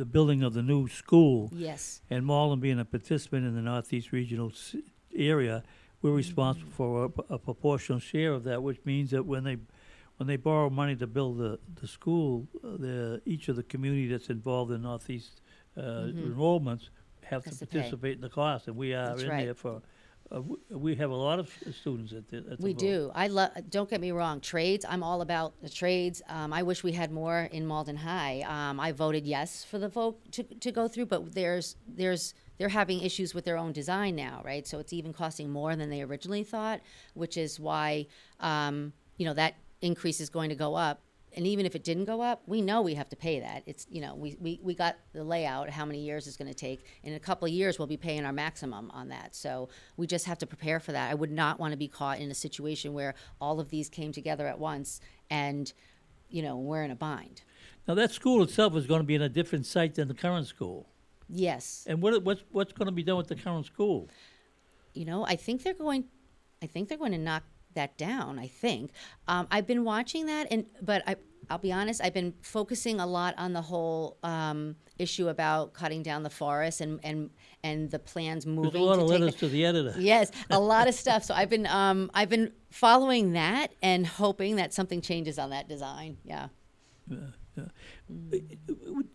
the 0.00 0.06
building 0.14 0.42
of 0.42 0.52
the 0.54 0.62
new 0.62 0.82
school. 0.88 1.50
yes 1.52 2.00
and 2.12 2.24
Malden 2.24 2.60
being 2.60 2.78
a 2.78 2.84
participant 2.96 3.44
in 3.48 3.54
the 3.54 3.60
Northeast 3.72 4.12
Regional 4.12 4.48
s- 4.50 4.76
area, 5.14 5.62
we're 6.00 6.16
responsible 6.24 6.70
for 6.70 6.90
a, 7.06 7.34
a 7.34 7.38
proportional 7.38 8.00
share 8.00 8.32
of 8.32 8.42
that, 8.44 8.62
which 8.62 8.80
means 8.84 9.10
that 9.10 9.24
when 9.32 9.42
they 9.44 9.56
when 10.16 10.26
they 10.30 10.36
borrow 10.50 10.70
money 10.70 10.96
to 10.96 11.06
build 11.06 11.34
the 11.44 11.52
the 11.82 11.88
school, 11.98 12.46
uh, 12.64 12.76
the 12.86 13.20
each 13.32 13.48
of 13.50 13.56
the 13.60 13.66
community 13.72 14.06
that's 14.12 14.30
involved 14.38 14.70
in 14.76 14.80
Northeast 14.82 15.40
uh, 15.76 16.06
enrollments 16.26 16.84
have 17.32 17.44
Has 17.44 17.58
to 17.58 17.66
participate 17.66 18.14
in 18.18 18.22
the 18.28 18.34
cost, 18.40 18.68
and 18.68 18.76
we 18.76 18.88
are 18.94 19.08
That's 19.10 19.22
in 19.24 19.28
right. 19.30 19.44
there 19.46 19.54
for. 19.64 19.82
Uh, 20.32 20.36
w- 20.36 20.58
we 20.70 20.94
have 20.94 21.10
a 21.10 21.14
lot 21.14 21.38
of 21.38 21.52
students 21.78 22.12
at 22.12 22.26
the. 22.28 22.38
At 22.38 22.58
the 22.58 22.64
we 22.64 22.72
vote. 22.72 22.78
do 22.78 23.10
i 23.14 23.26
love 23.26 23.50
don't 23.68 23.90
get 23.90 24.00
me 24.00 24.12
wrong 24.12 24.40
trades 24.40 24.84
i'm 24.88 25.02
all 25.02 25.20
about 25.20 25.52
the 25.60 25.68
trades 25.68 26.22
um, 26.28 26.52
i 26.52 26.62
wish 26.62 26.82
we 26.82 26.92
had 26.92 27.10
more 27.10 27.48
in 27.52 27.66
malden 27.66 27.96
high 27.96 28.42
um, 28.48 28.80
i 28.80 28.92
voted 28.92 29.26
yes 29.26 29.62
for 29.62 29.78
the 29.78 29.88
vote 29.88 30.18
to, 30.32 30.42
to 30.42 30.72
go 30.72 30.88
through 30.88 31.06
but 31.06 31.34
there's 31.34 31.76
there's 31.86 32.34
they're 32.56 32.70
having 32.70 33.02
issues 33.02 33.34
with 33.34 33.44
their 33.44 33.58
own 33.58 33.72
design 33.72 34.16
now 34.16 34.40
right 34.44 34.66
so 34.66 34.78
it's 34.78 34.92
even 34.92 35.12
costing 35.12 35.50
more 35.50 35.76
than 35.76 35.90
they 35.90 36.00
originally 36.02 36.44
thought 36.44 36.80
which 37.14 37.36
is 37.36 37.60
why 37.60 38.06
um, 38.40 38.92
you 39.18 39.26
know 39.26 39.34
that 39.34 39.54
increase 39.82 40.20
is 40.20 40.30
going 40.30 40.48
to 40.48 40.56
go 40.56 40.74
up 40.74 41.00
and 41.34 41.46
even 41.46 41.66
if 41.66 41.74
it 41.74 41.84
didn't 41.84 42.04
go 42.04 42.20
up, 42.20 42.42
we 42.46 42.60
know 42.60 42.82
we 42.82 42.94
have 42.94 43.08
to 43.10 43.16
pay 43.16 43.40
that. 43.40 43.62
It's 43.66 43.86
you 43.90 44.00
know 44.00 44.14
we 44.14 44.36
we, 44.40 44.60
we 44.62 44.74
got 44.74 44.96
the 45.12 45.24
layout 45.24 45.70
how 45.70 45.84
many 45.84 46.00
years 46.00 46.26
it's 46.26 46.36
going 46.36 46.48
to 46.48 46.54
take. 46.54 46.84
In 47.02 47.14
a 47.14 47.20
couple 47.20 47.46
of 47.46 47.52
years, 47.52 47.78
we'll 47.78 47.88
be 47.88 47.96
paying 47.96 48.24
our 48.24 48.32
maximum 48.32 48.90
on 48.90 49.08
that. 49.08 49.34
So 49.34 49.68
we 49.96 50.06
just 50.06 50.26
have 50.26 50.38
to 50.38 50.46
prepare 50.46 50.80
for 50.80 50.92
that. 50.92 51.10
I 51.10 51.14
would 51.14 51.30
not 51.30 51.58
want 51.58 51.72
to 51.72 51.78
be 51.78 51.88
caught 51.88 52.18
in 52.18 52.30
a 52.30 52.34
situation 52.34 52.92
where 52.92 53.14
all 53.40 53.60
of 53.60 53.70
these 53.70 53.88
came 53.88 54.12
together 54.12 54.46
at 54.46 54.58
once 54.58 55.00
and 55.30 55.72
you 56.28 56.42
know 56.42 56.56
we're 56.56 56.82
in 56.82 56.90
a 56.90 56.96
bind. 56.96 57.42
Now 57.86 57.94
that 57.94 58.12
school 58.12 58.42
itself 58.42 58.76
is 58.76 58.86
going 58.86 59.00
to 59.00 59.06
be 59.06 59.14
in 59.14 59.22
a 59.22 59.28
different 59.28 59.66
site 59.66 59.94
than 59.94 60.08
the 60.08 60.14
current 60.14 60.46
school. 60.46 60.88
Yes. 61.28 61.84
And 61.88 62.02
what 62.02 62.22
what's 62.22 62.42
what's 62.50 62.72
going 62.72 62.86
to 62.86 62.92
be 62.92 63.02
done 63.02 63.16
with 63.16 63.28
the 63.28 63.36
current 63.36 63.66
school? 63.66 64.08
you 64.94 65.04
know, 65.04 65.24
I 65.24 65.36
think 65.36 65.62
they're 65.62 65.74
going. 65.74 66.04
I 66.62 66.66
think 66.66 66.88
they're 66.88 66.98
going 66.98 67.12
to 67.12 67.18
knock 67.18 67.42
that 67.74 67.96
down. 67.96 68.38
I 68.38 68.48
think 68.48 68.92
um, 69.28 69.46
I've 69.50 69.66
been 69.66 69.84
watching 69.84 70.26
that, 70.26 70.48
and 70.50 70.66
but 70.80 71.02
I, 71.06 71.16
I'll 71.50 71.58
be 71.58 71.72
honest, 71.72 72.00
I've 72.02 72.14
been 72.14 72.34
focusing 72.42 73.00
a 73.00 73.06
lot 73.06 73.34
on 73.38 73.52
the 73.52 73.62
whole 73.62 74.18
um, 74.22 74.76
issue 74.98 75.28
about 75.28 75.72
cutting 75.72 76.02
down 76.02 76.22
the 76.22 76.30
forest 76.30 76.80
and 76.80 77.00
and 77.02 77.30
and 77.62 77.90
the 77.90 77.98
plans 77.98 78.46
moving. 78.46 78.72
There's 78.72 78.82
a 78.82 78.86
lot 78.86 78.96
to 78.96 79.02
of 79.02 79.08
letters 79.08 79.36
to 79.36 79.48
the 79.48 79.64
editor. 79.64 79.94
Yes, 79.98 80.30
a 80.50 80.60
lot 80.72 80.88
of 80.88 80.94
stuff. 80.94 81.24
So 81.24 81.34
I've 81.34 81.50
been 81.50 81.66
um, 81.66 82.10
I've 82.14 82.28
been 82.28 82.52
following 82.70 83.32
that 83.32 83.72
and 83.82 84.06
hoping 84.06 84.56
that 84.56 84.72
something 84.72 85.00
changes 85.00 85.38
on 85.38 85.50
that 85.50 85.68
design. 85.68 86.18
Yeah. 86.24 86.48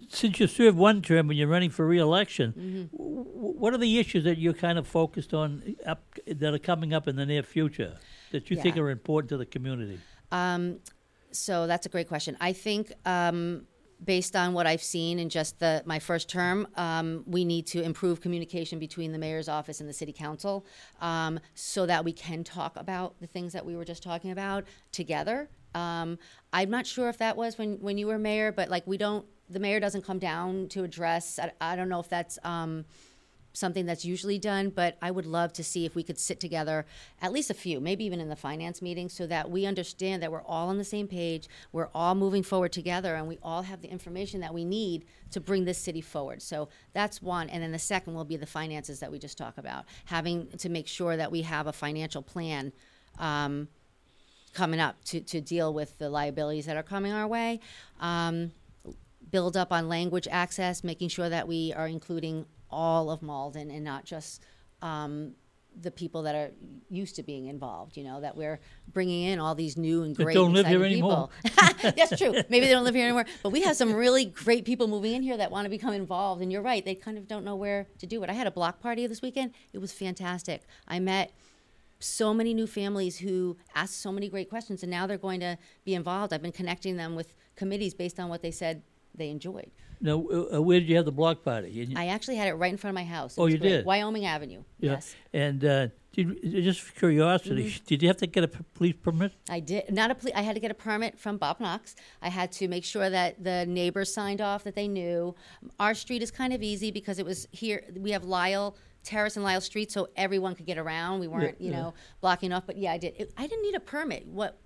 Since 0.09 0.39
you 0.39 0.47
served 0.47 0.77
one 0.77 1.01
term 1.01 1.29
and 1.29 1.37
you're 1.37 1.47
running 1.47 1.69
for 1.69 1.85
reelection, 1.85 2.53
Mm-hmm. 2.57 2.85
what 2.95 3.73
are 3.73 3.77
the 3.77 3.99
issues 3.99 4.23
that 4.23 4.37
you're 4.37 4.53
kind 4.53 4.77
of 4.77 4.87
focused 4.87 5.33
on 5.33 5.75
up, 5.85 6.03
that 6.25 6.53
are 6.53 6.59
coming 6.59 6.93
up 6.93 7.07
in 7.07 7.15
the 7.15 7.25
near 7.25 7.43
future 7.43 7.97
that 8.31 8.49
you 8.49 8.57
think 8.57 8.77
are 8.77 8.89
important 8.89 9.29
to 9.29 9.37
the 9.37 9.45
community? 9.45 9.99
Um, 10.31 10.79
so 11.31 11.67
that's 11.67 11.85
a 11.85 11.89
great 11.89 12.07
question. 12.07 12.37
I 12.39 12.53
think 12.53 12.91
um, 13.05 13.67
based 14.03 14.35
on 14.35 14.53
what 14.53 14.67
I've 14.67 14.83
seen 14.83 15.19
in 15.19 15.29
just 15.29 15.59
the 15.59 15.83
my 15.85 15.99
first 15.99 16.29
term, 16.29 16.67
um, 16.75 17.23
we 17.25 17.45
need 17.45 17.67
to 17.67 17.81
improve 17.81 18.21
communication 18.21 18.79
between 18.79 19.11
the 19.11 19.17
mayor's 19.17 19.49
office 19.49 19.79
and 19.79 19.89
the 19.89 19.93
city 19.93 20.13
council, 20.13 20.65
um, 21.01 21.39
so 21.53 21.85
that 21.85 22.05
we 22.05 22.13
can 22.13 22.43
talk 22.43 22.75
about 22.77 23.19
the 23.19 23.27
things 23.27 23.53
that 23.53 23.65
we 23.65 23.75
were 23.75 23.85
just 23.85 24.03
talking 24.03 24.31
about 24.31 24.65
together. 24.91 25.49
Um, 25.75 26.17
I'm 26.53 26.69
not 26.69 26.87
sure 26.87 27.09
if 27.09 27.17
that 27.17 27.37
was 27.37 27.57
when 27.57 27.77
when 27.81 27.97
you 27.97 28.07
were 28.07 28.17
mayor, 28.17 28.51
but 28.51 28.69
like 28.69 28.85
we 28.87 28.97
don't, 28.97 29.25
the 29.49 29.59
mayor 29.59 29.79
doesn't 29.79 30.03
come 30.03 30.19
down 30.19 30.67
to 30.69 30.83
address. 30.83 31.39
I, 31.39 31.51
I 31.59 31.75
don't 31.75 31.89
know 31.89 31.99
if 31.99 32.09
that's. 32.09 32.39
Um, 32.43 32.85
something 33.57 33.85
that's 33.85 34.05
usually 34.05 34.37
done, 34.37 34.69
but 34.69 34.97
I 35.01 35.09
would 35.09 35.25
love 35.25 35.51
to 35.53 35.63
see 35.63 35.85
if 35.85 35.95
we 35.95 36.03
could 36.03 36.19
sit 36.19 36.39
together, 36.39 36.85
at 37.21 37.31
least 37.31 37.49
a 37.49 37.55
few, 37.55 37.79
maybe 37.79 38.05
even 38.05 38.19
in 38.19 38.29
the 38.29 38.35
finance 38.35 38.81
meeting, 38.81 39.09
so 39.09 39.25
that 39.27 39.49
we 39.49 39.65
understand 39.65 40.21
that 40.21 40.31
we're 40.31 40.43
all 40.43 40.69
on 40.69 40.77
the 40.77 40.83
same 40.83 41.07
page, 41.07 41.47
we're 41.71 41.89
all 41.93 42.13
moving 42.13 42.43
forward 42.43 42.71
together, 42.71 43.15
and 43.15 43.27
we 43.27 43.39
all 43.41 43.63
have 43.63 43.81
the 43.81 43.89
information 43.89 44.41
that 44.41 44.53
we 44.53 44.63
need 44.63 45.05
to 45.31 45.41
bring 45.41 45.65
this 45.65 45.77
city 45.77 46.01
forward. 46.01 46.41
So 46.41 46.69
that's 46.93 47.21
one. 47.21 47.49
And 47.49 47.63
then 47.63 47.71
the 47.71 47.79
second 47.79 48.13
will 48.13 48.25
be 48.25 48.37
the 48.37 48.45
finances 48.45 48.99
that 48.99 49.11
we 49.11 49.17
just 49.17 49.37
talked 49.37 49.57
about, 49.57 49.85
having 50.05 50.47
to 50.57 50.69
make 50.69 50.87
sure 50.87 51.17
that 51.17 51.31
we 51.31 51.41
have 51.41 51.67
a 51.67 51.73
financial 51.73 52.21
plan. 52.21 52.71
Um, 53.17 53.67
coming 54.57 54.79
up 54.79 54.95
to, 55.05 55.21
to 55.21 55.39
deal 55.39 55.71
with 55.71 55.97
the 55.99 56.09
liabilities 56.09 56.65
that 56.65 56.75
are 56.75 56.83
coming 56.83 57.11
our 57.11 57.27
way. 57.27 57.59
Um, 57.99 58.51
build 59.29 59.55
up 59.55 59.71
on 59.71 59.87
language 59.87 60.27
access, 60.31 60.83
making 60.83 61.09
sure 61.09 61.29
that 61.29 61.47
we 61.47 61.73
are 61.73 61.87
including 61.87 62.45
all 62.71 63.11
of 63.11 63.21
Malden 63.21 63.69
and 63.69 63.83
not 63.83 64.03
just 64.03 64.43
um, 64.81 65.33
the 65.79 65.91
people 65.91 66.23
that 66.23 66.33
are 66.33 66.49
used 66.89 67.17
to 67.17 67.23
being 67.23 67.45
involved. 67.45 67.97
You 67.97 68.03
know 68.03 68.19
that 68.21 68.35
we're 68.35 68.59
bringing 68.91 69.25
in 69.25 69.37
all 69.37 69.53
these 69.53 69.77
new 69.77 70.01
and 70.01 70.15
great 70.15 70.33
don't 70.33 70.53
live 70.53 70.65
here 70.65 70.83
exciting 70.83 71.03
anymore. 71.03 71.29
people. 71.43 71.91
That's 71.95 72.17
true. 72.17 72.33
Maybe 72.49 72.65
they 72.65 72.71
don't 72.71 72.83
live 72.83 72.95
here 72.95 73.03
anymore, 73.03 73.25
but 73.43 73.51
we 73.51 73.61
have 73.61 73.75
some 73.75 73.93
really 73.93 74.25
great 74.25 74.65
people 74.65 74.87
moving 74.87 75.13
in 75.13 75.21
here 75.21 75.37
that 75.37 75.51
want 75.51 75.65
to 75.65 75.69
become 75.69 75.93
involved. 75.93 76.41
And 76.41 76.51
you're 76.51 76.63
right; 76.63 76.83
they 76.83 76.95
kind 76.95 77.19
of 77.19 77.27
don't 77.27 77.45
know 77.45 77.55
where 77.55 77.85
to 77.99 78.07
do 78.07 78.23
it. 78.23 78.29
I 78.31 78.33
had 78.33 78.47
a 78.47 78.51
block 78.51 78.79
party 78.79 79.05
this 79.05 79.21
weekend. 79.21 79.51
It 79.71 79.77
was 79.77 79.91
fantastic. 79.91 80.63
I 80.87 80.99
met 80.99 81.31
so 81.99 82.33
many 82.33 82.53
new 82.53 82.67
families 82.67 83.17
who 83.19 83.57
asked 83.75 84.01
so 84.01 84.11
many 84.11 84.29
great 84.29 84.49
questions, 84.49 84.83
and 84.83 84.91
now 84.91 85.07
they're 85.07 85.17
going 85.17 85.39
to 85.39 85.57
be 85.83 85.95
involved. 85.95 86.33
I've 86.33 86.41
been 86.41 86.51
connecting 86.51 86.97
them 86.97 87.15
with 87.15 87.35
committees 87.55 87.93
based 87.93 88.19
on 88.19 88.29
what 88.29 88.41
they 88.41 88.51
said 88.51 88.83
they 89.17 89.29
enjoyed. 89.29 89.71
Now, 89.99 90.23
uh, 90.31 90.57
uh, 90.57 90.61
where 90.61 90.79
did 90.79 90.87
you 90.89 90.95
have 90.95 91.05
the 91.05 91.11
block 91.11 91.43
party? 91.43 91.69
You- 91.71 91.97
I 91.97 92.07
actually 92.07 92.35
had 92.35 92.47
it 92.47 92.53
right 92.53 92.71
in 92.71 92.77
front 92.77 92.91
of 92.91 92.95
my 92.95 93.03
house. 93.03 93.35
It 93.37 93.41
Oh, 93.41 93.47
you 93.47 93.57
great. 93.57 93.69
did? 93.69 93.85
Wyoming 93.85 94.25
Avenue. 94.25 94.63
yeah. 94.79 94.91
Yes, 94.91 95.15
And 95.33 95.65
uh, 95.65 95.87
did, 96.13 96.39
just 96.63 96.81
for 96.81 96.93
curiosity, 96.99 97.65
Mm-hmm. 97.71 97.85
did 97.87 98.01
you 98.03 98.07
have 98.07 98.17
to 98.17 98.27
get 98.27 98.43
a 98.43 98.47
p- 98.47 98.63
police 98.75 98.95
permit? 99.01 99.31
I 99.49 99.59
did. 99.59 99.91
Not 99.91 100.11
a. 100.11 100.15
police. 100.15 100.35
I 100.35 100.41
had 100.41 100.53
to 100.53 100.59
get 100.59 100.69
a 100.69 100.75
permit 100.75 101.17
from 101.17 101.37
Bob 101.37 101.59
Knox. 101.59 101.95
I 102.21 102.29
had 102.29 102.51
to 102.53 102.67
make 102.67 102.83
sure 102.83 103.09
that 103.09 103.43
the 103.43 103.65
neighbors 103.65 104.13
signed 104.13 104.39
off 104.39 104.63
that 104.65 104.75
they 104.75 104.87
knew. 104.87 105.33
Our 105.79 105.95
street 105.95 106.21
is 106.21 106.29
kind 106.29 106.53
of 106.53 106.61
easy 106.61 106.91
because 106.91 107.17
it 107.17 107.25
was 107.25 107.47
here. 107.51 107.83
We 107.95 108.11
have 108.11 108.23
Lyle 108.23 108.75
Terrace 109.03 109.35
and 109.35 109.43
Lyle 109.43 109.61
Street, 109.61 109.91
so 109.91 110.09
everyone 110.15 110.53
could 110.53 110.65
get 110.67 110.77
around. 110.77 111.21
We 111.21 111.27
weren't, 111.27 111.59
you 111.59 111.71
yeah. 111.71 111.77
know, 111.77 111.93
blocking 112.21 112.51
off. 112.53 112.65
But 112.67 112.77
yeah, 112.77 112.91
I 112.93 112.97
did. 112.99 113.15
It, 113.17 113.33
I 113.37 113.47
didn't 113.47 113.63
need 113.63 113.75
a 113.75 113.79
permit. 113.79 114.27
What? 114.27 114.59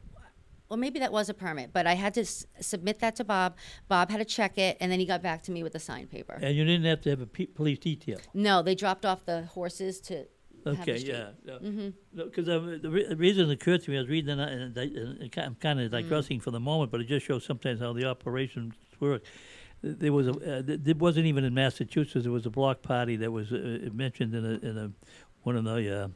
Well, 0.72 0.78
maybe 0.78 1.00
that 1.00 1.12
was 1.12 1.28
a 1.28 1.34
permit, 1.34 1.72
but 1.74 1.86
I 1.86 1.96
had 1.96 2.14
to 2.14 2.22
s- 2.22 2.46
submit 2.62 3.00
that 3.00 3.18
to 3.18 3.26
Bob. 3.26 3.58
Bob 3.90 4.10
had 4.10 4.20
to 4.20 4.24
check 4.26 4.58
it, 4.58 4.78
and 4.80 4.90
then 4.90 5.02
he 5.02 5.06
got 5.06 5.22
back 5.22 5.44
to 5.44 5.52
me 5.52 5.64
with 5.64 5.74
the 5.74 5.80
signed 5.80 6.10
paper. 6.10 6.40
And 6.42 6.56
you 6.56 6.64
didn't 6.64 6.86
have 6.86 7.02
to 7.02 7.10
have 7.10 7.20
a 7.20 7.26
pe- 7.26 7.48
police 7.48 7.78
detail? 7.78 8.20
No, 8.34 8.62
they 8.62 8.74
dropped 8.74 9.06
off 9.06 9.26
the 9.26 9.42
horses 9.48 10.00
to. 10.00 10.16
have 10.16 10.28
the 10.64 10.70
Okay, 10.84 10.98
street. 11.00 11.14
yeah. 11.14 11.58
Because 12.16 12.48
uh, 12.48 12.78
the, 12.82 12.90
re- 12.90 13.06
the 13.06 13.18
reason 13.18 13.50
it 13.50 13.54
occurred 13.56 13.84
to 13.84 13.92
me, 13.92 13.98
I 13.98 14.00
was 14.00 14.08
reading 14.10 14.30
it, 14.30 14.40
and, 14.50 14.78
I- 14.80 14.84
and 14.84 15.30
I- 15.38 15.42
I'm 15.42 15.56
kind 15.56 15.82
of 15.82 15.92
digressing 15.92 16.40
for 16.40 16.52
the 16.52 16.60
moment, 16.62 16.90
but 16.90 17.02
it 17.02 17.08
just 17.10 17.26
shows 17.26 17.44
sometimes 17.44 17.82
how 17.82 17.92
the 17.92 18.06
operations 18.06 18.74
work. 19.02 19.24
There 19.84 20.14
was 20.14 20.28
a, 20.28 20.32
uh, 20.32 20.62
th- 20.62 20.80
it 20.86 21.00
wasn't 21.00 21.26
even 21.26 21.44
in 21.44 21.54
Massachusetts. 21.54 22.24
There 22.24 22.32
was 22.32 22.46
a 22.46 22.50
block 22.50 22.82
party 22.82 23.18
that 23.18 23.32
was 23.32 23.52
uh, 23.52 23.90
mentioned 23.92 24.34
in 24.36 24.46
a, 24.46 24.66
in 24.70 24.78
a 24.78 24.92
one 25.44 25.58
of 25.58 25.66
the 25.66 26.04
uh, 26.04 26.08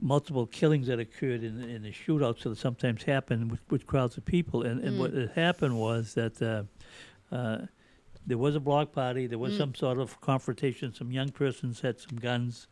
multiple 0.00 0.46
killings 0.46 0.86
that 0.86 0.98
occurred 1.00 1.42
in, 1.42 1.62
in 1.62 1.82
the 1.82 1.92
shootouts 1.92 2.42
that 2.44 2.56
sometimes 2.58 3.02
happen 3.02 3.48
with, 3.48 3.60
with 3.70 3.86
crowds 3.86 4.16
of 4.16 4.24
people. 4.24 4.62
And, 4.62 4.82
and 4.82 4.98
what 4.98 5.12
had 5.12 5.30
happened 5.30 5.78
was 5.78 6.14
that 6.14 6.40
uh, 6.40 7.34
uh, 7.34 7.66
there 8.26 8.38
was 8.38 8.54
a 8.54 8.60
block 8.60 8.92
party. 8.92 9.26
There 9.26 9.38
Mm. 9.38 9.42
was 9.42 9.56
some 9.56 9.74
sort 9.74 9.98
of 9.98 10.20
confrontation. 10.20 10.94
Some 10.94 11.10
young 11.10 11.30
persons 11.30 11.80
had 11.80 11.98
some 11.98 12.18
guns. 12.18 12.68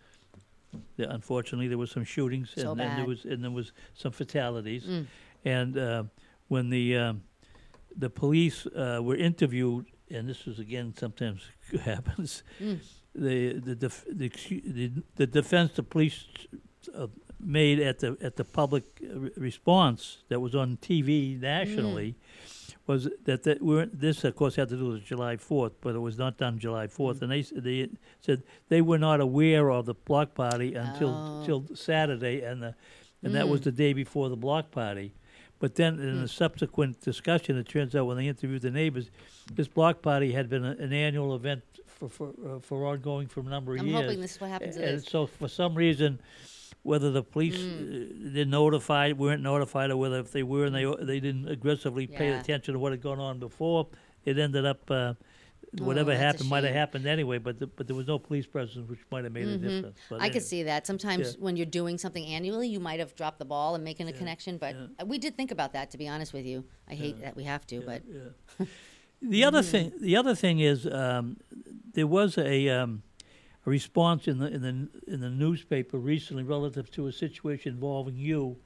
There, 0.96 1.08
unfortunately, 1.10 1.68
there 1.68 1.78
was 1.78 1.90
some 1.90 2.04
shootings, 2.04 2.50
So 2.56 2.72
and, 2.72 2.80
and 2.80 2.98
there 2.98 3.06
was 3.06 3.24
and 3.24 3.42
there 3.42 3.50
was 3.50 3.72
some 3.94 4.12
fatalities. 4.12 4.84
Mm. 4.84 5.06
And 5.44 5.78
uh, 5.78 6.04
when 6.48 6.70
the 6.70 6.96
um, 6.96 7.22
the 7.96 8.10
police 8.10 8.66
uh, 8.66 9.00
were 9.02 9.16
interviewed, 9.16 9.86
and 10.10 10.28
this 10.28 10.44
was 10.44 10.58
again 10.58 10.92
sometimes 10.96 11.42
happens, 11.82 12.42
Mm. 12.60 12.78
the 13.14 13.54
the, 13.54 13.74
def- 13.74 14.04
the 14.12 14.28
the 14.28 14.92
the 15.16 15.26
defense 15.26 15.72
the 15.74 15.82
police 15.82 16.26
uh, 16.94 17.06
made 17.40 17.78
at 17.80 17.98
the 17.98 18.16
at 18.22 18.36
the 18.36 18.44
public 18.44 18.84
uh, 19.02 19.28
response 19.36 20.18
that 20.28 20.40
was 20.40 20.54
on 20.54 20.76
TV 20.78 21.38
nationally 21.40 22.14
was 22.86 23.08
that 23.24 23.42
that 23.42 23.60
we 23.60 23.74
weren't, 23.74 24.00
this 24.00 24.22
of 24.24 24.34
course 24.36 24.56
had 24.56 24.68
to 24.68 24.76
do 24.76 24.86
with 24.90 25.04
July 25.04 25.36
4th, 25.36 25.72
but 25.80 25.94
it 25.94 25.98
was 25.98 26.16
not 26.18 26.38
done 26.38 26.58
July 26.58 26.86
4th, 26.86 27.20
and 27.22 27.30
they 27.32 27.42
they 27.42 27.88
said 28.20 28.42
they 28.68 28.80
were 28.80 28.98
not 28.98 29.20
aware 29.20 29.70
of 29.70 29.86
the 29.86 29.94
block 29.94 30.34
party 30.34 30.74
until 30.74 31.08
Oh. 31.10 31.42
till 31.46 31.76
Saturday, 31.76 32.42
and 32.42 32.62
the 32.62 32.74
and 33.22 33.34
that 33.34 33.48
was 33.48 33.62
the 33.62 33.72
day 33.72 33.92
before 33.92 34.28
the 34.28 34.36
block 34.36 34.70
party. 34.70 35.12
But 35.58 35.74
then 35.74 35.98
in 35.98 36.18
a 36.18 36.28
subsequent 36.28 37.00
discussion, 37.00 37.56
it 37.56 37.66
turns 37.66 37.96
out 37.96 38.06
when 38.06 38.18
they 38.18 38.28
interviewed 38.28 38.60
the 38.62 38.70
neighbors, 38.70 39.10
this 39.54 39.66
block 39.68 40.02
party 40.02 40.32
had 40.32 40.48
been 40.50 40.64
a, 40.66 40.72
an 40.72 40.92
annual 40.92 41.34
event 41.34 41.62
for 41.86 42.08
for, 42.08 42.28
uh, 42.46 42.58
for 42.60 42.84
ongoing 42.86 43.26
for 43.26 43.40
a 43.40 43.44
number 43.44 43.74
of 43.74 43.80
I'm 43.80 43.86
years. 43.88 44.02
hoping 44.02 44.20
this 44.20 44.32
is 44.34 44.40
what 44.40 44.50
happens 44.50 44.76
to 44.76 44.84
And 44.86 45.02
so, 45.02 45.26
for 45.26 45.48
some 45.48 45.74
reason, 45.74 46.20
whether 46.90 47.10
the 47.18 47.22
police 47.34 47.58
Mm. 47.58 47.72
uh, 47.72 48.32
didn't 48.36 48.50
notify, 48.62 49.04
weren't 49.24 49.42
notified, 49.52 49.88
or 49.92 49.96
whether 50.02 50.18
if 50.26 50.30
they 50.36 50.42
were 50.52 50.64
and 50.68 50.74
they 50.78 50.86
they 51.10 51.20
didn't 51.26 51.46
aggressively 51.56 52.06
pay 52.06 52.28
attention 52.38 52.70
to 52.74 52.78
what 52.82 52.90
had 52.92 53.02
gone 53.02 53.20
on 53.28 53.34
before, 53.48 53.80
it 54.24 54.38
ended 54.38 54.64
up. 54.72 54.90
Uh, 54.90 55.14
Whatever 55.90 56.12
Oh, 56.12 56.16
happened 56.16 56.48
might 56.48 56.64
have 56.64 56.72
happened 56.82 57.06
anyway, 57.06 57.38
but 57.46 57.54
the, 57.60 57.66
but 57.66 57.86
there 57.88 57.96
was 57.96 58.06
no 58.06 58.18
police 58.28 58.46
presence, 58.46 58.88
which 58.88 59.00
might 59.10 59.24
have 59.24 59.32
made 59.38 59.48
a 59.48 59.58
difference. 59.58 59.98
But 60.08 60.14
Mm-hmm. 60.14 60.14
I 60.14 60.16
anyway. 60.26 60.32
could 60.34 60.42
see 60.52 60.62
that. 60.62 60.86
Sometimes 60.86 61.24
Yeah. 61.26 61.44
when 61.44 61.54
you're 61.58 61.72
doing 61.80 61.98
something 61.98 62.24
annually, 62.36 62.68
you 62.74 62.80
might 62.88 63.00
have 63.04 63.12
dropped 63.20 63.38
the 63.40 63.44
ball 63.54 63.74
and 63.74 63.82
making 63.90 64.06
a 64.08 64.12
connection. 64.20 64.52
But 64.64 64.72
yeah. 64.74 64.86
uh 65.00 65.04
we 65.12 65.18
did 65.24 65.32
think 65.36 65.50
about 65.50 65.70
that. 65.76 65.90
To 65.92 65.98
be 65.98 66.08
honest 66.14 66.32
with 66.32 66.46
you, 66.46 66.58
I 66.92 66.94
hate 67.04 67.16
that 67.24 67.34
we 67.40 67.44
have 67.52 67.62
to. 67.72 67.76
But 67.90 68.00
Yeah. 68.16 68.66
the 69.34 69.42
other 69.48 69.62
thing, 69.72 69.86
the 70.10 70.16
other 70.20 70.34
thing 70.44 70.56
is, 70.60 70.86
um, 70.86 71.24
there 71.96 72.06
was 72.18 72.38
a, 72.38 72.56
um, 72.78 73.02
a 73.66 73.70
response 73.70 74.28
in 74.28 74.38
the 74.38 74.46
in 74.46 74.62
the 74.62 75.12
in 75.12 75.20
the 75.20 75.28
newspaper 75.30 75.98
recently 75.98 76.42
relative 76.44 76.90
to 76.92 77.08
a 77.08 77.12
situation 77.12 77.72
involving 77.74 78.16
you, 78.16 78.56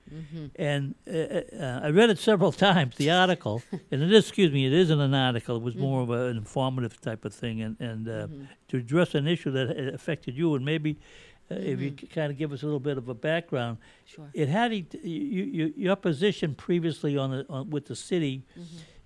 and 0.56 0.94
uh, 1.08 1.16
uh, 1.16 1.80
I 1.82 1.88
read 1.90 2.10
it 2.10 2.18
several 2.18 2.52
times. 2.68 2.96
The 2.96 3.10
article, 3.10 3.62
and 3.90 4.02
it 4.02 4.12
is, 4.12 4.28
excuse 4.28 4.52
me, 4.52 4.66
it 4.66 4.72
isn't 4.72 5.00
an 5.00 5.14
article. 5.14 5.56
It 5.56 5.62
was 5.62 5.74
more 5.76 6.02
of 6.02 6.10
a, 6.10 6.26
an 6.26 6.36
informative 6.36 7.00
type 7.00 7.24
of 7.24 7.32
thing, 7.34 7.62
and 7.62 7.80
and 7.80 8.08
uh, 8.08 8.26
to 8.68 8.76
address 8.76 9.14
an 9.14 9.26
issue 9.26 9.50
that 9.52 9.70
uh, 9.70 9.94
affected 9.94 10.36
you, 10.36 10.54
and 10.54 10.64
maybe. 10.64 10.98
Uh, 11.52 11.56
If 11.56 11.80
you 11.80 11.90
could 11.90 12.10
kind 12.10 12.30
of 12.30 12.38
give 12.38 12.52
us 12.52 12.62
a 12.62 12.66
little 12.66 12.78
bit 12.90 12.96
of 12.96 13.08
a 13.08 13.14
background, 13.14 13.78
Sure. 14.04 14.30
it 14.34 14.48
had 14.48 14.70
you, 14.72 14.84
you, 15.02 15.74
your 15.76 15.96
position 15.96 16.54
previously 16.54 17.16
on, 17.18 17.30
the, 17.32 17.44
on 17.48 17.70
with 17.70 17.86
the 17.86 17.96
city 17.96 18.44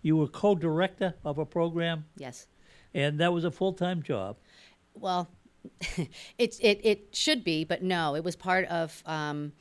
you 0.02 0.14
were 0.18 0.28
co-director 0.28 1.14
of 1.24 1.38
a 1.38 1.46
program, 1.46 2.04
Yes. 2.18 2.46
and 2.92 3.18
that 3.20 3.32
was 3.32 3.44
a 3.44 3.50
full-time 3.50 4.02
job. 4.02 4.36
well, 4.94 5.26
it's 6.38 6.58
it 6.58 6.80
it 6.84 7.08
should 7.14 7.44
be, 7.44 7.64
but 7.64 7.82
no, 7.82 8.14
it 8.14 8.24
was 8.24 8.36
part 8.36 8.66
of. 8.66 9.02
Um, 9.06 9.52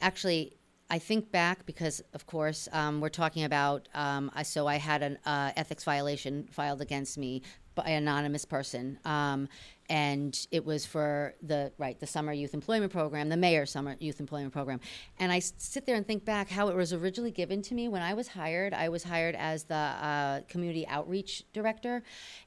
actually, 0.00 0.58
I 0.90 0.98
think 0.98 1.30
back 1.30 1.66
because, 1.66 2.02
of 2.14 2.26
course, 2.26 2.68
um, 2.72 3.00
we're 3.00 3.08
talking 3.08 3.44
about. 3.44 3.88
Um, 3.94 4.30
I, 4.34 4.42
so 4.42 4.66
I 4.66 4.76
had 4.76 5.02
an 5.02 5.18
uh, 5.26 5.52
ethics 5.56 5.84
violation 5.84 6.48
filed 6.50 6.80
against 6.80 7.18
me 7.18 7.42
by 7.74 7.84
an 7.84 8.02
anonymous 8.08 8.44
person, 8.44 8.98
um, 9.04 9.48
and 9.90 10.46
it 10.50 10.64
was 10.64 10.86
for 10.86 11.34
the 11.42 11.72
right 11.78 11.98
the 12.00 12.06
summer 12.06 12.32
youth 12.32 12.54
employment 12.54 12.90
program, 12.90 13.28
the 13.28 13.36
mayor's 13.36 13.70
summer 13.70 13.96
youth 14.00 14.18
employment 14.18 14.52
program. 14.52 14.80
And 15.18 15.30
I 15.30 15.40
sit 15.40 15.84
there 15.84 15.94
and 15.94 16.06
think 16.06 16.24
back 16.24 16.48
how 16.48 16.68
it 16.68 16.76
was 16.76 16.92
originally 16.92 17.30
given 17.30 17.60
to 17.62 17.74
me 17.74 17.88
when 17.88 18.02
I 18.02 18.14
was 18.14 18.28
hired. 18.28 18.72
I 18.72 18.88
was 18.88 19.04
hired 19.04 19.34
as 19.34 19.64
the 19.64 19.74
uh, 19.74 20.40
community 20.48 20.86
outreach 20.86 21.44
director, 21.52 22.02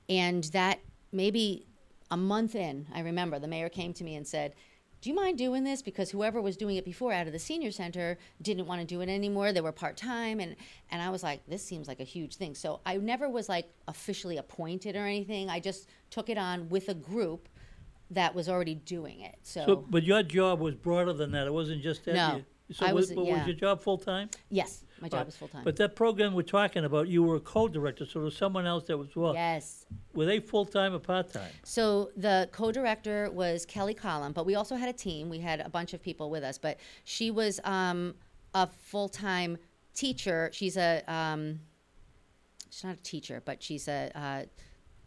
and 0.10 0.44
that 0.46 0.80
maybe 1.12 1.68
a 2.12 2.18
month 2.18 2.56
in, 2.56 2.86
I 2.94 3.00
remember 3.00 3.40
the 3.40 3.48
mayor 3.48 3.70
came 3.70 3.94
to 3.94 4.04
me 4.04 4.16
and 4.16 4.28
said, 4.28 4.54
do 5.02 5.10
you 5.10 5.16
mind 5.16 5.40
doing 5.40 5.64
this? 5.64 5.82
Because 5.82 6.12
whoever 6.12 6.40
was 6.40 6.56
doing 6.56 6.76
it 6.76 6.86
before 6.86 7.12
out 7.12 7.26
of 7.26 7.34
the 7.34 7.40
senior 7.40 7.72
center 7.72 8.20
didn't 8.40 8.68
want 8.68 8.82
to 8.82 8.86
do 8.86 9.02
it 9.02 9.10
anymore. 9.10 9.52
They 9.52 9.62
were 9.62 9.72
part 9.72 9.98
time, 9.98 10.40
and 10.40 10.56
and 10.92 11.02
I 11.02 11.10
was 11.10 11.24
like, 11.24 11.44
this 11.48 11.64
seems 11.66 11.88
like 11.88 12.00
a 12.00 12.04
huge 12.04 12.36
thing. 12.36 12.54
So 12.54 12.82
I 12.86 12.98
never 12.98 13.28
was 13.28 13.50
like 13.50 13.68
officially 13.88 14.38
appointed 14.38 14.96
or 14.96 15.08
anything. 15.08 15.50
I 15.50 15.60
just 15.60 15.90
took 16.12 16.30
it 16.30 16.38
on 16.38 16.70
with 16.70 16.88
a 16.90 16.94
group 16.94 17.50
that 18.12 18.36
was 18.36 18.48
already 18.48 18.76
doing 18.76 19.22
it. 19.22 19.38
So, 19.42 19.66
So, 19.66 19.76
but 19.90 20.04
your 20.04 20.22
job 20.22 20.60
was 20.60 20.76
broader 20.76 21.14
than 21.14 21.32
that. 21.32 21.48
It 21.48 21.54
wasn't 21.54 21.82
just 21.82 22.06
that. 22.06 22.14
No, 22.14 22.36
You- 22.36 22.46
So, 22.76 22.86
I 22.86 22.94
was, 22.94 23.12
was- 23.12 23.28
yeah. 23.28 23.38
was 23.40 23.48
your 23.48 23.56
job 23.56 23.82
full-time? 23.82 24.30
yes, 24.50 24.84
my 25.02 25.10
job 25.10 25.18
Right. 25.20 25.26
was 25.26 25.36
full 25.36 25.48
time. 25.48 25.64
But 25.64 25.76
that 25.78 25.96
program 25.96 26.34
we're 26.34 26.44
talking 26.44 26.86
about, 26.86 27.08
you 27.08 27.24
were 27.24 27.36
a 27.38 27.40
co-director, 27.40 28.06
so 28.06 28.20
there 28.20 28.26
was 28.26 28.38
someone 28.38 28.66
else 28.66 28.84
that 28.86 28.98
was 28.98 29.16
what? 29.16 29.34
yes. 29.36 29.86
Were 30.14 30.26
they 30.26 30.40
full-time 30.40 30.94
or 30.94 31.00
part-time? 31.00 31.50
So 31.64 32.12
the 32.16 32.50
co-director 32.52 33.30
was 33.32 33.66
Kelly 33.66 33.94
Collum, 33.94 34.34
but 34.34 34.46
we 34.46 34.56
also 34.56 34.76
had 34.76 34.90
a 34.90 34.94
team. 34.94 35.30
We 35.30 35.40
had 35.40 35.60
a 35.62 35.70
bunch 35.70 35.94
of 35.94 36.02
people 36.02 36.30
with 36.30 36.44
us, 36.44 36.58
but 36.58 36.80
she 37.04 37.32
was 37.32 37.60
um, 37.64 38.14
a 38.54 38.68
full-time 38.68 39.58
teacher. 39.94 40.50
She's 40.54 40.78
a 40.78 41.02
um, 41.12 41.60
she's 42.70 42.84
not 42.84 42.96
a 42.96 43.04
teacher, 43.04 43.42
but 43.44 43.62
she's 43.64 43.88
a 43.88 44.12
uh, 44.16 44.44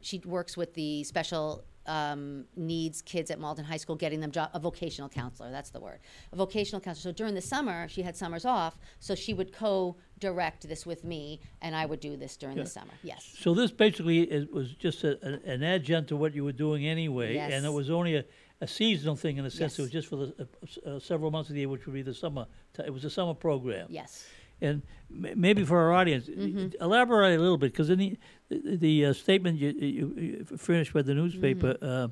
she 0.00 0.18
works 0.24 0.56
with 0.56 0.74
the 0.74 1.04
special 1.04 1.64
um, 1.86 2.44
needs 2.56 3.02
kids 3.02 3.30
at 3.30 3.38
Malden 3.38 3.64
High 3.64 3.76
School, 3.76 3.96
getting 3.96 4.20
them 4.20 4.30
job, 4.30 4.50
a 4.54 4.58
vocational 4.58 5.08
counselor. 5.08 5.50
That's 5.50 5.70
the 5.70 5.80
word, 5.80 5.98
a 6.32 6.36
vocational 6.36 6.80
counselor. 6.80 7.12
So 7.12 7.16
during 7.16 7.34
the 7.34 7.40
summer, 7.42 7.88
she 7.88 8.02
had 8.02 8.16
summers 8.16 8.44
off, 8.44 8.78
so 9.00 9.14
she 9.14 9.34
would 9.34 9.52
co-direct 9.52 10.68
this 10.68 10.86
with 10.86 11.04
me, 11.04 11.40
and 11.62 11.74
I 11.76 11.86
would 11.86 12.00
do 12.00 12.16
this 12.16 12.36
during 12.36 12.56
Yeah. 12.56 12.64
the 12.64 12.70
summer. 12.70 12.92
Yes. 13.02 13.34
So 13.38 13.54
this 13.54 13.70
basically 13.70 14.20
is, 14.22 14.46
was 14.48 14.72
just 14.72 15.04
a, 15.04 15.18
an- 15.26 15.40
an 15.44 15.62
adjunct 15.62 16.08
to 16.08 16.16
what 16.16 16.34
you 16.34 16.44
were 16.44 16.52
doing 16.52 16.86
anyway, 16.86 17.36
and 17.36 17.64
it 17.64 17.72
was 17.72 17.90
only 17.90 18.16
a, 18.16 18.24
a 18.60 18.66
seasonal 18.66 19.16
thing 19.16 19.36
in 19.36 19.44
a 19.44 19.50
sense. 19.50 19.78
It 19.78 19.82
was 19.82 19.90
just 19.90 20.08
for 20.08 20.16
the 20.16 20.48
uh, 20.86 20.90
uh, 20.90 20.98
several 21.00 21.30
months 21.30 21.50
of 21.50 21.54
the 21.54 21.60
year, 21.60 21.68
which 21.68 21.84
would 21.86 21.94
be 21.94 22.02
the 22.02 22.14
summer. 22.14 22.46
ti- 22.74 22.84
It 22.86 22.92
was 22.92 23.04
a 23.04 23.10
summer 23.10 23.34
program. 23.34 23.86
Yes. 23.90 24.24
And 24.60 24.82
m- 25.10 25.38
maybe 25.38 25.64
for 25.64 25.78
our 25.78 25.92
audience, 25.92 26.28
Mm-hmm. 26.28 26.82
elaborate 26.82 27.36
a 27.38 27.42
little 27.42 27.58
bit, 27.58 27.72
because 27.72 27.90
in 27.90 28.16
the 28.64 29.06
uh, 29.06 29.12
statement 29.12 29.58
you, 29.58 29.70
you, 29.70 30.14
you 30.16 30.56
furnished 30.56 30.92
by 30.92 31.02
the 31.02 31.14
newspaper, 31.14 31.74
Mm-hmm. 31.74 31.84
uh, 31.84 32.08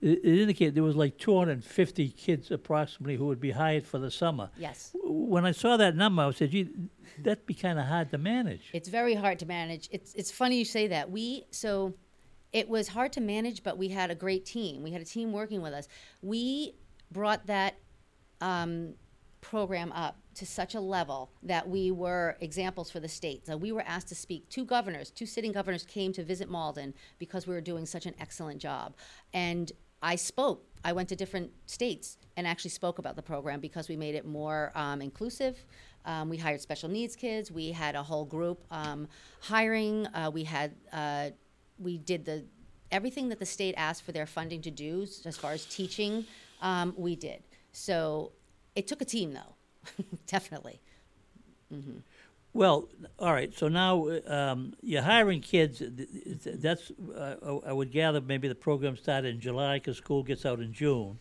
it, 0.00 0.20
it 0.24 0.40
indicated 0.40 0.74
there 0.74 0.82
was 0.82 0.94
like 0.96 1.16
250 1.18 2.08
kids 2.10 2.50
approximately 2.50 3.16
who 3.16 3.26
would 3.26 3.40
be 3.40 3.50
hired 3.52 3.86
for 3.86 3.98
the 3.98 4.10
summer. 4.10 4.50
Yes. 4.58 4.94
When 5.02 5.46
I 5.46 5.52
saw 5.52 5.78
that 5.78 5.96
number, 5.96 6.22
I 6.22 6.30
said, 6.32 6.50
"Gee, 6.50 6.68
that'd 7.18 7.46
be 7.46 7.54
kind 7.54 7.78
of 7.78 7.86
hard 7.86 8.10
to 8.10 8.18
manage." 8.18 8.70
It's 8.74 8.88
very 8.90 9.14
hard 9.14 9.38
to 9.38 9.46
manage. 9.46 9.88
It's 9.90 10.12
it's 10.14 10.30
funny 10.30 10.58
you 10.58 10.64
say 10.66 10.88
that. 10.88 11.10
We 11.10 11.46
so 11.50 11.94
it 12.52 12.68
was 12.68 12.88
hard 12.88 13.12
to 13.14 13.20
manage, 13.20 13.62
but 13.62 13.78
we 13.78 13.88
had 13.88 14.10
a 14.10 14.14
great 14.14 14.44
team. 14.44 14.82
We 14.82 14.90
had 14.90 15.00
a 15.00 15.04
team 15.06 15.32
working 15.32 15.62
with 15.62 15.72
us. 15.72 15.88
We 16.22 16.74
brought 17.10 17.46
that 17.46 17.74
um, 18.40 18.94
program 19.40 19.92
up 19.92 20.18
to 20.36 20.46
such 20.46 20.74
a 20.74 20.80
level 20.80 21.30
that 21.42 21.68
we 21.68 21.90
were 21.90 22.36
examples 22.40 22.90
for 22.90 23.00
the 23.00 23.08
state. 23.08 23.46
So 23.46 23.56
we 23.56 23.72
were 23.72 23.82
asked 23.82 24.08
to 24.08 24.14
speak. 24.14 24.48
Two 24.48 24.64
governors, 24.64 25.10
two 25.10 25.26
sitting 25.26 25.52
governors 25.52 25.84
came 25.84 26.12
to 26.12 26.24
visit 26.24 26.48
Malden 26.48 26.94
because 27.18 27.46
we 27.46 27.54
were 27.54 27.60
doing 27.60 27.86
such 27.86 28.06
an 28.06 28.14
excellent 28.20 28.60
job. 28.60 28.94
And 29.32 29.72
I 30.02 30.16
spoke. 30.16 30.64
I 30.84 30.92
went 30.92 31.08
to 31.08 31.16
different 31.16 31.50
states 31.66 32.18
and 32.36 32.46
actually 32.46 32.70
spoke 32.70 32.98
about 32.98 33.16
the 33.16 33.22
program 33.22 33.60
because 33.60 33.88
we 33.88 33.96
made 33.96 34.14
it 34.14 34.24
more 34.24 34.70
um, 34.74 35.02
inclusive. 35.02 35.64
Um, 36.04 36.28
we 36.28 36.36
hired 36.36 36.60
special 36.60 36.88
needs 36.88 37.16
kids. 37.16 37.50
We 37.50 37.72
had 37.72 37.96
a 37.96 38.02
whole 38.02 38.24
group 38.24 38.64
um, 38.70 39.08
hiring. 39.40 40.06
Uh, 40.08 40.30
we 40.32 40.44
had 40.44 40.74
uh, 40.92 41.30
we 41.78 41.98
did 41.98 42.24
the 42.24 42.44
everything 42.92 43.28
that 43.30 43.40
the 43.40 43.46
state 43.46 43.74
asked 43.76 44.02
for 44.02 44.12
their 44.12 44.26
funding 44.26 44.62
to 44.62 44.70
do 44.70 45.06
as 45.24 45.36
far 45.36 45.52
as 45.52 45.64
teaching. 45.64 46.24
Um, 46.62 46.94
we 46.96 47.16
did. 47.16 47.42
So 47.72 48.32
it 48.76 48.86
took 48.86 49.02
a 49.02 49.04
team, 49.04 49.32
though, 49.32 49.55
definitely. 50.26 50.80
Well, 52.52 52.88
all 53.18 53.32
right. 53.32 53.52
So 53.54 53.68
now 53.68 54.08
um, 54.26 54.74
you're 54.82 55.02
hiring 55.02 55.40
kids. 55.42 55.78
th- 55.78 55.90
th- 56.42 56.56
That's 56.58 56.90
uh, 57.14 57.58
I 57.66 57.72
would 57.72 57.90
gather 57.92 58.20
maybe 58.20 58.48
the 58.48 58.54
program 58.54 58.96
started 58.96 59.34
in 59.34 59.40
July 59.40 59.76
because 59.76 59.98
school 59.98 60.22
gets 60.22 60.46
out 60.46 60.60
in 60.60 60.72
June, 60.72 61.18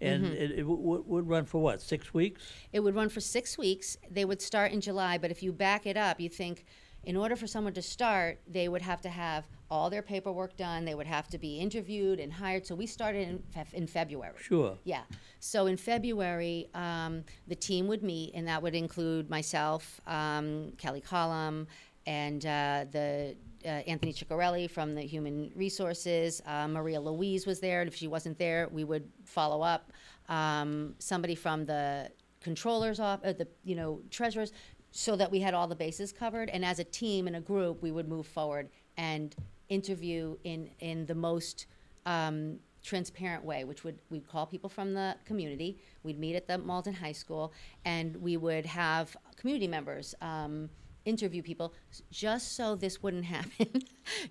and 0.00 0.24
Mm-hmm. 0.24 0.32
it, 0.32 0.50
it 0.52 0.62
w- 0.62 1.04
would 1.06 1.28
run 1.28 1.44
for 1.44 1.60
what 1.62 1.80
six 1.80 2.12
weeks? 2.12 2.42
It 2.72 2.80
would 2.80 2.94
run 2.96 3.08
for 3.08 3.20
six 3.20 3.56
weeks. 3.56 3.96
They 4.10 4.24
would 4.24 4.42
start 4.42 4.72
in 4.72 4.80
July, 4.80 5.16
but 5.18 5.30
if 5.30 5.42
you 5.42 5.52
back 5.52 5.86
it 5.86 5.96
up, 5.96 6.18
you 6.20 6.28
think 6.28 6.64
in 7.04 7.16
order 7.16 7.36
for 7.36 7.46
someone 7.46 7.72
to 7.74 7.82
start, 7.82 8.38
they 8.46 8.68
would 8.68 8.82
have 8.82 9.00
to 9.02 9.08
have 9.08 9.46
all 9.70 9.90
their 9.90 10.02
paperwork 10.02 10.56
done. 10.56 10.84
They 10.84 10.94
would 10.94 11.06
have 11.06 11.28
to 11.28 11.38
be 11.38 11.58
interviewed 11.58 12.20
and 12.20 12.32
hired. 12.32 12.66
So 12.66 12.74
we 12.74 12.86
started 12.86 13.28
in, 13.28 13.42
in 13.72 13.86
February. 13.86 14.34
Sure. 14.40 14.76
Yeah. 14.84 15.02
So 15.40 15.66
in 15.66 15.76
February, 15.76 16.68
um, 16.74 17.24
the 17.46 17.54
team 17.54 17.86
would 17.88 18.02
meet, 18.02 18.32
and 18.34 18.46
that 18.48 18.62
would 18.62 18.74
include 18.74 19.30
myself, 19.30 20.00
um, 20.06 20.72
Kelly 20.78 21.00
Collum, 21.00 21.66
and 22.06 22.44
uh, 22.46 22.86
the 22.90 23.36
uh, 23.64 23.68
Anthony 23.68 24.12
Ciccarelli 24.12 24.70
from 24.70 24.94
the 24.94 25.02
Human 25.02 25.52
Resources. 25.54 26.40
Uh, 26.46 26.68
Maria 26.68 27.00
Louise 27.00 27.46
was 27.46 27.60
there, 27.60 27.80
and 27.80 27.88
if 27.88 27.94
she 27.94 28.08
wasn't 28.08 28.38
there, 28.38 28.68
we 28.72 28.84
would 28.84 29.08
follow 29.24 29.62
up. 29.62 29.92
Um, 30.28 30.94
somebody 30.98 31.34
from 31.34 31.66
the 31.66 32.10
controllers 32.40 33.00
off, 33.00 33.20
uh, 33.24 33.32
the 33.32 33.48
you 33.64 33.74
know 33.74 34.00
treasurers, 34.10 34.52
so 34.90 35.16
that 35.16 35.30
we 35.30 35.40
had 35.40 35.54
all 35.54 35.66
the 35.66 35.76
bases 35.76 36.12
covered. 36.12 36.48
And 36.50 36.64
as 36.64 36.78
a 36.78 36.84
team 36.84 37.26
and 37.26 37.36
a 37.36 37.40
group, 37.40 37.82
we 37.82 37.90
would 37.90 38.08
move 38.08 38.26
forward 38.26 38.68
and 38.96 39.34
interview 39.68 40.36
in 40.44 40.70
in 40.80 41.06
the 41.06 41.14
most 41.14 41.66
um, 42.06 42.58
transparent 42.82 43.44
way, 43.44 43.64
which 43.64 43.84
would 43.84 43.98
we'd 44.10 44.26
call 44.26 44.46
people 44.46 44.70
from 44.70 44.94
the 44.94 45.16
community. 45.24 45.78
We'd 46.02 46.18
meet 46.18 46.36
at 46.36 46.46
the 46.46 46.58
Malden 46.58 46.94
High 46.94 47.12
School, 47.12 47.52
and 47.84 48.16
we 48.16 48.36
would 48.36 48.66
have 48.66 49.16
community 49.36 49.68
members 49.68 50.14
um, 50.20 50.70
interview 51.04 51.42
people, 51.42 51.74
just 52.10 52.56
so 52.56 52.74
this 52.74 53.02
wouldn't 53.02 53.24
happen, 53.36 53.82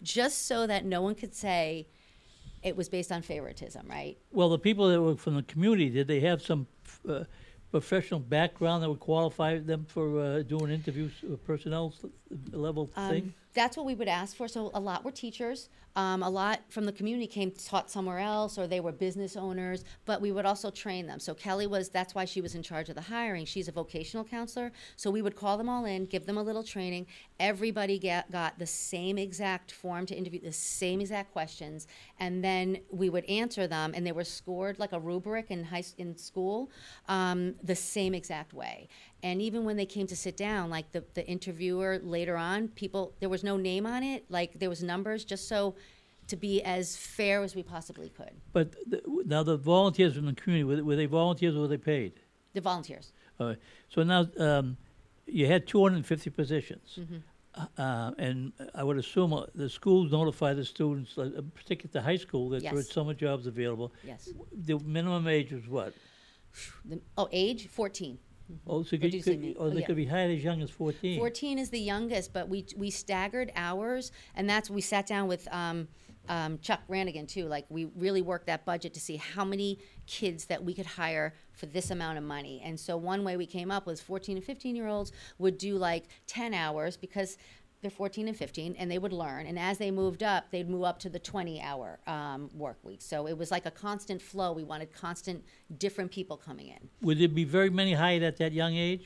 just 0.01 0.47
so 0.47 0.67
that 0.67 0.85
no 0.85 1.01
one 1.01 1.15
could 1.15 1.33
say 1.33 1.87
it 2.63 2.75
was 2.75 2.89
based 2.89 3.11
on 3.11 3.21
favoritism, 3.21 3.87
right? 3.87 4.17
Well, 4.31 4.49
the 4.49 4.59
people 4.59 4.89
that 4.89 5.01
were 5.01 5.15
from 5.15 5.35
the 5.35 5.43
community 5.43 5.89
did 5.89 6.07
they 6.07 6.19
have 6.21 6.41
some 6.41 6.67
uh, 7.07 7.23
professional 7.71 8.19
background 8.19 8.81
that 8.83 8.89
would 8.89 8.99
qualify 8.99 9.57
them 9.59 9.85
for 9.87 10.19
uh, 10.19 10.41
doing 10.43 10.71
interviews, 10.71 11.11
uh, 11.23 11.35
personnel 11.37 11.93
level 12.51 12.89
Um, 12.95 13.09
thing? 13.09 13.33
That's 13.53 13.75
what 13.75 13.85
we 13.85 13.95
would 13.95 14.07
ask 14.07 14.35
for. 14.35 14.47
So 14.47 14.71
a 14.73 14.79
lot 14.79 15.03
were 15.03 15.11
teachers. 15.11 15.69
Um, 15.97 16.21
a 16.21 16.29
lot 16.29 16.61
from 16.69 16.85
the 16.85 16.91
community 16.91 17.25
came 17.25 17.49
taught 17.51 17.89
somewhere 17.89 18.19
else, 18.19 18.59
or 18.59 18.67
they 18.67 18.79
were 18.79 18.91
business 18.91 19.35
owners. 19.35 19.83
But 20.05 20.21
we 20.21 20.31
would 20.31 20.45
also 20.45 20.69
train 20.69 21.07
them. 21.07 21.19
So 21.19 21.33
Kelly 21.33 21.65
was. 21.65 21.89
That's 21.89 22.13
why 22.13 22.25
she 22.25 22.39
was 22.39 22.53
in 22.53 22.61
charge 22.61 22.87
of 22.87 22.95
the 22.95 23.01
hiring. 23.01 23.45
She's 23.45 23.67
a 23.67 23.71
vocational 23.71 24.23
counselor. 24.23 24.71
So 24.95 25.09
we 25.09 25.23
would 25.23 25.35
call 25.35 25.57
them 25.57 25.67
all 25.67 25.85
in, 25.85 26.05
give 26.05 26.27
them 26.27 26.37
a 26.37 26.43
little 26.43 26.63
training. 26.63 27.07
Everybody 27.39 27.97
get, 27.97 28.31
got 28.31 28.59
the 28.59 28.67
same 28.67 29.17
exact 29.17 29.71
form 29.71 30.05
to 30.05 30.15
interview, 30.15 30.39
the 30.39 30.51
same 30.51 31.01
exact 31.01 31.33
questions, 31.33 31.87
and 32.19 32.43
then 32.43 32.79
we 32.91 33.09
would 33.09 33.25
answer 33.25 33.65
them. 33.67 33.93
And 33.95 34.05
they 34.05 34.11
were 34.11 34.23
scored 34.23 34.77
like 34.77 34.93
a 34.93 34.99
rubric 34.99 35.49
in 35.49 35.63
high 35.63 35.83
in 35.97 36.15
school, 36.17 36.69
um, 37.07 37.55
the 37.63 37.75
same 37.75 38.13
exact 38.13 38.53
way. 38.53 38.87
And 39.23 39.41
even 39.41 39.65
when 39.65 39.77
they 39.77 39.85
came 39.85 40.05
to 40.07 40.15
sit 40.15 40.37
down, 40.37 40.69
like 40.69 40.91
the, 40.91 41.03
the 41.15 41.27
interviewer 41.27 41.99
later 42.03 42.37
on, 42.37 42.67
people, 42.69 43.13
there 43.19 43.29
was 43.29 43.43
no 43.43 43.57
name 43.57 43.87
on 43.87 44.03
it. 44.03 44.25
Like 44.29 44.59
there 44.59 44.69
was 44.69 44.83
numbers 44.83 45.25
just 45.25 45.47
so 45.47 45.75
to 46.27 46.35
be 46.35 46.61
as 46.63 46.95
fair 46.95 47.41
as 47.43 47.55
we 47.55 47.63
possibly 47.63 48.09
could. 48.09 48.31
But 48.53 48.71
the, 48.89 49.01
now 49.25 49.43
the 49.43 49.57
volunteers 49.57 50.15
from 50.15 50.25
the 50.25 50.33
community 50.33 50.63
were, 50.63 50.75
they- 50.77 50.81
were 50.81 50.95
they 50.95 51.05
volunteers 51.05 51.55
or 51.55 51.61
were 51.61 51.67
they 51.67 51.77
paid? 51.77 52.13
The 52.53 52.61
volunteers. 52.61 53.13
Right. 53.39 53.57
So 53.89 54.03
now 54.03 54.27
um, 54.39 54.77
you 55.25 55.45
had 55.47 55.67
250 55.67 56.29
positions. 56.31 56.99
Mm-hmm. 56.99 57.17
Uh, 57.77 58.11
and 58.19 58.51
I 58.75 58.83
would 58.83 58.97
assume 58.97 59.33
uh, 59.33 59.45
the 59.55 59.67
schools 59.69 60.11
notify 60.11 60.53
the 60.53 60.63
students, 60.65 61.17
uh, 61.17 61.41
particularly 61.55 61.91
the 61.91 62.01
high 62.01 62.15
school, 62.17 62.49
that 62.49 62.61
there 62.61 62.73
are 62.73 62.77
Yes. 62.77 62.91
summer 62.91 63.15
jobs 63.15 63.47
available. 63.47 63.91
Yes. 64.03 64.29
The 64.51 64.77
minimum 64.79 65.27
age 65.27 65.51
was 65.51 65.67
what? 65.67 65.93
The, 66.85 66.99
oh, 67.17 67.27
age 67.31 67.67
14. 67.67 68.19
Oh, 68.65 68.83
so 68.83 68.97
could, 68.97 69.11
could, 69.23 69.55
oh, 69.57 69.65
Oh, 69.65 69.69
they 69.69 69.79
yeah. 69.81 69.85
could 69.87 69.95
be 69.95 70.05
hired 70.05 70.31
as 70.37 70.43
young 70.43 70.61
as 70.61 70.69
14. 70.69 71.17
14 71.19 71.59
is 71.59 71.69
the 71.69 71.79
youngest, 71.79 72.31
but 72.31 72.47
we 72.47 72.65
we 72.77 72.89
staggered 72.89 73.51
hours, 73.55 74.11
and 74.35 74.49
that's 74.49 74.69
we 74.69 74.79
sat 74.81 75.05
down 75.05 75.27
with 75.27 75.47
um, 75.51 75.87
um, 76.29 76.59
Chuck 76.59 76.81
Ranaghan 76.87 77.27
too. 77.27 77.45
Like 77.45 77.65
we 77.69 77.85
really 77.95 78.21
worked 78.21 78.47
that 78.47 78.65
budget 78.65 78.93
to 78.93 78.99
see 78.99 79.17
how 79.17 79.45
many 79.45 79.79
kids 80.05 80.45
that 80.45 80.63
we 80.63 80.73
could 80.73 80.85
hire 80.85 81.33
for 81.51 81.65
this 81.65 81.91
amount 81.91 82.17
of 82.17 82.23
money. 82.23 82.61
And 82.63 82.79
so 82.79 82.97
one 82.97 83.23
way 83.23 83.37
we 83.37 83.45
came 83.45 83.71
up 83.71 83.85
was 83.85 84.01
14 84.01 84.37
and 84.37 84.45
15 84.45 84.75
year 84.75 84.87
olds 84.87 85.11
would 85.37 85.57
do 85.57 85.75
like 85.75 86.05
10 86.27 86.53
hours 86.53 86.97
because 86.97 87.37
they're 87.81 87.91
14 87.91 88.27
and 88.27 88.35
15 88.35 88.75
and 88.77 88.89
they 88.89 88.97
would 88.97 89.13
learn 89.13 89.45
and 89.45 89.59
as 89.59 89.77
they 89.77 89.91
moved 89.91 90.23
up 90.23 90.49
they'd 90.51 90.69
move 90.69 90.83
up 90.83 90.99
to 90.99 91.09
the 91.09 91.19
20 91.19 91.61
hour 91.61 91.99
um, 92.07 92.49
work 92.53 92.77
week 92.83 93.01
so 93.01 93.27
it 93.27 93.37
was 93.37 93.51
like 93.51 93.65
a 93.65 93.71
constant 93.71 94.21
flow 94.21 94.51
we 94.51 94.63
wanted 94.63 94.91
constant 94.91 95.43
different 95.77 96.11
people 96.11 96.37
coming 96.37 96.69
in 96.69 96.89
Would 97.01 97.19
there 97.19 97.27
be 97.27 97.43
very 97.43 97.69
many 97.69 97.93
hired 97.93 98.23
at 98.23 98.37
that 98.37 98.51
young 98.51 98.75
age? 98.75 99.05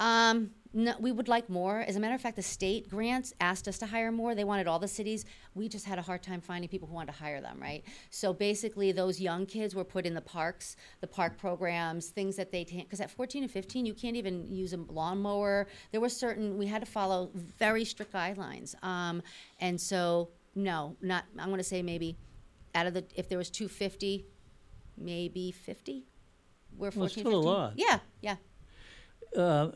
Um, 0.00 0.50
no, 0.72 0.94
we 1.00 1.10
would 1.10 1.26
like 1.26 1.50
more. 1.50 1.80
As 1.80 1.96
a 1.96 2.00
matter 2.00 2.14
of 2.14 2.20
fact, 2.20 2.36
the 2.36 2.42
state 2.42 2.88
grants 2.88 3.34
asked 3.40 3.66
us 3.66 3.76
to 3.78 3.86
hire 3.86 4.12
more. 4.12 4.36
They 4.36 4.44
wanted 4.44 4.68
all 4.68 4.78
the 4.78 4.86
cities. 4.86 5.24
We 5.54 5.68
just 5.68 5.84
had 5.84 5.98
a 5.98 6.02
hard 6.02 6.22
time 6.22 6.40
finding 6.40 6.68
people 6.68 6.86
who 6.86 6.94
wanted 6.94 7.12
to 7.12 7.18
hire 7.18 7.40
them, 7.40 7.58
right? 7.60 7.82
So 8.10 8.32
basically, 8.32 8.92
those 8.92 9.20
young 9.20 9.46
kids 9.46 9.74
were 9.74 9.82
put 9.84 10.06
in 10.06 10.14
the 10.14 10.20
parks, 10.20 10.76
the 11.00 11.08
park 11.08 11.38
programs, 11.38 12.10
things 12.10 12.36
that 12.36 12.52
they 12.52 12.64
because 12.64 13.00
at 13.00 13.10
14 13.10 13.42
and 13.42 13.50
15, 13.50 13.84
you 13.84 13.94
can't 13.94 14.16
even 14.16 14.46
use 14.46 14.72
a 14.72 14.76
lawnmower. 14.76 15.66
There 15.90 16.00
were 16.00 16.08
certain 16.08 16.56
we 16.56 16.66
had 16.66 16.84
to 16.84 16.90
follow 16.90 17.30
very 17.34 17.84
strict 17.84 18.12
guidelines, 18.12 18.80
um, 18.84 19.22
and 19.58 19.80
so 19.80 20.30
no, 20.54 20.96
not. 21.02 21.24
I'm 21.36 21.48
going 21.48 21.58
to 21.58 21.64
say 21.64 21.82
maybe 21.82 22.16
out 22.76 22.86
of 22.86 22.94
the 22.94 23.04
if 23.16 23.28
there 23.28 23.38
was 23.38 23.50
250, 23.50 24.24
maybe 24.96 25.50
50. 25.50 26.06
We're 26.78 26.92
14, 26.92 27.00
Well, 27.00 27.08
still 27.08 27.22
a 27.26 27.30
15. 27.32 27.42
lot. 27.44 27.72
Yeah, 27.76 27.98
yeah. 28.20 28.36
Uh, 29.36 29.70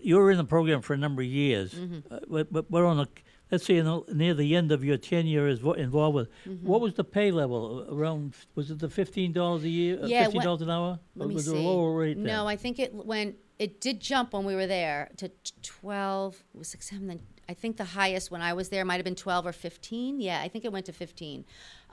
you 0.00 0.16
were 0.16 0.30
in 0.30 0.36
the 0.38 0.44
program 0.44 0.80
for 0.82 0.94
a 0.94 0.96
number 0.96 1.22
of 1.22 1.28
years, 1.28 1.74
Mm-hmm. 1.74 2.12
uh, 2.12 2.18
but, 2.28 2.52
but, 2.52 2.70
but 2.70 2.82
on 2.84 2.96
the, 2.98 3.06
let's 3.50 3.64
say 3.64 3.80
the, 3.80 4.02
near 4.12 4.34
the 4.34 4.56
end 4.56 4.72
of 4.72 4.84
your 4.84 4.96
tenure 4.96 5.46
as 5.46 5.58
vo- 5.60 5.72
involved 5.72 6.14
with, 6.16 6.28
Mm-hmm. 6.46 6.66
what 6.66 6.80
was 6.80 6.94
the 6.94 7.04
pay 7.04 7.30
level 7.30 7.86
around? 7.90 8.34
Was 8.54 8.70
it 8.70 8.78
the 8.78 8.88
fifteen 8.88 9.32
dollars 9.32 9.64
a 9.64 9.68
year? 9.68 9.98
uh, 10.02 10.06
Yeah, 10.06 10.24
fifteen 10.24 10.42
dollars 10.42 10.62
an 10.62 10.70
hour. 10.70 10.98
Let 11.14 11.28
me 11.28 11.34
was 11.34 11.46
see. 11.46 11.56
a 11.56 11.60
lower 11.60 11.94
rate? 11.96 12.16
then? 12.16 12.24
No, 12.24 12.46
I 12.48 12.56
think 12.56 12.78
it 12.78 12.92
went. 12.94 13.36
It 13.58 13.80
did 13.80 14.00
jump 14.00 14.32
when 14.32 14.44
we 14.44 14.54
were 14.54 14.66
there 14.68 15.10
to 15.18 15.30
twelve. 15.62 16.36
It 16.54 16.58
was 16.58 16.68
six, 16.68 16.88
seven. 16.88 17.06
Then 17.08 17.20
I 17.48 17.54
think 17.54 17.76
the 17.76 17.84
highest 17.84 18.30
when 18.30 18.40
I 18.42 18.52
was 18.52 18.68
there 18.68 18.84
might 18.84 18.96
have 18.96 19.04
been 19.04 19.14
twelve 19.16 19.46
or 19.46 19.52
fifteen. 19.52 20.20
Yeah, 20.20 20.40
I 20.40 20.48
think 20.48 20.64
it 20.64 20.72
went 20.72 20.86
to 20.86 20.92
fifteen. 20.92 21.44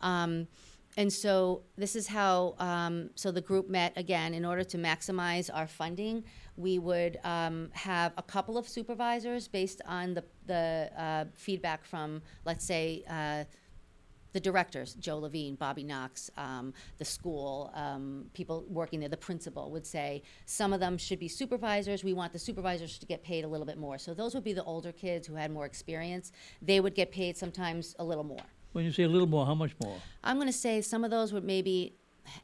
Um, 0.01 0.47
and 0.97 1.11
so 1.11 1.63
this 1.75 1.95
is 1.95 2.07
how. 2.07 2.55
Um, 2.59 3.09
so 3.15 3.31
the 3.31 3.41
group 3.41 3.67
met 3.69 3.93
again 3.97 4.33
in 4.33 4.45
order 4.45 4.63
to 4.63 4.77
maximize 4.77 5.49
our 5.53 5.67
funding. 5.67 6.23
We 6.57 6.79
would 6.79 7.19
um, 7.23 7.69
have 7.73 8.13
a 8.17 8.23
couple 8.23 8.57
of 8.57 8.67
supervisors 8.67 9.47
based 9.47 9.81
on 9.85 10.13
the 10.13 10.23
the 10.45 10.91
uh, 10.97 11.25
feedback 11.35 11.85
from, 11.85 12.21
let's 12.45 12.65
say. 12.65 13.03
Uh, 13.09 13.45
the 14.35 14.39
directors, 14.41 14.95
Joe 14.95 15.19
Levine, 15.19 15.55
Bobby 15.55 15.81
Knox, 15.81 16.29
um, 16.35 16.73
the 16.97 17.05
school, 17.05 17.71
um, 17.73 18.25
people 18.33 18.65
working 18.67 18.99
there, 18.99 19.07
the 19.07 19.15
principal 19.15 19.71
would 19.71 19.87
say 19.87 20.23
some 20.45 20.73
of 20.73 20.81
them 20.81 20.97
should 20.97 21.19
be 21.19 21.29
supervisors. 21.29 22.03
We 22.03 22.11
want 22.11 22.33
the 22.33 22.39
supervisors 22.39 22.99
to 22.99 23.05
get 23.05 23.23
paid 23.23 23.45
a 23.45 23.47
little 23.47 23.65
bit 23.65 23.77
more. 23.77 23.97
So 23.97 24.13
those 24.13 24.35
would 24.35 24.43
be 24.43 24.51
the 24.51 24.63
older 24.65 24.91
kids 24.91 25.25
who 25.25 25.35
had 25.35 25.51
more 25.51 25.65
experience. 25.65 26.33
They 26.61 26.81
would 26.81 26.95
get 26.95 27.13
paid 27.13 27.37
sometimes 27.37 27.95
a 27.97 28.03
little 28.03 28.25
more. 28.25 28.43
When 28.73 28.83
you 28.83 28.91
say 28.91 29.03
a 29.03 29.07
little 29.07 29.25
more, 29.25 29.45
how 29.45 29.55
much 29.55 29.71
more? 29.81 29.95
I'm 30.21 30.35
going 30.35 30.47
to 30.47 30.53
say 30.53 30.81
some 30.81 31.05
of 31.05 31.11
those 31.11 31.31
would 31.31 31.45
maybe, 31.45 31.95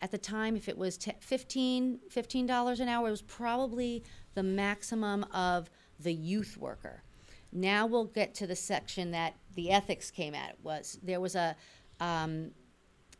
at 0.02 0.12
the 0.12 0.17
time, 0.17 0.56
if 0.56 0.67
it 0.70 0.78
was 0.78 0.98
t- 0.98 1.13
15 1.20 2.00
$15 2.13 2.80
an 2.80 2.89
hour, 2.89 3.08
it 3.08 3.12
was 3.12 3.22
probably 3.22 4.04
the 4.34 4.44
maximum 4.44 5.24
of 5.34 5.70
the 6.00 6.13
youth 6.13 6.58
worker. 6.58 7.04
Now 7.52 7.86
we'll 7.86 8.06
get 8.06 8.34
to 8.36 8.48
the 8.48 8.56
section 8.56 9.12
that 9.12 9.36
the 9.56 9.72
ethics 9.72 10.10
came 10.10 10.34
at. 10.34 10.58
Was 10.63 10.98
there 11.04 11.20
was 11.20 11.36
a, 11.36 11.56
um, 12.00 12.52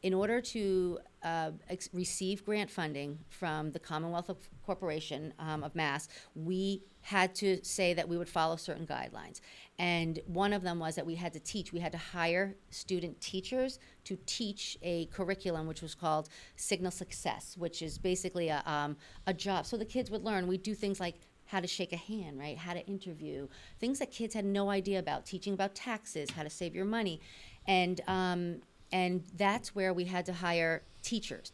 in 0.02 0.14
order 0.14 0.42
to 0.42 1.00
uh, 1.24 1.52
ex- 1.70 1.90
receive 1.94 2.44
grant 2.46 2.72
funding 2.72 3.20
from 3.30 3.72
the 3.72 3.80
Commonwealth 3.80 4.30
of 4.30 4.38
Corporation 4.66 5.34
um, 5.38 5.64
of 5.64 5.76
Mass, 5.76 6.08
we 6.34 6.84
had 7.02 7.36
to 7.36 7.64
say 7.64 7.94
that 7.94 8.08
we 8.08 8.18
would 8.18 8.30
follow 8.30 8.56
certain 8.56 8.88
guidelines. 8.88 9.42
And 9.78 10.20
one 10.26 10.54
of 10.54 10.62
them 10.64 10.80
was 10.80 10.96
that 10.96 11.06
we 11.06 11.16
had 11.16 11.34
to 11.34 11.40
teach, 11.40 11.74
we 11.74 11.80
had 11.80 11.92
to 11.92 11.98
hire 11.98 12.56
student 12.70 13.20
teachers 13.22 13.80
to 14.06 14.18
teach 14.26 14.78
a 14.82 15.06
curriculum 15.08 15.68
which 15.68 15.82
was 15.82 15.96
called 15.96 16.30
Signal 16.56 16.92
Success, 16.92 17.56
which 17.58 17.82
is 17.82 17.98
basically 17.98 18.50
a, 18.50 18.64
um, 18.66 18.98
a 19.28 19.34
job. 19.34 19.66
So 19.66 19.78
the 19.78 19.86
kids 19.86 20.10
would 20.12 20.24
learn. 20.24 20.48
We 20.48 20.58
do 20.58 20.74
things 20.74 21.00
like 21.00 21.16
how 21.52 21.60
to 21.60 21.68
shake 21.68 21.92
a 21.92 21.98
hand, 21.98 22.40
right? 22.40 22.58
How 22.58 22.74
to 22.74 22.86
interview, 22.88 23.48
things 23.80 24.00
that 24.00 24.10
kids 24.10 24.34
had 24.34 24.46
no 24.46 24.70
idea 24.70 25.00
about, 25.00 25.26
teaching 25.26 25.54
about 25.54 25.76
taxes, 25.76 26.32
how 26.32 26.44
to 26.44 26.50
save 26.50 26.74
your 26.74 26.86
money. 26.86 27.20
And, 27.68 28.00
um, 28.08 28.62
and 28.94 29.24
that's 29.36 29.76
where 29.76 29.94
we 29.94 30.06
had 30.06 30.26
to 30.28 30.34
hire 30.34 30.84
teachers. 31.04 31.52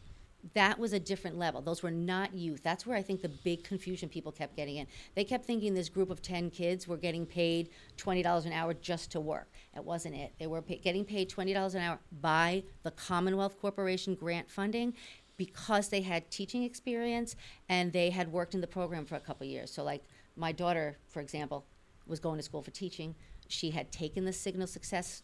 That 0.53 0.77
was 0.77 0.93
a 0.93 0.99
different 0.99 1.39
level. 1.39 1.61
Those 1.61 1.81
were 1.81 1.91
not 1.91 2.33
youth. 2.35 2.61
That's 2.63 2.85
where 2.85 2.95
I 2.95 3.01
think 3.01 3.23
the 3.23 3.29
big 3.29 3.63
confusion 3.63 4.07
people 4.07 4.31
kept 4.31 4.55
getting 4.55 4.77
in. 4.77 4.85
They 5.15 5.23
kept 5.23 5.45
thinking 5.45 5.73
this 5.73 5.89
group 5.89 6.11
of 6.11 6.21
10 6.21 6.51
kids 6.51 6.87
were 6.87 6.95
getting 6.95 7.25
paid 7.25 7.69
$20 7.97 8.45
an 8.45 8.53
hour 8.53 8.75
just 8.75 9.11
to 9.11 9.19
work. 9.19 9.49
It 9.77 9.85
wasn't 9.85 10.15
it. 10.15 10.33
They 10.39 10.47
were 10.47 10.61
pay- 10.61 10.79
getting 10.79 11.05
paid 11.05 11.29
$20 11.29 11.75
an 11.75 11.81
hour 11.81 11.99
by 12.21 12.63
the 12.83 12.91
Commonwealth 12.91 13.59
Corporation 13.61 14.15
grant 14.15 14.49
funding 14.49 14.93
because 15.37 15.89
they 15.89 16.01
had 16.01 16.29
teaching 16.31 16.63
experience 16.63 17.35
and 17.69 17.93
they 17.93 18.09
had 18.09 18.31
worked 18.31 18.55
in 18.55 18.61
the 18.61 18.67
program 18.67 19.05
for 19.05 19.15
a 19.15 19.19
couple 19.19 19.45
years. 19.45 19.71
So, 19.71 19.83
like 19.83 20.03
my 20.35 20.51
daughter, 20.51 20.97
for 21.07 21.21
example, 21.21 21.65
was 22.07 22.19
going 22.19 22.37
to 22.37 22.43
school 22.43 22.63
for 22.63 22.71
teaching. 22.71 23.13
She 23.47 23.69
had 23.69 23.91
taken 23.91 24.25
the 24.25 24.33
Signal 24.33 24.65
Success 24.67 25.21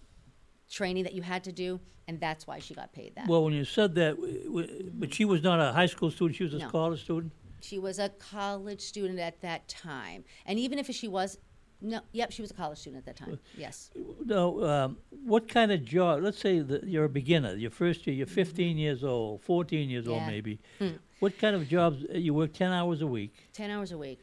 training 0.70 1.04
that 1.04 1.14
you 1.14 1.24
had 1.24 1.44
to 1.46 1.52
do, 1.52 1.80
and 2.08 2.20
that's 2.20 2.46
why 2.46 2.60
she 2.60 2.74
got 2.76 2.94
paid 2.94 3.16
that. 3.16 3.28
Well, 3.28 3.44
when 3.44 3.54
you 3.54 3.66
said 3.66 3.96
that, 3.96 4.16
w- 4.18 4.44
w- 4.46 4.92
but 4.94 5.14
she 5.14 5.26
was 5.26 5.42
not 5.42 5.60
a 5.60 5.72
high 5.74 5.88
school 5.88 6.12
student; 6.12 6.36
she 6.36 6.44
was 6.44 6.54
a 6.54 6.60
No. 6.60 6.70
college 6.70 7.02
student. 7.04 7.34
she 7.62 7.80
was 7.80 7.98
a 7.98 8.10
college 8.10 8.82
student 8.82 9.20
at 9.20 9.42
that 9.42 9.68
time, 9.68 10.24
and 10.46 10.60
even 10.60 10.78
if 10.78 10.88
she 10.94 11.08
was, 11.08 11.38
no, 11.84 12.00
yep, 12.14 12.32
she 12.32 12.42
was 12.42 12.50
a 12.50 12.54
college 12.54 12.80
student 12.80 13.06
at 13.06 13.06
that 13.06 13.18
time. 13.26 13.38
Yes. 13.58 13.92
No, 14.26 14.64
um, 14.64 14.98
what 15.26 15.48
kind 15.48 15.72
of 15.72 15.84
job? 15.84 16.24
Let's 16.24 16.40
say 16.40 16.60
that 16.60 16.86
you're 16.86 17.04
a 17.04 17.10
beginner. 17.10 17.56
Your 17.56 17.72
first 17.72 18.08
year, 18.08 18.16
you're 18.16 18.26
15 18.26 18.78
years 18.78 19.04
old, 19.04 19.42
14 19.42 19.90
years 19.90 20.08
old, 20.08 20.24
maybe. 20.26 20.60
Hmm. 20.80 20.92
What 21.20 21.38
kind 21.38 21.56
of 21.56 21.68
jobs? 21.68 22.04
uh, 22.14 22.18
You 22.18 22.34
work 22.34 22.54
10 22.54 22.72
hours 22.72 23.02
a 23.02 23.08
week. 23.08 23.34
10 23.54 23.70
hours 23.70 23.92
a 23.92 23.98
week. 23.98 24.20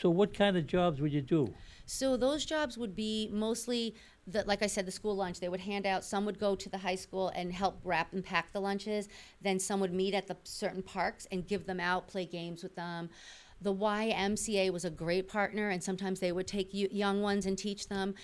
So, 0.00 0.10
what 0.10 0.34
kind 0.34 0.56
of 0.56 0.66
jobs 0.66 1.00
would 1.00 1.12
you 1.12 1.22
do? 1.22 1.52
So 1.86 2.16
those 2.16 2.44
jobs 2.44 2.78
would 2.78 2.94
be 2.94 3.28
mostly 3.32 3.94
the, 4.26 4.44
like 4.46 4.62
I 4.62 4.66
said, 4.66 4.86
the 4.86 4.92
school 4.92 5.16
lunch. 5.16 5.40
They 5.40 5.48
would 5.48 5.60
hand 5.60 5.84
out. 5.84 6.04
Some 6.04 6.24
would 6.26 6.38
go 6.38 6.54
to 6.54 6.68
the 6.68 6.78
high 6.78 6.94
school 6.94 7.30
and 7.34 7.52
help 7.52 7.80
wrap 7.84 8.12
and 8.12 8.24
pack 8.24 8.52
the 8.52 8.60
lunches. 8.60 9.08
Then 9.40 9.58
some 9.58 9.80
would 9.80 9.92
meet 9.92 10.14
at 10.14 10.26
the 10.28 10.36
certain 10.44 10.82
parks 10.82 11.26
and 11.32 11.46
give 11.46 11.66
them 11.66 11.80
out, 11.80 12.06
play 12.08 12.24
games 12.24 12.62
with 12.62 12.76
them. 12.76 13.10
The 13.62 13.74
YMCA 13.74 14.72
was 14.72 14.84
a 14.84 14.90
great 14.90 15.28
partner, 15.28 15.70
and 15.70 15.82
sometimes 15.82 16.20
they 16.20 16.32
would 16.32 16.46
take 16.46 16.68
young 16.72 17.22
ones 17.22 17.46
and 17.46 17.56
teach 17.56 17.88
them. 17.88 18.14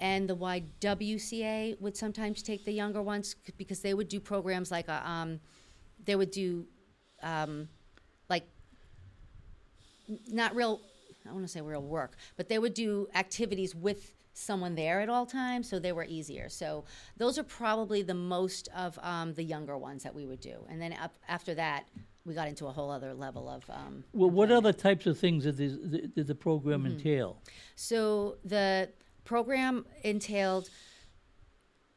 And 0.00 0.28
the 0.28 0.36
YWCA 0.36 1.80
would 1.80 1.96
sometimes 1.96 2.42
take 2.42 2.64
the 2.64 2.72
younger 2.72 3.02
ones 3.02 3.36
because 3.56 3.80
they 3.80 3.94
would 3.94 4.08
do 4.08 4.20
programs 4.20 4.70
like 4.70 4.88
a, 4.88 5.08
um, 5.08 5.40
they 6.04 6.16
would 6.16 6.30
do 6.30 6.66
um, 7.22 7.68
like 8.28 8.44
not 10.28 10.54
real 10.54 10.80
I 11.28 11.32
want 11.32 11.44
to 11.44 11.48
say 11.48 11.60
real 11.60 11.82
work, 11.82 12.16
but 12.36 12.48
they 12.48 12.58
would 12.58 12.74
do 12.74 13.08
activities 13.14 13.74
with 13.74 14.12
someone 14.34 14.74
there 14.74 15.00
at 15.00 15.08
all 15.08 15.24
times, 15.24 15.68
so 15.68 15.78
they 15.78 15.92
were 15.92 16.04
easier. 16.04 16.48
So 16.48 16.84
those 17.16 17.38
are 17.38 17.44
probably 17.44 18.02
the 18.02 18.14
most 18.14 18.68
of 18.76 18.98
um, 19.02 19.32
the 19.32 19.42
younger 19.42 19.78
ones 19.78 20.02
that 20.02 20.14
we 20.14 20.26
would 20.26 20.40
do, 20.40 20.66
and 20.68 20.82
then 20.82 20.92
up 20.92 21.14
after 21.28 21.54
that, 21.54 21.84
we 22.24 22.34
got 22.34 22.48
into 22.48 22.66
a 22.66 22.72
whole 22.72 22.90
other 22.90 23.12
level 23.14 23.48
of. 23.48 23.64
Um, 23.68 24.04
Well, 24.12 24.30
what 24.30 24.50
other 24.50 24.72
types 24.72 25.06
of 25.06 25.18
things 25.18 25.44
did, 25.44 25.56
this, 25.56 25.72
did 26.08 26.26
the 26.26 26.34
program 26.34 26.82
Mm-hmm. 26.84 26.92
entail? 26.92 27.42
So 27.76 28.36
the 28.44 28.90
program 29.24 29.84
entailed 30.02 30.68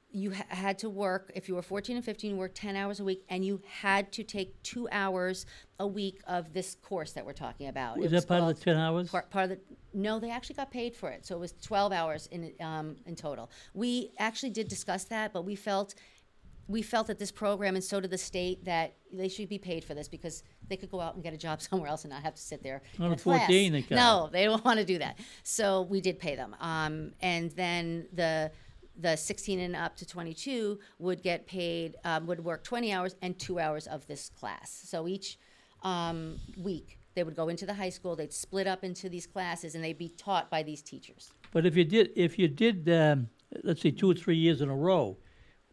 you 0.10 0.32
ha- 0.34 0.46
had 0.48 0.80
to 0.80 0.90
work 0.90 1.32
if 1.36 1.50
you 1.50 1.56
were 1.56 1.62
14 1.62 1.98
and 1.98 2.06
15 2.06 2.32
you 2.32 2.38
worked 2.38 2.56
10 2.56 2.78
hours 2.78 3.02
a 3.02 3.04
week 3.04 3.26
and 3.28 3.44
you 3.44 3.62
had 3.68 4.10
to 4.14 4.24
take 4.24 4.62
two 4.64 4.88
hours 4.90 5.46
a 5.80 5.86
week 5.86 6.22
of 6.26 6.54
this 6.54 6.76
course 6.76 7.12
that 7.12 7.26
we're 7.26 7.34
talking 7.34 7.68
about 7.68 7.98
Was 7.98 8.08
It 8.08 8.16
that 8.16 8.28
part 8.28 8.42
of 8.42 8.48
the 8.48 8.54
10 8.54 8.78
hours? 8.78 9.10
part, 9.10 9.30
part 9.30 9.44
of 9.44 9.50
the 9.52 9.60
no 9.94 10.18
they 10.18 10.32
actually 10.32 10.56
got 10.56 10.72
paid 10.72 10.96
for 10.96 11.10
it 11.10 11.26
so 11.26 11.36
it 11.36 11.40
was 11.40 11.52
12 11.62 11.92
hours 11.92 12.28
in 12.28 12.54
um, 12.62 12.96
in 13.06 13.16
total 13.18 13.52
we 13.74 14.12
actually 14.18 14.50
did 14.50 14.70
discuss 14.70 15.04
that 15.06 15.34
but 15.34 15.44
we 15.44 15.56
felt 15.56 15.94
we 16.68 16.82
felt 16.82 17.08
that 17.08 17.18
this 17.18 17.32
program 17.32 17.76
and 17.76 17.84
so 17.84 18.00
did 18.00 18.12
the 18.12 18.18
state 18.18 18.66
that 18.66 18.96
they 19.12 19.30
should 19.30 19.48
be 19.48 19.58
paid 19.58 19.84
for 19.84 19.94
this 19.94 20.08
because 20.08 20.44
they 20.68 20.76
could 20.76 20.92
go 20.92 21.00
out 21.00 21.16
and 21.16 21.24
get 21.24 21.34
a 21.34 21.38
job 21.38 21.62
somewhere 21.68 21.90
else 21.90 22.04
and 22.04 22.12
not 22.12 22.24
have 22.24 22.36
to 22.36 22.42
sit 22.42 22.62
there 22.64 22.82
Not 22.98 23.08
in 23.08 23.12
at 23.14 23.20
a 23.20 23.24
class. 23.24 23.40
14 23.48 23.72
they 23.72 23.86
no 23.92 24.30
they 24.32 24.44
don't 24.46 24.64
want 24.70 24.80
to 24.80 24.86
do 24.86 24.98
that 25.00 25.20
so 25.44 25.84
we 25.84 26.02
did 26.02 26.20
pay 26.20 26.36
them 26.36 26.56
um, 26.60 27.12
and 27.22 27.52
then 27.52 28.08
the 28.14 28.52
the 29.00 29.16
16 29.16 29.60
and 29.60 29.76
up 29.76 29.96
to 29.98 30.08
22 30.08 30.80
would 31.00 31.22
get 31.22 31.46
paid 31.46 31.96
um, 32.04 32.26
would 32.26 32.44
work 32.44 32.64
20 32.64 32.92
hours 32.92 33.16
and 33.22 33.38
two 33.38 33.60
hours 33.60 33.86
of 33.88 34.08
this 34.08 34.32
class 34.40 34.72
so 34.86 35.08
each 35.08 35.38
um, 35.84 36.40
week 36.58 37.00
They 37.14 37.24
would 37.24 37.36
go 37.36 37.50
into 37.50 37.66
the 37.66 37.74
high 37.74 37.90
school. 37.90 38.16
They'd 38.16 38.34
split 38.34 38.68
up 38.68 38.84
into 38.84 39.10
these 39.10 39.28
classes, 39.28 39.76
and 39.76 39.84
they'd 39.84 39.98
be 39.98 40.10
taught 40.10 40.50
by 40.50 40.64
these 40.64 40.82
teachers. 40.82 41.32
But 41.52 41.66
if 41.66 41.76
you 41.76 41.84
did, 41.86 42.12
if 42.16 42.38
you 42.38 42.48
did, 42.48 42.88
um, 42.90 43.30
let's 43.64 43.82
say 43.82 43.92
two 43.92 44.10
or 44.12 44.14
three 44.16 44.38
years 44.38 44.62
in 44.62 44.70
a 44.70 44.76
row, 44.76 45.18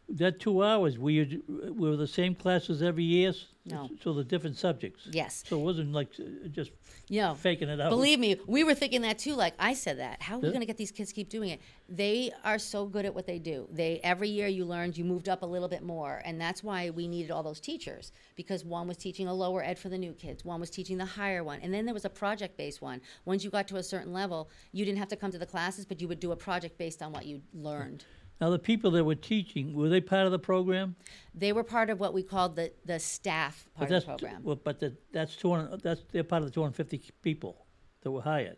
that 0.07 0.39
two 0.39 0.63
hours 0.63 0.97
were 0.97 1.09
you 1.09 1.43
were 1.75 1.95
the 1.95 2.07
same 2.07 2.35
classes 2.35 2.81
every 2.81 3.03
year? 3.03 3.33
No. 3.67 3.89
So 4.03 4.13
the 4.13 4.23
different 4.23 4.57
subjects. 4.57 5.07
Yes. 5.11 5.43
So 5.47 5.59
it 5.59 5.63
wasn't 5.63 5.91
like 5.91 6.09
uh, 6.19 6.47
just 6.49 6.69
You 7.09 7.21
know, 7.21 7.33
faking 7.33 7.67
it 7.67 7.81
out. 7.81 7.89
Believe 7.89 8.19
me, 8.19 8.35
we 8.45 8.63
were 8.63 8.75
thinking 8.75 9.01
that 9.01 9.17
too. 9.17 9.33
Like 9.33 9.55
I 9.57 9.73
said 9.73 9.97
that. 9.97 10.21
How 10.21 10.35
are 10.35 10.39
we 10.39 10.47
Yeah. 10.47 10.51
going 10.51 10.59
to 10.61 10.67
get 10.67 10.77
these 10.77 10.91
kids 10.91 11.09
to 11.09 11.15
keep 11.15 11.29
doing 11.29 11.49
it? 11.49 11.59
They 11.89 12.31
are 12.43 12.59
so 12.59 12.85
good 12.85 13.05
at 13.05 13.15
what 13.15 13.25
they 13.25 13.39
do. 13.39 13.67
They 13.71 13.99
every 14.03 14.29
year 14.29 14.47
you 14.47 14.65
learned, 14.65 14.95
you 14.97 15.03
moved 15.03 15.27
up 15.27 15.41
a 15.41 15.47
little 15.47 15.67
bit 15.67 15.81
more, 15.81 16.21
and 16.25 16.39
that's 16.39 16.63
why 16.63 16.91
we 16.91 17.07
needed 17.07 17.31
all 17.31 17.41
those 17.41 17.59
teachers 17.59 18.11
because 18.35 18.63
one 18.63 18.87
was 18.87 18.97
teaching 18.97 19.27
a 19.27 19.33
lower 19.33 19.63
ed 19.63 19.79
for 19.79 19.89
the 19.89 19.97
new 19.97 20.13
kids, 20.13 20.45
one 20.45 20.59
was 20.59 20.69
teaching 20.69 20.99
the 20.99 21.05
higher 21.05 21.43
one, 21.43 21.59
and 21.63 21.73
then 21.73 21.85
there 21.85 21.93
was 21.95 22.05
a 22.05 22.09
project 22.09 22.57
based 22.57 22.83
one. 22.83 23.01
Once 23.25 23.43
you 23.43 23.49
got 23.49 23.67
to 23.69 23.77
a 23.77 23.83
certain 23.83 24.13
level, 24.13 24.49
you 24.71 24.85
didn't 24.85 24.99
have 24.99 25.07
to 25.09 25.15
come 25.15 25.31
to 25.31 25.39
the 25.39 25.45
classes, 25.47 25.85
but 25.85 25.99
you 25.99 26.07
would 26.07 26.19
do 26.19 26.31
a 26.31 26.35
project 26.35 26.77
based 26.77 27.01
on 27.01 27.11
what 27.11 27.25
you 27.25 27.41
learned. 27.51 28.05
Now 28.41 28.49
the 28.49 28.59
people 28.59 28.91
that 28.91 29.03
were 29.03 29.15
teaching 29.15 29.73
were 29.73 29.87
they 29.87 30.01
part 30.01 30.25
of 30.25 30.31
the 30.31 30.39
program? 30.39 30.95
They 31.33 31.53
were 31.53 31.63
part 31.63 31.89
of 31.89 31.99
what 31.99 32.13
we 32.13 32.21
called 32.23 32.55
the 32.55 32.71
the 32.85 32.99
staff 32.99 33.67
part 33.77 33.91
of 33.91 34.01
the 34.01 34.05
program. 34.05 34.43
well, 34.43 34.59
but 34.61 34.79
the, 34.79 34.95
that's 35.11 35.35
two 35.35 35.51
hundred. 35.53 35.81
That's 35.81 36.01
they're 36.11 36.23
part 36.23 36.41
of 36.43 36.49
the 36.49 36.53
two 36.53 36.61
hundred 36.61 36.75
fifty 36.75 37.01
people 37.21 37.65
that 38.01 38.11
were 38.11 38.21
hired. 38.21 38.57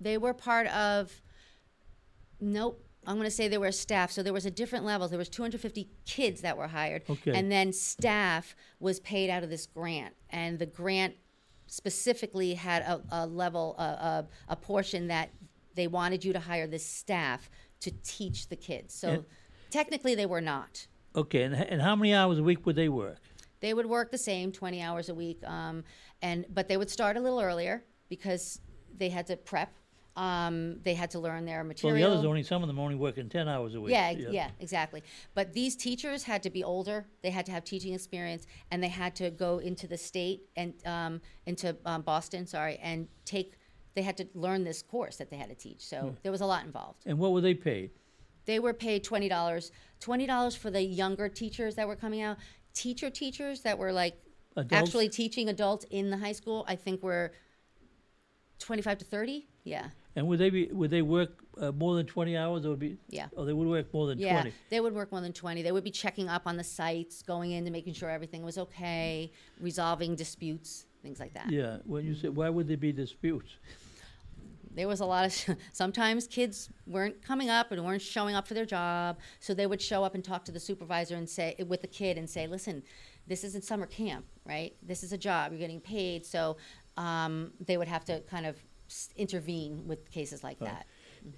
They 0.00 0.18
were 0.18 0.34
part 0.34 0.66
of. 0.68 1.22
Nope. 2.40 2.82
I'm 3.06 3.14
going 3.16 3.24
to 3.26 3.30
say 3.30 3.46
there 3.46 3.60
were 3.60 3.70
staff. 3.70 4.10
So 4.10 4.22
there 4.22 4.32
was 4.32 4.46
a 4.46 4.50
different 4.50 4.84
levels. 4.84 5.10
There 5.10 5.18
was 5.18 5.28
250 5.28 5.88
kids 6.06 6.40
that 6.40 6.56
were 6.58 6.66
hired, 6.66 7.02
Okay. 7.08 7.32
and 7.38 7.52
then 7.52 7.72
staff 7.72 8.56
was 8.80 8.98
paid 8.98 9.30
out 9.30 9.44
of 9.44 9.48
this 9.48 9.64
grant, 9.64 10.14
and 10.30 10.58
the 10.58 10.66
grant 10.66 11.14
specifically 11.68 12.54
had 12.54 12.82
a, 12.82 13.00
a 13.12 13.26
level, 13.26 13.76
a, 13.78 13.82
a, 13.82 14.26
a 14.48 14.56
portion 14.56 15.06
that 15.06 15.30
they 15.76 15.86
wanted 15.86 16.24
you 16.24 16.32
to 16.32 16.40
hire 16.40 16.66
this 16.66 16.84
staff 16.84 17.48
to 17.86 17.92
teach 18.02 18.48
the 18.48 18.56
kids. 18.56 18.94
So 18.94 19.08
Yeah. 19.10 19.18
technically, 19.70 20.14
they 20.14 20.26
were 20.26 20.40
not. 20.40 20.86
Okay, 21.14 21.42
and 21.44 21.54
and 21.54 21.80
how 21.80 21.96
many 21.96 22.12
hours 22.12 22.38
a 22.38 22.42
week 22.42 22.66
would 22.66 22.76
they 22.76 22.88
work? 22.88 23.18
They 23.60 23.72
would 23.72 23.86
work 23.86 24.10
the 24.10 24.18
same 24.18 24.52
20 24.52 24.82
hours 24.82 25.08
a 25.08 25.14
week, 25.14 25.38
um, 25.44 25.84
and 26.20 26.44
but 26.52 26.68
they 26.68 26.76
would 26.76 26.90
start 26.90 27.16
a 27.16 27.20
little 27.20 27.40
earlier 27.40 27.84
because 28.08 28.60
they 28.98 29.08
had 29.08 29.26
to 29.28 29.36
prep. 29.36 29.72
Um, 30.16 30.80
they 30.82 30.94
had 30.94 31.10
to 31.10 31.18
learn 31.18 31.44
their 31.44 31.62
material. 31.62 31.94
material. 31.94 32.10
the 32.10 32.16
others 32.18 32.26
only 32.26 32.42
some 32.42 32.62
of 32.62 32.68
them 32.68 32.78
only 32.78 32.94
working 32.94 33.28
ten 33.28 33.48
hours 33.48 33.74
a 33.74 33.80
week. 33.80 33.92
Yeah, 33.92 34.08
ex- 34.12 34.24
yeah, 34.30 34.50
exactly. 34.60 35.02
But 35.34 35.52
these 35.52 35.76
teachers 35.76 36.22
had 36.24 36.42
to 36.42 36.50
be 36.50 36.64
older. 36.64 37.06
They 37.22 37.30
had 37.30 37.44
to 37.46 37.52
have 37.52 37.64
teaching 37.64 37.92
experience, 37.94 38.46
and 38.70 38.82
they 38.82 38.88
had 38.88 39.14
to 39.16 39.30
go 39.30 39.58
into 39.58 39.86
the 39.86 39.98
state 39.98 40.40
and 40.56 40.74
um, 40.86 41.20
into 41.44 41.76
um, 41.84 42.02
Boston. 42.02 42.46
Sorry, 42.46 42.78
and 42.82 43.08
take. 43.24 43.54
They 43.96 44.02
had 44.02 44.18
to 44.18 44.28
learn 44.34 44.62
this 44.62 44.82
course 44.82 45.16
that 45.16 45.30
they 45.30 45.36
had 45.38 45.48
to 45.48 45.54
teach. 45.56 45.80
So 45.80 45.96
Hmm. 46.00 46.10
there 46.22 46.30
was 46.30 46.42
a 46.42 46.46
lot 46.46 46.64
involved. 46.64 47.02
And 47.06 47.18
what 47.18 47.32
were 47.32 47.40
they 47.40 47.54
paid? 47.54 47.90
They 48.44 48.60
were 48.60 48.74
paid 48.74 49.02
twenty 49.02 49.28
dollars. 49.28 49.72
Twenty 50.00 50.26
dollars 50.26 50.54
for 50.54 50.70
the 50.70 50.82
younger 50.82 51.28
teachers 51.30 51.74
that 51.76 51.88
were 51.88 51.96
coming 51.96 52.20
out. 52.20 52.36
Teacher 52.74 53.08
teachers 53.10 53.62
that 53.62 53.78
were 53.78 53.92
like 53.92 54.14
Adults? 54.54 54.72
actually 54.74 55.08
teaching 55.08 55.48
adults 55.48 55.84
in 55.90 56.10
the 56.10 56.18
high 56.18 56.32
school. 56.32 56.64
I 56.68 56.76
think 56.76 57.02
were 57.02 57.32
twenty-five 58.58 58.98
to 58.98 59.04
thirty. 59.04 59.48
Yeah, 59.64 59.88
And 60.14 60.28
would 60.28 60.38
they 60.38 60.50
be 60.50 60.66
would 60.66 60.90
they 60.90 61.02
work 61.02 61.42
uh, 61.58 61.72
more 61.72 61.96
than 61.96 62.06
twenty 62.06 62.36
hours? 62.36 62.64
Or 62.66 62.70
would 62.70 62.78
be 62.78 62.98
yeah. 63.08 63.28
oh 63.36 63.44
they 63.46 63.52
would 63.54 63.66
work 63.66 63.92
more 63.92 64.06
than 64.06 64.18
Yeah, 64.18 64.34
twenty. 64.34 64.52
they 64.70 64.78
would 64.80 64.92
work 64.94 65.10
more 65.10 65.20
than 65.22 65.32
20. 65.32 65.62
They 65.62 65.72
would 65.72 65.82
be 65.84 65.90
checking 65.90 66.28
up 66.28 66.42
on 66.46 66.56
the 66.58 66.62
sites, 66.64 67.22
going 67.22 67.50
in 67.52 67.64
to 67.64 67.70
making 67.72 67.94
sure 67.94 68.08
everything 68.10 68.44
was 68.44 68.58
okay, 68.58 69.32
resolving 69.58 70.14
disputes, 70.14 70.86
things 71.02 71.18
like 71.18 71.34
that. 71.34 71.50
Yeah. 71.50 71.78
When 71.84 72.04
you 72.04 72.14
said 72.14 72.36
why 72.36 72.48
would 72.48 72.68
there 72.68 72.76
be 72.76 72.92
disputes? 72.92 73.56
There 74.76 74.86
was 74.86 75.00
a 75.00 75.06
lot 75.06 75.24
of, 75.26 75.56
sometimes 75.72 76.26
kids 76.26 76.68
weren't 76.86 77.20
coming 77.22 77.48
up 77.50 77.72
and 77.72 77.84
weren't 77.84 78.02
showing 78.02 78.34
up 78.36 78.46
for 78.46 78.54
their 78.54 78.66
job. 78.66 79.18
So 79.40 79.54
they 79.54 79.66
would 79.66 79.82
show 79.82 80.04
up 80.04 80.14
and 80.14 80.22
talk 80.22 80.44
to 80.44 80.52
the 80.52 80.60
supervisor 80.60 81.16
and 81.16 81.28
say, 81.28 81.56
with 81.66 81.80
the 81.80 81.88
kid 81.88 82.18
and 82.18 82.28
say, 82.30 82.46
listen, 82.46 82.82
this 83.26 83.42
isn't 83.42 83.64
summer 83.64 83.86
camp, 83.86 84.26
right? 84.44 84.76
This 84.82 85.02
is 85.02 85.12
a 85.12 85.18
job. 85.18 85.50
You're 85.52 85.58
getting 85.60 85.80
paid. 85.80 86.24
So 86.24 86.58
um, 86.96 87.52
they 87.66 87.76
would 87.76 87.88
have 87.88 88.04
to 88.04 88.20
kind 88.20 88.46
of 88.46 88.56
intervene 89.16 89.86
with 89.86 90.10
cases 90.10 90.44
like 90.44 90.58
that. 90.60 90.86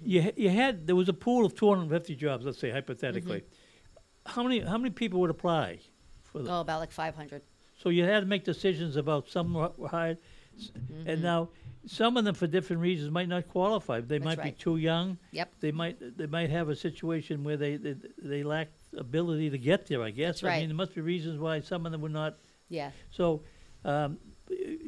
You 0.03 0.21
ha- 0.21 0.31
you 0.37 0.49
had 0.51 0.85
there 0.85 0.95
was 0.95 1.09
a 1.09 1.13
pool 1.13 1.45
of 1.45 1.55
two 1.55 1.67
hundred 1.67 1.81
and 1.83 1.91
fifty 1.91 2.15
jobs. 2.15 2.45
Let's 2.45 2.59
say 2.59 2.69
hypothetically. 2.69 3.39
Mm-hmm. 3.39 4.31
How 4.33 4.43
many 4.43 4.59
how 4.59 4.77
many 4.77 4.91
people 4.91 5.19
would 5.21 5.31
apply? 5.31 5.79
For 6.23 6.43
the, 6.43 6.51
Oh, 6.51 6.61
about 6.61 6.79
like 6.79 6.91
500. 6.91 7.41
So 7.81 7.89
you 7.89 8.03
had 8.03 8.19
to 8.19 8.27
make 8.27 8.43
decisions 8.43 8.97
about 8.97 9.27
some 9.29 9.55
hired, 9.89 10.19
Mm-hmm. 10.59 11.09
and 11.09 11.23
now 11.23 11.49
some 11.85 12.17
of 12.17 12.25
them 12.25 12.35
for 12.35 12.47
different 12.47 12.81
reasons 12.81 13.11
might 13.11 13.29
not 13.29 13.47
qualify. 13.47 14.01
They 14.01 14.17
That's 14.17 14.37
might 14.37 14.43
be 14.43 14.51
too 14.51 14.77
young. 14.77 15.17
Yep. 15.31 15.53
They 15.59 15.71
might 15.71 16.17
they 16.17 16.25
might 16.25 16.49
have 16.49 16.69
a 16.69 16.75
situation 16.75 17.43
where 17.43 17.57
they 17.57 17.77
they, 17.77 17.95
they 18.17 18.43
lack 18.43 18.69
ability 18.97 19.49
to 19.51 19.57
get 19.57 19.87
there. 19.87 20.03
I 20.03 20.11
guess. 20.11 20.41
That's 20.41 20.55
I 20.55 20.59
mean, 20.59 20.69
there 20.69 20.75
must 20.75 20.95
be 20.95 21.01
reasons 21.01 21.39
why 21.39 21.61
some 21.61 21.85
of 21.85 21.91
them 21.91 22.01
would 22.01 22.13
not. 22.13 22.37
Yeah. 22.69 22.91
So. 23.11 23.43
Um, 23.85 24.17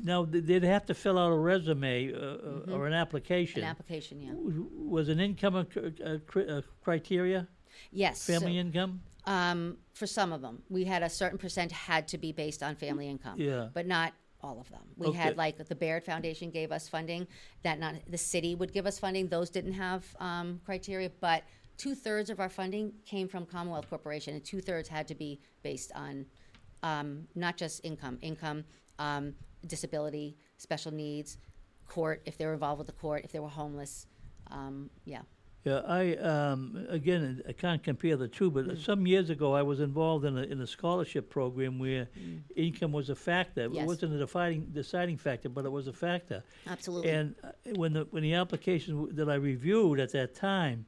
now 0.03 0.25
they'd 0.25 0.63
have 0.63 0.87
to 0.87 0.93
fill 0.93 1.19
out 1.19 1.31
a 1.31 1.35
resume 1.35 2.11
uh, 2.13 2.17
uh, 2.17 2.75
or 2.75 2.87
an 2.87 2.93
application. 2.93 3.61
Mm-hmm. 3.61 3.65
An 3.65 3.69
application, 3.69 4.19
yeah. 4.19 4.31
Was 4.35 5.07
an 5.07 5.19
income 5.19 5.55
a, 5.55 5.67
a, 6.03 6.57
a 6.57 6.63
criteria? 6.83 7.47
Yes. 7.91 8.21
so- 8.21 8.33
Family 8.33 8.57
income? 8.57 9.01
Um, 9.25 9.77
for 9.93 10.07
some 10.07 10.33
of 10.33 10.41
them, 10.41 10.63
we 10.69 10.83
had 10.83 11.03
a 11.03 11.09
certain 11.09 11.37
percent 11.37 11.71
had 11.71 12.07
to 12.07 12.17
be 12.17 12.31
based 12.31 12.63
on 12.63 12.75
family 12.75 13.07
income. 13.07 13.39
Yeah. 13.39 13.67
But 13.71 13.85
not 13.85 14.13
all 14.43 14.59
of 14.59 14.69
them. 14.69 14.81
We 14.97 15.07
Okay. 15.07 15.17
had 15.17 15.37
like 15.37 15.57
the 15.57 15.75
Baird 15.75 16.03
Foundation 16.03 16.49
gave 16.49 16.71
us 16.71 16.87
funding. 16.87 17.27
That 17.63 17.79
not 17.79 17.95
the 18.07 18.17
city 18.17 18.55
would 18.55 18.73
give 18.73 18.85
us 18.85 18.99
funding. 18.99 19.27
Those 19.27 19.49
didn't 19.49 19.73
have 19.73 20.05
um, 20.19 20.61
criteria, 20.65 21.09
but 21.19 21.43
two 21.77 21.95
thirds 21.95 22.29
of 22.29 22.39
our 22.39 22.49
funding 22.49 22.93
came 23.05 23.27
from 23.27 23.45
Commonwealth 23.45 23.89
Corporation, 23.89 24.33
and 24.35 24.43
two 24.43 24.61
thirds 24.61 24.87
had 24.89 25.07
to 25.07 25.15
be 25.15 25.39
based 25.63 25.91
on 25.95 26.25
um, 26.83 27.27
not 27.35 27.57
just 27.57 27.83
income, 27.83 28.17
income, 28.21 28.63
um, 28.99 29.33
disability, 29.67 30.37
special 30.57 30.91
needs, 30.91 31.37
court 31.87 32.21
if 32.25 32.37
they 32.37 32.45
were 32.45 32.53
involved 32.53 32.77
with 32.79 32.87
the 32.87 32.93
court, 32.93 33.23
if 33.23 33.31
they 33.31 33.39
were 33.39 33.49
homeless. 33.49 34.07
Um, 34.49 34.89
yeah. 35.05 35.21
Yeah, 35.63 35.81
I 35.85 36.15
um, 36.15 36.87
again 36.89 37.43
I 37.47 37.51
can't 37.53 37.83
compare 37.83 38.17
the 38.17 38.27
two, 38.27 38.49
but 38.49 38.65
Mm. 38.65 38.83
some 38.83 39.05
years 39.05 39.29
ago 39.29 39.53
I 39.53 39.61
was 39.61 39.79
involved 39.79 40.25
in 40.25 40.35
a 40.37 40.41
in 40.41 40.59
a 40.59 40.65
scholarship 40.65 41.29
program 41.29 41.77
where 41.77 42.07
income 42.55 42.91
was 42.91 43.09
a 43.11 43.15
factor. 43.15 43.63
Yes. 43.71 43.71
It 43.71 43.83
Mm. 43.83 43.85
Wasn't 43.87 44.13
a 44.13 44.17
deciding 44.17 44.61
deciding 44.73 45.17
factor, 45.17 45.49
but 45.49 45.65
it 45.65 45.71
was 45.71 45.87
a 45.87 45.93
factor. 45.93 46.43
Absolutely. 46.65 47.11
And 47.11 47.35
uh, 47.43 47.51
when 47.75 47.93
the 47.93 48.07
when 48.09 48.23
the 48.23 48.33
applications 48.33 48.95
w- 48.97 49.13
that 49.13 49.29
I 49.29 49.35
reviewed 49.35 49.99
at 49.99 50.11
that 50.13 50.33
time, 50.33 50.87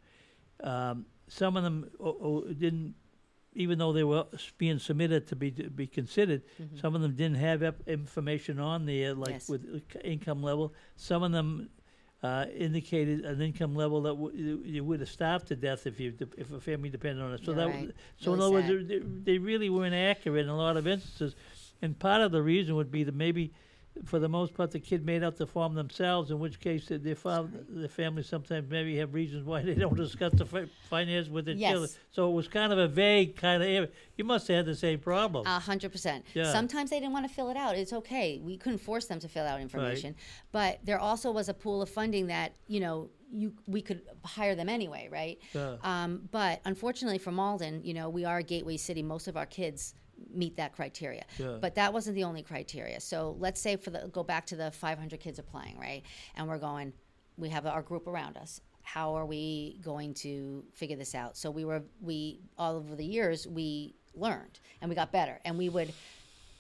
um, 0.64 1.06
some 1.28 1.56
of 1.56 1.62
them 1.64 1.92
o- 2.00 2.18
o- 2.22 2.54
didn't, 2.54 2.96
even 3.54 3.78
though 3.78 3.94
they 3.94 4.04
were 4.04 4.26
being 4.58 4.80
submitted 4.80 5.28
to 5.28 5.36
be 5.36 5.52
to 5.52 5.70
be 5.70 5.86
considered, 5.86 6.42
some 6.82 6.96
of 6.96 7.02
them 7.04 7.14
didn't 7.16 7.38
have 7.38 7.62
ep- 7.62 7.88
information 7.88 8.58
on 8.60 8.88
there, 8.88 9.14
like 9.14 9.28
Mm-hmm. 9.28 9.34
Yes. 9.34 9.50
with 9.50 9.84
uh, 9.96 10.00
income 10.00 10.42
level. 10.42 10.74
Some 10.96 11.22
of 11.22 11.32
them 11.32 11.70
uh, 12.24 12.46
indicated 12.58 13.26
an 13.26 13.42
income 13.42 13.76
level 13.76 14.02
that 14.04 14.16
w- 14.16 14.62
you, 14.66 14.84
would 14.84 15.02
have 15.02 15.10
starved 15.10 15.48
to 15.50 15.56
death 15.56 15.86
if 15.86 16.00
you 16.00 16.12
de- 16.12 16.28
if 16.38 16.52
a 16.54 16.60
family 16.62 16.90
depended 16.90 17.24
on 17.24 17.34
it. 17.34 17.42
So 17.44 17.52
You're 17.52 17.56
that 17.56 17.66
right. 17.68 17.74
w- 17.74 17.94
so 18.18 18.34
in 18.34 18.40
Really 18.40 18.56
other 18.64 18.78
words, 18.78 18.88
they, 18.88 19.34
they 19.34 19.38
really 19.38 19.70
weren't 19.70 19.94
accurate 19.94 20.44
in 20.46 20.50
a 20.50 20.56
lot 20.58 20.78
of 20.78 20.88
instances. 20.88 21.36
And 21.82 22.00
part 22.00 22.22
of 22.22 22.32
the 22.32 22.42
reason 22.42 22.76
would 22.76 22.92
be 22.92 23.04
that 23.04 23.14
maybe, 23.14 23.52
for 24.06 24.18
the 24.20 24.28
most 24.28 24.54
part, 24.54 24.72
the 24.72 24.80
kid 24.80 25.06
made 25.06 25.24
out 25.24 25.38
the 25.38 25.46
form 25.46 25.76
themselves. 25.76 26.32
In 26.32 26.40
which 26.40 26.60
case, 26.60 26.88
their 26.88 26.98
their, 26.98 27.16
fa- 27.16 27.48
their 27.70 27.88
family 27.88 28.24
sometimes 28.24 28.70
maybe 28.70 28.98
have 28.98 29.14
reasons 29.14 29.46
why 29.46 29.62
they 29.62 29.76
don't 29.76 29.96
discuss 29.96 30.34
the 30.34 30.46
fi- 30.46 30.66
finance 30.90 31.30
with 31.30 31.46
their 31.46 31.56
Yes. 31.56 31.72
children. 31.72 31.92
So 32.12 32.30
it 32.30 32.34
was 32.34 32.48
kind 32.48 32.74
of 32.74 32.80
a 32.80 32.88
vague 32.88 33.36
kind 33.36 33.62
of 33.62 33.70
area. 33.70 33.90
You 34.18 34.24
must 34.24 34.48
have 34.48 34.58
had 34.58 34.66
the 34.66 34.76
same 34.76 35.00
problem. 35.00 35.46
A 35.46 35.60
hundred 35.60 35.92
percent. 35.92 36.26
Sometimes 36.34 36.90
they 36.90 37.00
didn't 37.00 37.14
want 37.14 37.28
to 37.28 37.34
fill 37.34 37.50
it 37.50 37.58
out. 37.58 37.76
It's 37.78 37.94
okay. 37.94 38.40
We 38.44 38.58
couldn't 38.58 38.80
force 38.80 39.06
them 39.06 39.20
to 39.20 39.28
fill 39.28 39.46
out 39.46 39.62
information, 39.62 40.12
Right. 40.14 40.18
but 40.52 40.80
there 40.84 41.00
also 41.00 41.32
was 41.32 41.48
a 41.50 41.54
pool 41.54 41.82
of 41.82 41.90
funding 41.90 42.28
that 42.28 42.56
you 42.68 42.80
know 42.80 43.10
you 43.32 43.54
we 43.68 43.82
could 43.82 44.02
hire 44.26 44.56
them 44.56 44.70
anyway, 44.70 45.08
right? 45.12 45.40
Yeah. 45.54 45.76
Um, 45.84 46.30
but 46.32 46.62
unfortunately 46.66 47.18
for 47.18 47.32
Malden, 47.32 47.84
you 47.84 47.94
know, 47.94 48.10
we 48.10 48.26
are 48.26 48.38
a 48.40 48.44
gateway 48.44 48.78
city. 48.78 49.02
Most 49.02 49.28
of 49.28 49.36
our 49.38 49.46
kids 49.48 49.94
meet 50.34 50.58
that 50.58 50.74
criteria. 50.74 51.26
Yeah. 51.38 51.58
But 51.60 51.76
that 51.76 51.94
wasn't 51.94 52.16
the 52.16 52.24
only 52.24 52.44
criteria. 52.44 53.00
So 53.00 53.36
let's 53.40 53.62
say 53.62 53.76
for 53.76 53.90
the 53.90 54.10
go 54.12 54.24
back 54.24 54.46
to 54.48 54.56
the 54.56 54.72
500 54.72 55.20
kids 55.20 55.40
applying, 55.40 55.78
right? 55.80 56.04
And 56.36 56.48
we're 56.48 56.60
going, 56.60 56.94
we 57.38 57.50
have 57.50 57.66
our 57.66 57.82
group 57.82 58.08
around 58.08 58.38
us. 58.38 58.62
How 58.82 59.16
are 59.16 59.26
we 59.26 59.80
going 59.82 60.14
to 60.16 60.64
figure 60.74 60.98
this 60.98 61.16
out? 61.16 61.38
So 61.38 61.50
we 61.50 61.66
were 61.66 61.84
we 62.02 62.42
all 62.58 62.76
over 62.76 62.96
the 62.96 63.06
years 63.06 63.48
we 63.48 63.96
learned 64.16 64.60
and 64.82 64.90
we 64.90 64.96
got 64.96 65.12
better 65.12 65.40
and 65.46 65.58
we 65.58 65.70
would 65.70 65.94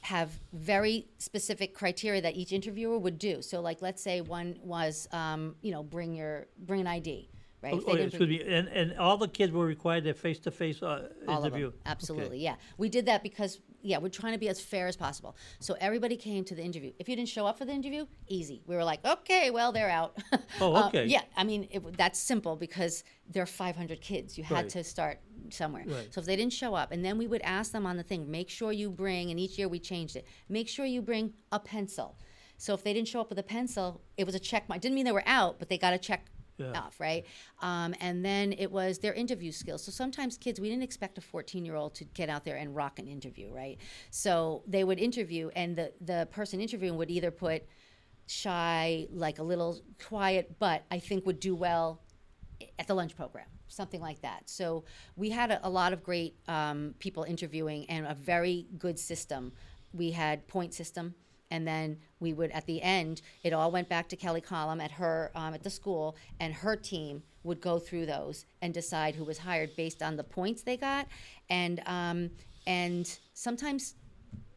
have 0.03 0.37
very 0.51 1.07
specific 1.17 1.73
criteria 1.73 2.21
that 2.21 2.35
each 2.35 2.51
interviewer 2.51 2.99
would 2.99 3.17
do. 3.17 3.41
So, 3.41 3.61
like, 3.61 3.81
let's 3.81 4.03
say 4.03 4.19
one 4.19 4.59
was, 4.61 5.07
um, 5.13 5.55
you 5.61 5.71
know, 5.71 5.81
bring 5.81 6.13
your 6.13 6.47
bring 6.59 6.81
an 6.81 6.87
ID. 6.87 7.29
Right? 7.63 7.73
Oh, 7.73 7.81
oh, 7.87 7.95
yeah, 7.95 8.03
excuse 8.03 8.29
me, 8.29 8.41
and, 8.41 8.67
and 8.67 8.97
all 8.99 9.17
the 9.17 9.27
kids 9.27 9.51
were 9.51 9.65
required 9.65 10.03
to 10.03 10.13
face-to-face 10.13 10.83
uh, 10.83 11.09
interview? 11.27 11.67
of 11.67 11.73
them. 11.73 11.81
Absolutely, 11.85 12.27
Okay. 12.37 12.43
yeah. 12.43 12.55
We 12.77 12.89
did 12.89 13.05
that 13.07 13.23
because 13.23 13.59
yeah, 13.85 13.97
we're 13.97 14.07
trying 14.09 14.31
to 14.33 14.39
be 14.39 14.47
as 14.47 14.61
fair 14.61 14.87
as 14.87 14.95
possible. 14.95 15.35
So 15.59 15.75
everybody 15.81 16.15
came 16.15 16.45
to 16.45 16.55
the 16.55 16.63
interview. 16.63 16.93
If 16.99 17.09
you 17.09 17.15
didn't 17.17 17.27
show 17.29 17.45
up 17.45 17.57
for 17.57 17.65
the 17.65 17.73
interview, 17.73 18.05
easy. 18.29 18.61
We 18.65 18.75
were 18.77 18.83
like, 18.85 19.03
okay, 19.05 19.49
well 19.51 19.71
they're 19.71 19.89
out. 19.89 20.17
Oh, 20.61 20.73
Uh, 20.75 20.87
okay. 20.87 21.05
yeah, 21.05 21.21
I 21.35 21.43
mean 21.43 21.67
it, 21.71 21.97
that's 21.97 22.19
simple 22.19 22.55
because 22.55 23.03
there 23.29 23.43
are 23.43 23.47
500 23.47 23.99
kids. 24.01 24.37
You 24.37 24.43
had 24.45 24.53
Right. 24.55 24.69
to 24.69 24.83
start 24.83 25.19
somewhere. 25.49 25.83
Right. 25.85 26.13
So 26.13 26.19
if 26.21 26.25
they 26.27 26.35
didn't 26.35 26.53
show 26.53 26.75
up, 26.75 26.91
and 26.91 27.03
then 27.03 27.17
we 27.17 27.27
would 27.27 27.41
ask 27.41 27.71
them 27.71 27.85
on 27.85 27.97
the 27.97 28.03
thing, 28.03 28.29
make 28.29 28.49
sure 28.49 28.71
you 28.71 28.89
bring. 28.89 29.31
And 29.31 29.39
each 29.39 29.57
year 29.57 29.67
we 29.67 29.79
changed 29.79 30.15
it. 30.15 30.25
Make 30.47 30.69
sure 30.69 30.85
you 30.85 31.01
bring 31.01 31.33
a 31.51 31.59
pencil. 31.59 32.17
So 32.57 32.73
if 32.73 32.83
they 32.83 32.93
didn't 32.93 33.09
show 33.09 33.19
up 33.19 33.29
with 33.29 33.39
a 33.39 33.43
pencil, 33.43 34.01
it 34.15 34.25
was 34.25 34.35
a 34.35 34.39
check 34.39 34.69
mark. 34.69 34.79
Didn't 34.79 34.95
mean 34.95 35.05
they 35.05 35.11
were 35.11 35.23
out, 35.27 35.59
but 35.59 35.67
they 35.69 35.77
got 35.77 35.93
a 35.93 35.97
check 35.97 36.27
Yeah. 36.57 36.83
right? 36.99 37.25
Um, 37.61 37.95
and 37.99 38.23
then 38.23 38.53
it 38.53 38.71
was 38.71 38.99
their 38.99 39.13
interview 39.13 39.51
skills. 39.51 39.83
So 39.83 39.91
sometimes 39.91 40.37
kids, 40.37 40.59
we 40.59 40.69
didn't 40.69 40.83
expect 40.83 41.17
a 41.17 41.21
14 41.21 41.65
year 41.65 41.75
old 41.75 41.95
to 41.95 42.05
get 42.05 42.29
out 42.29 42.45
there 42.45 42.57
and 42.57 42.75
rock 42.75 42.99
an 42.99 43.07
interview, 43.07 43.51
right? 43.51 43.77
So 44.11 44.63
they 44.67 44.83
would 44.83 44.99
interview, 44.99 45.49
and 45.55 45.75
the, 45.75 45.93
the 46.01 46.27
person 46.31 46.61
interviewing 46.61 46.97
would 46.97 47.09
either 47.09 47.31
put 47.31 47.63
shy, 48.27 49.07
like 49.11 49.39
a 49.39 49.43
little 49.43 49.79
quiet, 50.07 50.57
but 50.59 50.83
I 50.91 50.99
think 50.99 51.25
would 51.25 51.39
do 51.39 51.55
well 51.55 52.01
at 52.79 52.87
the 52.87 52.93
lunch 52.93 53.15
program, 53.15 53.47
something 53.67 54.01
like 54.01 54.21
that. 54.21 54.49
So 54.49 54.85
we 55.15 55.29
had 55.29 55.51
a, 55.51 55.67
a 55.67 55.69
lot 55.69 55.93
of 55.93 56.03
great 56.03 56.35
um, 56.47 56.93
people 56.99 57.23
interviewing 57.23 57.85
and 57.89 58.05
a 58.05 58.13
very 58.13 58.67
good 58.77 58.99
system. 58.99 59.51
We 59.93 60.11
had 60.11 60.47
point 60.47 60.73
system, 60.73 61.15
and 61.53 61.67
then 61.67 61.97
we 62.19 62.33
would 62.33 62.51
at 62.51 62.65
the 62.65 62.81
end, 62.81 63.21
it 63.43 63.53
all 63.53 63.71
went 63.71 63.87
back 63.87 64.09
to 64.09 64.15
Kelly 64.17 64.41
Collum 64.41 64.81
at 64.81 64.91
her 64.91 65.31
um, 65.35 65.53
at 65.53 65.63
the 65.63 65.69
school, 65.69 66.17
and 66.39 66.53
her 66.53 66.75
team 66.75 67.21
would 67.43 67.61
go 67.61 67.77
through 67.77 68.07
those 68.07 68.45
and 68.61 68.73
decide 68.73 69.13
who 69.15 69.23
was 69.23 69.37
hired 69.37 69.75
based 69.77 70.01
on 70.01 70.17
the 70.17 70.23
points 70.23 70.63
they 70.63 70.75
got, 70.75 71.07
and 71.49 71.81
um, 71.85 72.31
and 72.65 73.19
sometimes 73.33 73.95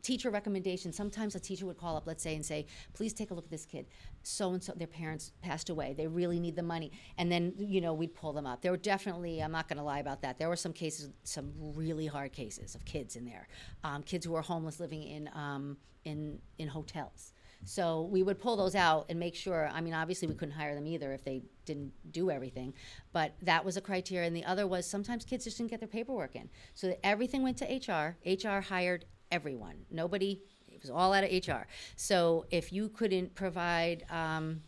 teacher 0.03 0.30
recommendations 0.30 0.97
Sometimes 0.97 1.34
a 1.34 1.40
teacher 1.40 1.66
would 1.66 1.76
call 1.76 1.97
up, 1.97 2.07
let's 2.07 2.22
say, 2.22 2.34
and 2.36 2.47
say, 2.47 2.66
please 2.94 3.12
take 3.12 3.30
a 3.32 3.34
look 3.34 3.44
at 3.44 3.51
this 3.51 3.66
kid. 3.66 3.86
So 4.27 4.53
and 4.53 4.62
so, 4.62 4.72
their 4.74 4.87
parents 4.87 5.33
passed 5.41 5.70
away. 5.70 5.95
They 5.97 6.07
really 6.07 6.41
need 6.41 6.57
the 6.57 6.62
money. 6.62 6.91
And 7.16 7.31
then, 7.31 7.55
you 7.59 7.81
know, 7.81 7.95
we'd 7.95 8.14
pull 8.14 8.33
them 8.33 8.47
up. 8.47 8.61
There 8.61 8.72
were 8.72 8.77
definitely, 8.77 9.41
I'm 9.41 9.53
not 9.53 9.68
going 9.68 9.79
to 9.79 9.85
lie 9.85 10.01
about 10.01 10.22
that. 10.22 10.39
There 10.39 10.49
were 10.49 10.57
some 10.57 10.72
cases, 10.72 11.11
some 11.22 11.53
really 11.57 12.07
hard 12.07 12.33
cases 12.33 12.74
of 12.74 12.85
kids 12.85 13.14
in 13.14 13.24
there. 13.24 13.47
Um, 13.85 14.03
kids 14.03 14.27
who 14.27 14.33
were 14.33 14.43
homeless 14.43 14.81
living 14.81 15.05
in, 15.05 15.31
um, 15.33 15.77
in, 16.05 16.41
in 16.59 16.66
hotels. 16.66 17.33
So 17.64 18.03
we 18.03 18.22
would 18.22 18.39
pull 18.39 18.57
those 18.57 18.74
out 18.74 19.07
and 19.09 19.18
make 19.18 19.35
sure. 19.35 19.70
I 19.72 19.81
mean, 19.81 19.95
obviously, 19.95 20.29
we 20.29 20.35
couldn't 20.35 20.55
hire 20.55 20.74
them 20.74 20.87
either 20.87 21.12
if 21.12 21.24
they 21.24 21.43
didn't 21.64 21.93
do 22.11 22.31
everything, 22.31 22.74
but 23.12 23.35
that 23.43 23.64
was 23.64 23.77
a 23.77 23.81
criteria. 23.81 24.27
And 24.27 24.37
the 24.37 24.45
other 24.45 24.66
was 24.66 24.87
sometimes 24.87 25.24
kids 25.24 25.45
just 25.45 25.57
didn't 25.57 25.70
get 25.70 25.81
their 25.81 25.89
paperwork 25.89 26.37
in. 26.37 26.49
So 26.74 26.97
everything 27.03 27.43
went 27.43 27.57
to 27.59 27.64
HR. 27.64 28.16
HR 28.24 28.61
hired 28.61 29.05
everyone. 29.31 29.87
Nobody, 29.91 30.43
was 30.87 30.97
all 30.97 31.12
out 31.12 31.24
of 31.24 31.30
HR. 31.30 31.66
So 31.97 32.47
if 32.51 32.72
you 32.72 32.89
couldn't 32.89 33.34
provide 33.34 34.05
um, 34.11 34.61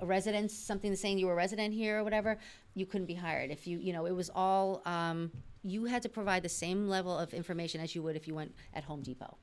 a 0.00 0.06
residence, 0.06 0.52
something 0.54 0.94
saying 0.96 1.18
you 1.18 1.26
were 1.26 1.32
a 1.32 1.36
resident 1.36 1.72
here 1.74 2.00
or 2.00 2.04
whatever, 2.04 2.38
you 2.74 2.86
couldn't 2.86 3.06
be 3.06 3.14
hired. 3.14 3.50
If 3.50 3.66
you, 3.66 3.78
you 3.78 3.92
know, 3.92 4.06
it 4.06 4.14
was 4.14 4.30
all, 4.34 4.82
um, 4.84 5.30
you 5.62 5.84
had 5.84 6.02
to 6.02 6.08
provide 6.08 6.42
the 6.42 6.48
same 6.48 6.88
level 6.88 7.16
of 7.16 7.32
information 7.32 7.80
as 7.80 7.94
you 7.94 8.02
would 8.02 8.16
if 8.16 8.26
you 8.26 8.34
went 8.34 8.54
at 8.74 8.84
Home 8.84 9.02
Depot. 9.02 9.36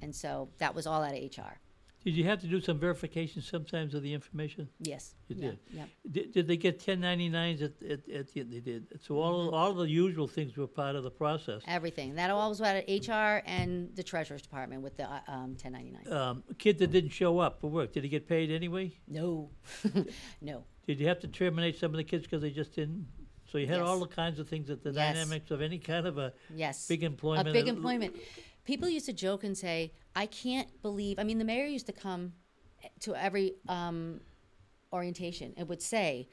And 0.00 0.14
so 0.14 0.48
that 0.58 0.74
was 0.74 0.86
all 0.86 1.02
out 1.02 1.14
of 1.14 1.22
HR. 1.22 1.58
Did 2.04 2.14
you 2.14 2.24
have 2.24 2.40
to 2.40 2.46
do 2.46 2.60
some 2.60 2.78
verification 2.78 3.42
sometimes 3.42 3.92
of 3.92 4.02
the 4.02 4.14
information? 4.14 4.68
Yes. 4.78 5.14
You 5.26 5.36
yeah, 5.36 5.48
did. 5.48 5.58
Yeah. 5.70 5.84
Did, 6.10 6.32
did 6.32 6.46
they 6.46 6.56
get 6.56 6.78
1099s 6.78 7.62
at, 7.62 7.72
at, 7.82 8.08
at 8.08 8.32
the, 8.32 8.42
they 8.44 8.60
did. 8.60 8.86
So 9.02 9.20
all, 9.20 9.54
all 9.54 9.74
the 9.74 9.88
usual 9.88 10.28
things 10.28 10.56
were 10.56 10.68
part 10.68 10.94
of 10.94 11.02
the 11.02 11.10
process. 11.10 11.62
Everything. 11.66 12.14
That 12.14 12.30
all 12.30 12.50
was 12.50 12.60
of 12.60 12.66
HR 12.66 13.42
and 13.46 13.94
the 13.96 14.04
Treasurer's 14.04 14.42
Department 14.42 14.82
with 14.82 14.96
the 14.96 15.10
uh, 15.10 15.20
um, 15.26 15.56
1099. 15.60 16.12
Um, 16.12 16.44
kid 16.58 16.78
that 16.78 16.92
didn't 16.92 17.10
show 17.10 17.40
up 17.40 17.60
for 17.60 17.68
work, 17.68 17.92
did 17.92 18.04
he 18.04 18.08
get 18.08 18.28
paid 18.28 18.50
anyway? 18.50 18.92
No. 19.08 19.50
no. 20.40 20.64
Did 20.86 21.00
you 21.00 21.08
have 21.08 21.20
to 21.20 21.28
terminate 21.28 21.78
some 21.78 21.90
of 21.90 21.96
the 21.96 22.04
kids 22.04 22.24
because 22.24 22.42
they 22.42 22.50
just 22.50 22.74
didn't? 22.74 23.06
So 23.50 23.56
you 23.56 23.66
had 23.66 23.80
all 23.80 23.98
the 23.98 24.06
kinds 24.06 24.38
of 24.38 24.48
things 24.48 24.68
that 24.68 24.82
the 24.82 24.92
Yes. 24.92 25.14
dynamics 25.14 25.50
of 25.50 25.62
any 25.62 25.78
kind 25.78 26.06
of 26.06 26.18
a 26.18 26.34
Yes. 26.54 26.86
big 26.86 27.02
employment. 27.02 27.48
A 27.48 27.52
big 27.52 27.66
employment. 27.66 28.14
People 28.68 28.90
used 28.90 29.06
to 29.06 29.14
joke 29.14 29.44
and 29.44 29.56
say, 29.56 29.94
I 30.14 30.26
can't 30.26 30.68
believe, 30.82 31.18
I 31.18 31.24
mean, 31.24 31.38
the 31.38 31.44
mayor 31.46 31.64
used 31.64 31.86
to 31.86 31.92
come 31.92 32.34
to 33.00 33.14
every 33.14 33.54
um, 33.66 34.20
orientation 34.92 35.54
and 35.56 35.66
would 35.70 35.80
say, 35.80 36.28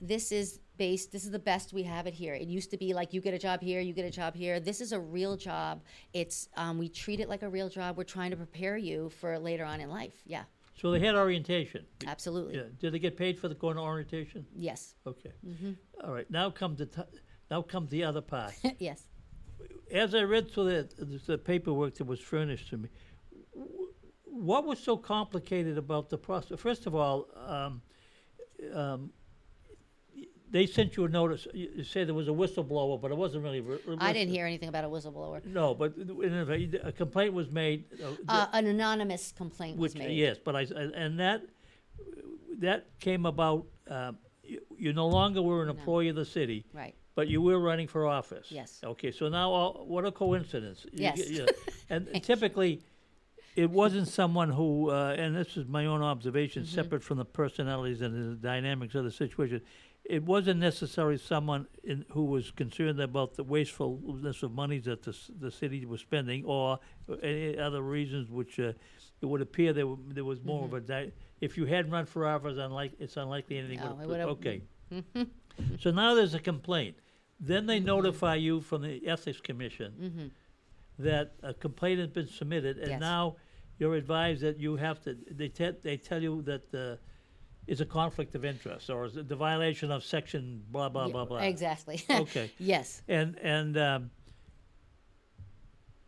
this 0.00 0.32
is 0.32 0.58
based, 0.78 1.12
this 1.12 1.22
is 1.22 1.30
the 1.30 1.38
best 1.38 1.72
we 1.72 1.84
have 1.84 2.08
it 2.08 2.12
here. 2.14 2.34
It 2.34 2.48
used 2.48 2.72
to 2.72 2.76
be 2.76 2.92
like, 2.92 3.14
you 3.14 3.20
get 3.20 3.34
a 3.34 3.38
job 3.38 3.60
here, 3.60 3.80
you 3.80 3.92
get 3.92 4.04
a 4.04 4.10
job 4.10 4.34
here. 4.34 4.58
This 4.58 4.80
is 4.80 4.90
a 4.90 4.98
real 4.98 5.36
job. 5.36 5.84
It's, 6.12 6.48
um, 6.56 6.76
we 6.76 6.88
treat 6.88 7.20
it 7.20 7.28
like 7.28 7.42
a 7.42 7.48
real 7.48 7.68
job. 7.68 7.96
We're 7.96 8.02
trying 8.02 8.32
to 8.32 8.36
prepare 8.36 8.76
you 8.76 9.08
for 9.20 9.38
later 9.38 9.64
on 9.64 9.80
in 9.80 9.90
life. 9.90 10.14
Yeah, 10.26 10.42
So 10.74 10.90
they 10.90 10.98
had 10.98 11.14
orientation. 11.14 11.86
absolutely. 12.04 12.56
Yeah. 12.56 12.62
Did 12.80 12.94
they 12.94 12.98
get 12.98 13.16
paid 13.16 13.38
for 13.38 13.46
the 13.46 13.54
going 13.54 13.76
to 13.76 13.82
orientation? 13.82 14.44
Yes. 14.56 14.96
Okay. 15.06 15.34
Mm-hmm. 15.46 15.70
All 16.02 16.12
right. 16.14 16.28
Now 16.32 16.50
comes 16.50 16.78
the 16.78 16.86
t- 16.86 17.02
now 17.48 17.62
comes 17.62 17.90
the 17.90 18.02
other 18.02 18.22
part. 18.22 18.54
yes. 18.80 19.04
As 19.92 20.14
I 20.14 20.22
read 20.22 20.50
through 20.50 20.64
the, 20.96 21.18
the 21.26 21.38
paperwork 21.38 21.94
that 21.96 22.04
was 22.04 22.20
furnished 22.20 22.70
to 22.70 22.76
me, 22.78 22.88
what 24.24 24.64
was 24.64 24.78
so 24.78 24.96
complicated 24.96 25.76
about 25.78 26.08
the 26.08 26.18
process? 26.18 26.58
First 26.60 26.86
of 26.86 26.94
all, 26.94 27.26
um, 27.46 27.82
um, 28.74 29.10
they 30.50 30.66
sent 30.66 30.96
you 30.96 31.04
a 31.04 31.08
notice. 31.08 31.46
You 31.52 31.84
said 31.84 32.08
there 32.08 32.14
was 32.14 32.28
a 32.28 32.32
whistleblower, 32.32 33.00
but 33.00 33.10
it 33.10 33.16
wasn't 33.16 33.44
really. 33.44 33.60
Re- 33.60 33.78
I 33.98 34.12
didn't 34.12 34.32
hear 34.34 34.46
anything 34.46 34.68
about 34.68 34.84
a 34.84 34.88
whistleblower. 34.88 35.44
No, 35.44 35.74
but 35.74 35.94
a 35.98 36.92
complaint 36.92 37.34
was 37.34 37.50
made. 37.50 37.84
uh, 38.02 38.10
Uh, 38.28 38.46
an 38.52 38.66
anonymous 38.66 39.32
complaint 39.32 39.78
was 39.78 39.94
made. 39.94 40.16
yes, 40.16 40.38
but 40.44 40.56
I, 40.56 40.62
and 40.62 41.18
that, 41.20 41.42
that 42.58 42.86
came 43.00 43.26
about, 43.26 43.66
um, 43.88 44.18
you, 44.42 44.60
you 44.76 44.92
no 44.92 45.06
longer 45.08 45.40
were 45.42 45.62
an 45.62 45.68
No. 45.68 45.74
employee 45.74 46.08
of 46.08 46.16
the 46.16 46.24
city, 46.24 46.64
Right. 46.72 46.94
But 47.20 47.28
you 47.28 47.42
were 47.42 47.60
running 47.60 47.86
for 47.86 48.06
office. 48.06 48.46
Yes. 48.50 48.80
Okay, 48.82 49.10
so 49.10 49.28
now, 49.28 49.50
all- 49.50 49.84
what 49.86 50.06
a 50.06 50.12
coincidence. 50.12 50.86
You 50.90 51.02
Yes. 51.02 51.16
get- 51.18 51.30
yeah. 51.30 51.46
And 51.90 52.08
typically, 52.22 52.80
it 53.56 53.68
wasn't 53.68 54.08
someone 54.08 54.48
who, 54.48 54.88
uh, 54.90 55.14
and 55.22 55.36
this 55.36 55.58
is 55.58 55.66
my 55.66 55.84
own 55.84 56.00
observation, 56.02 56.62
Mm-hmm. 56.62 56.74
separate 56.80 57.02
from 57.02 57.18
the 57.18 57.26
personalities 57.26 58.00
and 58.00 58.12
the 58.32 58.36
dynamics 58.52 58.94
of 58.94 59.04
the 59.04 59.10
situation, 59.10 59.60
it 60.04 60.22
wasn't 60.24 60.60
necessarily 60.60 61.18
someone 61.18 61.66
in, 61.84 62.06
who 62.14 62.24
was 62.24 62.50
concerned 62.52 62.98
about 63.00 63.34
the 63.34 63.44
wastefulness 63.44 64.42
of 64.42 64.50
monies 64.52 64.84
that 64.86 65.02
the, 65.02 65.10
s- 65.10 65.30
the 65.44 65.50
city 65.50 65.84
was 65.84 66.00
spending 66.00 66.42
or 66.46 66.78
any 67.22 67.58
other 67.58 67.82
reasons 67.82 68.30
which 68.30 68.58
uh, 68.58 68.72
it 69.20 69.26
would 69.26 69.42
appear 69.42 69.74
there, 69.74 69.84
w- 69.84 70.02
there 70.16 70.24
was 70.24 70.42
more 70.42 70.64
of 70.64 70.72
a, 70.72 70.80
di- 70.80 71.12
if 71.42 71.58
you 71.58 71.66
hadn't 71.66 71.90
run 71.90 72.06
for 72.06 72.26
office, 72.26 72.56
unlike, 72.56 72.92
it's 72.98 73.18
unlikely 73.18 73.58
anything 73.58 73.80
No, 73.80 73.92
would 73.92 74.20
it 74.20 74.26
would've- 74.26 74.30
okay. 74.38 74.62
So 75.80 75.90
now 75.90 76.14
there's 76.14 76.32
a 76.32 76.38
complaint. 76.40 76.96
Then 77.40 77.66
they 77.66 77.78
Mm-hmm. 77.78 77.86
notify 77.86 78.34
you 78.36 78.60
from 78.60 78.82
the 78.82 79.06
Ethics 79.06 79.40
Commission 79.40 80.30
that 80.98 81.32
a 81.42 81.54
complaint 81.54 81.98
has 82.00 82.08
been 82.10 82.26
submitted, 82.28 82.76
and 82.78 82.88
Yes. 82.88 83.00
now 83.00 83.36
you're 83.78 83.94
advised 83.94 84.42
that 84.42 84.58
you 84.58 84.76
have 84.76 85.00
to, 85.04 85.16
they 85.30 85.48
te- 85.48 85.78
they 85.82 85.96
tell 85.96 86.22
you 86.22 86.42
that 86.42 86.74
uh, 86.74 86.96
it's 87.66 87.80
a 87.80 87.86
conflict 87.86 88.34
of 88.34 88.44
interest, 88.44 88.90
or 88.90 89.06
is 89.06 89.16
it 89.16 89.26
the 89.28 89.36
violation 89.36 89.90
of 89.90 90.04
section 90.04 90.62
blah, 90.70 90.90
blah, 90.90 91.06
Yeah, 91.06 91.12
blah, 91.12 91.24
blah. 91.24 91.38
Exactly. 91.38 92.02
Okay. 92.10 92.50
yes. 92.58 93.00
And, 93.08 93.38
and 93.38 93.78
um, 93.78 94.10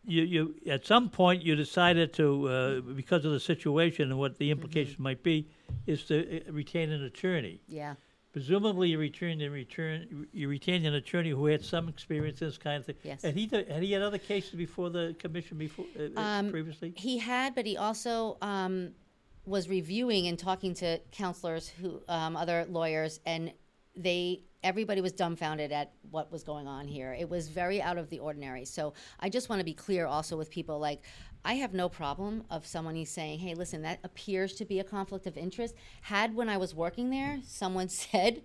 you, 0.04 0.22
you, 0.22 0.54
at 0.66 0.84
some 0.84 1.08
point, 1.08 1.42
you 1.42 1.54
decided 1.56 2.12
to, 2.14 2.48
uh, 2.48 2.80
because 2.80 3.24
of 3.24 3.32
the 3.32 3.40
situation 3.40 4.10
and 4.10 4.18
what 4.18 4.36
the 4.36 4.50
implications 4.50 4.94
Mm-hmm. 4.96 5.02
might 5.04 5.22
be, 5.22 5.48
is 5.86 6.04
to 6.04 6.46
uh, 6.46 6.52
retain 6.52 6.90
an 6.90 7.02
attorney. 7.04 7.62
Yeah. 7.68 7.94
Presumably, 8.32 8.88
you 8.88 8.98
returned 8.98 9.42
and 9.42 9.52
return. 9.52 10.26
You 10.32 10.48
retained 10.48 10.86
an 10.86 10.94
attorney 10.94 11.30
who 11.30 11.46
had 11.46 11.62
some 11.62 11.88
experience 11.88 12.40
in 12.40 12.48
this 12.48 12.56
kind 12.56 12.78
of 12.78 12.86
thing. 12.86 12.96
Yes. 13.02 13.22
Had 13.22 13.34
he 13.34 13.46
th- 13.46 13.68
had 13.68 13.82
he 13.82 13.92
had 13.92 14.00
other 14.00 14.18
cases 14.18 14.54
before 14.54 14.88
the 14.88 15.14
commission 15.18 15.58
before 15.58 15.84
uh, 15.98 16.18
uh, 16.18 16.20
Um, 16.20 16.50
previously? 16.50 16.94
He 16.96 17.18
had, 17.18 17.54
but 17.54 17.66
he 17.66 17.76
also 17.76 18.38
um, 18.40 18.92
was 19.44 19.68
reviewing 19.68 20.28
and 20.28 20.38
talking 20.38 20.72
to 20.74 20.98
counselors 21.10 21.68
who, 21.68 22.00
um, 22.08 22.34
other 22.36 22.64
lawyers, 22.70 23.20
and 23.26 23.52
they, 23.94 24.44
everybody 24.62 25.02
was 25.02 25.12
dumbfounded 25.12 25.70
at 25.70 25.92
what 26.10 26.32
was 26.32 26.42
going 26.42 26.66
on 26.66 26.88
here. 26.88 27.12
It 27.12 27.28
was 27.28 27.48
very 27.48 27.82
out 27.82 27.98
of 27.98 28.08
the 28.08 28.20
ordinary. 28.20 28.64
So 28.64 28.94
I 29.20 29.28
just 29.28 29.50
want 29.50 29.60
to 29.60 29.64
be 29.64 29.74
clear 29.74 30.06
also 30.06 30.38
with 30.38 30.48
people 30.50 30.78
like, 30.78 31.02
I 31.44 31.54
have 31.54 31.74
no 31.74 31.88
problem 31.88 32.44
of 32.50 32.66
someone 32.66 33.04
saying, 33.04 33.40
hey, 33.40 33.54
listen, 33.54 33.82
that 33.82 33.98
appears 34.04 34.54
to 34.54 34.64
be 34.64 34.78
a 34.78 34.84
conflict 34.84 35.26
of 35.26 35.36
interest. 35.36 35.74
Had 36.02 36.36
when 36.36 36.48
I 36.48 36.56
was 36.56 36.74
working 36.74 37.10
there, 37.10 37.40
someone 37.44 37.88
said, 37.90 38.42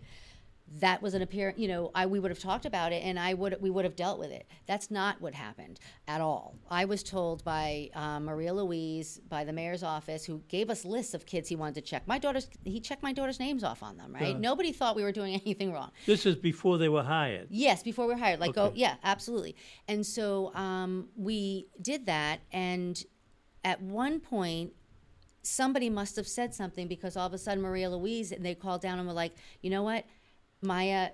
that 0.80 1.02
was 1.02 1.14
an 1.14 1.22
appearance 1.22 1.58
you 1.58 1.68
know 1.68 1.90
i 1.96 2.06
we 2.06 2.20
would 2.20 2.30
have 2.30 2.40
talked 2.40 2.66
about 2.66 2.92
it 2.92 3.02
and 3.04 3.18
i 3.18 3.34
would 3.34 3.56
we 3.62 3.70
would 3.70 3.86
have 3.86 3.96
dealt 3.96 4.20
with 4.20 4.32
it 4.32 4.46
that's 4.66 4.92
not 4.92 5.22
what 5.22 5.34
happened 5.34 5.80
at 6.10 6.20
all 6.20 6.56
i 6.70 6.84
was 6.84 7.02
told 7.04 7.42
by 7.46 7.90
um, 7.96 8.26
maria 8.26 8.54
louise 8.54 9.18
by 9.30 9.46
the 9.46 9.54
mayor's 9.54 9.82
office 9.82 10.26
who 10.26 10.42
gave 10.50 10.70
us 10.70 10.84
lists 10.84 11.14
of 11.14 11.26
kids 11.26 11.48
he 11.48 11.56
wanted 11.56 11.76
to 11.76 11.82
check 11.82 12.06
my 12.06 12.18
daughter's 12.20 12.50
he 12.66 12.82
checked 12.82 13.02
my 13.02 13.14
daughter's 13.14 13.40
names 13.40 13.64
off 13.64 13.82
on 13.82 13.96
them 13.96 14.14
right 14.14 14.34
Yeah. 14.34 14.40
nobody 14.40 14.74
thought 14.74 14.96
we 14.98 15.04
were 15.04 15.14
doing 15.14 15.36
anything 15.46 15.72
wrong 15.72 15.92
This 16.06 16.26
is 16.26 16.36
before 16.36 16.78
they 16.78 16.90
were 16.90 17.04
hired. 17.04 17.48
Yes, 17.50 17.82
before 17.82 18.06
we 18.08 18.14
were 18.14 18.20
hired. 18.20 18.40
Like, 18.42 18.58
oh, 18.58 18.66
Okay. 18.66 18.80
yeah, 18.80 18.96
absolutely. 19.04 19.56
And 19.88 20.06
so 20.06 20.54
um, 20.54 21.08
we 21.16 21.68
did 21.82 22.06
that. 22.08 22.40
And 22.52 23.02
at 23.64 23.82
one 23.82 24.20
point, 24.20 24.74
somebody 25.44 25.90
must 25.90 26.16
have 26.18 26.28
said 26.28 26.54
something 26.54 26.88
because 26.88 27.16
all 27.16 27.26
of 27.28 27.34
a 27.34 27.38
sudden 27.38 27.62
Maria 27.64 27.90
Louise 27.90 28.32
and 28.32 28.46
they 28.46 28.54
called 28.56 28.82
down 28.82 29.00
and 29.00 29.08
were 29.08 29.14
like, 29.14 29.34
you 29.62 29.70
know 29.70 29.84
what, 29.84 30.06
Maya, 30.62 31.10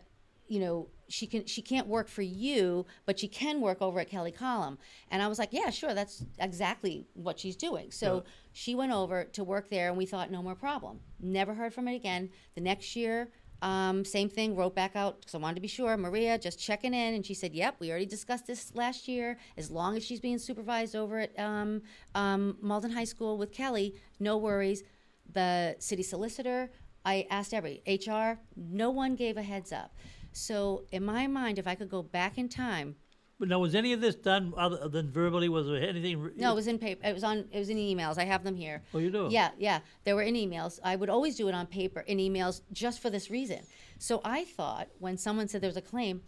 you 0.47 0.59
know 0.59 0.89
she 1.09 1.27
can 1.27 1.45
she 1.45 1.61
can't 1.61 1.87
work 1.87 2.07
for 2.07 2.21
you, 2.21 2.85
but 3.05 3.19
she 3.19 3.27
can 3.27 3.61
work 3.61 3.81
over 3.81 3.99
at 3.99 4.09
Kelly 4.09 4.31
Collum. 4.31 4.77
And 5.11 5.21
I 5.21 5.27
was 5.27 5.37
like, 5.37 5.49
yeah, 5.51 5.69
sure, 5.69 5.93
that's 5.93 6.23
exactly 6.39 7.05
what 7.13 7.39
she's 7.39 7.55
doing. 7.55 7.91
So 7.91 8.15
Yeah. 8.15 8.31
she 8.51 8.75
went 8.75 8.91
over 8.93 9.25
to 9.25 9.43
work 9.43 9.69
there, 9.69 9.89
and 9.89 9.97
we 9.97 10.05
thought 10.05 10.31
no 10.31 10.41
more 10.41 10.55
problem. 10.55 11.01
Never 11.19 11.53
heard 11.53 11.73
from 11.73 11.87
it 11.87 11.95
again. 11.95 12.29
The 12.55 12.61
next 12.61 12.95
year. 12.95 13.29
Um, 13.61 14.03
same 14.03 14.27
thing, 14.27 14.57
wrote 14.57 14.75
back 14.75 14.93
out 14.93 15.21
because 15.21 15.35
I 15.35 15.37
wanted 15.37 15.55
to 15.55 15.61
be 15.61 15.69
sure. 15.69 15.95
Maria, 15.95 16.37
just 16.37 16.59
checking 16.59 16.93
in. 16.93 17.13
And 17.13 17.25
she 17.25 17.33
said, 17.33 17.53
Yep, 17.53 17.75
we 17.79 17.91
already 17.91 18.05
discussed 18.05 18.45
this 18.45 18.75
last 18.75 19.07
year. 19.07 19.37
As 19.55 19.71
long 19.71 19.95
as 19.95 20.03
she's 20.03 20.19
being 20.19 20.37
supervised 20.37 20.97
over 20.97 21.19
at 21.19 21.39
um, 21.39 21.81
um, 22.13 22.57
Malden 22.61 22.91
High 22.91 23.05
School 23.05 23.37
with 23.37 23.53
Kelly, 23.53 23.95
no 24.19 24.35
worries. 24.35 24.83
The 25.31 25.77
city 25.79 26.03
solicitor, 26.03 26.71
I 27.05 27.27
asked 27.29 27.53
every 27.53 27.81
HR, 27.87 28.39
no 28.55 28.89
one 28.89 29.15
gave 29.15 29.37
a 29.37 29.41
heads 29.41 29.71
up. 29.71 29.95
So, 30.31 30.85
in 30.91 31.05
my 31.05 31.27
mind, 31.27 31.59
if 31.59 31.67
I 31.67 31.75
could 31.75 31.89
go 31.89 32.01
back 32.01 32.37
in 32.37 32.49
time, 32.49 32.95
But 33.39 33.49
now, 33.49 33.59
was 33.59 33.75
any 33.75 33.93
of 33.93 34.01
this 34.01 34.15
done 34.15 34.53
other 34.57 34.87
than 34.87 35.11
verbally? 35.11 35.49
Was 35.49 35.67
there 35.67 35.81
anything? 35.81 36.31
no, 36.37 36.51
it 36.53 36.55
was 36.55 36.67
in 36.67 36.79
paper. 36.79 37.05
It 37.05 37.13
was 37.13 37.23
on. 37.23 37.45
It 37.51 37.59
was 37.59 37.69
in 37.69 37.77
emails. 37.77 38.17
I 38.17 38.23
have 38.23 38.43
them 38.43 38.55
here. 38.55 38.81
Oh, 38.93 38.99
you 38.99 39.11
do? 39.11 39.27
Yeah, 39.29 39.49
yeah. 39.57 39.79
They 40.05 40.13
were 40.13 40.21
in 40.21 40.35
emails. 40.35 40.79
I 40.83 40.95
would 40.95 41.09
always 41.09 41.35
do 41.35 41.47
it 41.49 41.53
on 41.55 41.67
paper 41.67 41.99
in 42.01 42.17
emails 42.19 42.61
just 42.71 42.99
for 43.01 43.09
this 43.09 43.29
reason. 43.29 43.59
So 43.99 44.21
I 44.23 44.45
thought 44.45 44.87
when 44.99 45.17
someone 45.17 45.47
said 45.47 45.61
there 45.61 45.67
was 45.67 45.77
a 45.77 45.81
claim, 45.81 46.21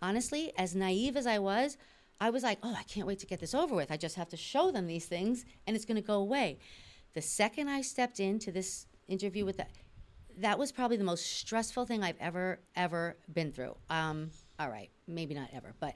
honestly, 0.00 0.52
as 0.56 0.74
naive 0.74 1.16
as 1.16 1.26
I 1.26 1.38
was, 1.38 1.76
I 2.20 2.30
was 2.30 2.42
like, 2.42 2.58
oh, 2.62 2.74
I 2.78 2.84
can't 2.84 3.06
wait 3.06 3.18
to 3.20 3.26
get 3.26 3.40
this 3.40 3.54
over 3.54 3.74
with. 3.74 3.90
I 3.90 3.96
just 3.96 4.16
have 4.16 4.28
to 4.28 4.36
show 4.36 4.70
them 4.70 4.86
these 4.86 5.06
things 5.06 5.44
and 5.66 5.74
it's 5.76 5.84
going 5.84 5.96
to 5.96 6.06
go 6.06 6.14
away. 6.20 6.58
The 7.14 7.22
second 7.22 7.68
I 7.68 7.80
stepped 7.82 8.20
into 8.20 8.50
this 8.52 8.86
interview 9.08 9.44
with 9.44 9.56
that, 9.58 9.70
that 10.38 10.58
was 10.58 10.72
probably 10.72 10.96
the 10.96 11.04
most 11.04 11.38
stressful 11.38 11.86
thing 11.86 12.02
I've 12.02 12.16
ever, 12.20 12.60
ever 12.76 13.16
been 13.32 13.52
through. 13.52 13.76
Um, 13.90 14.30
all 14.58 14.68
right, 14.68 14.90
maybe 15.06 15.34
not 15.34 15.48
ever, 15.52 15.74
but 15.80 15.94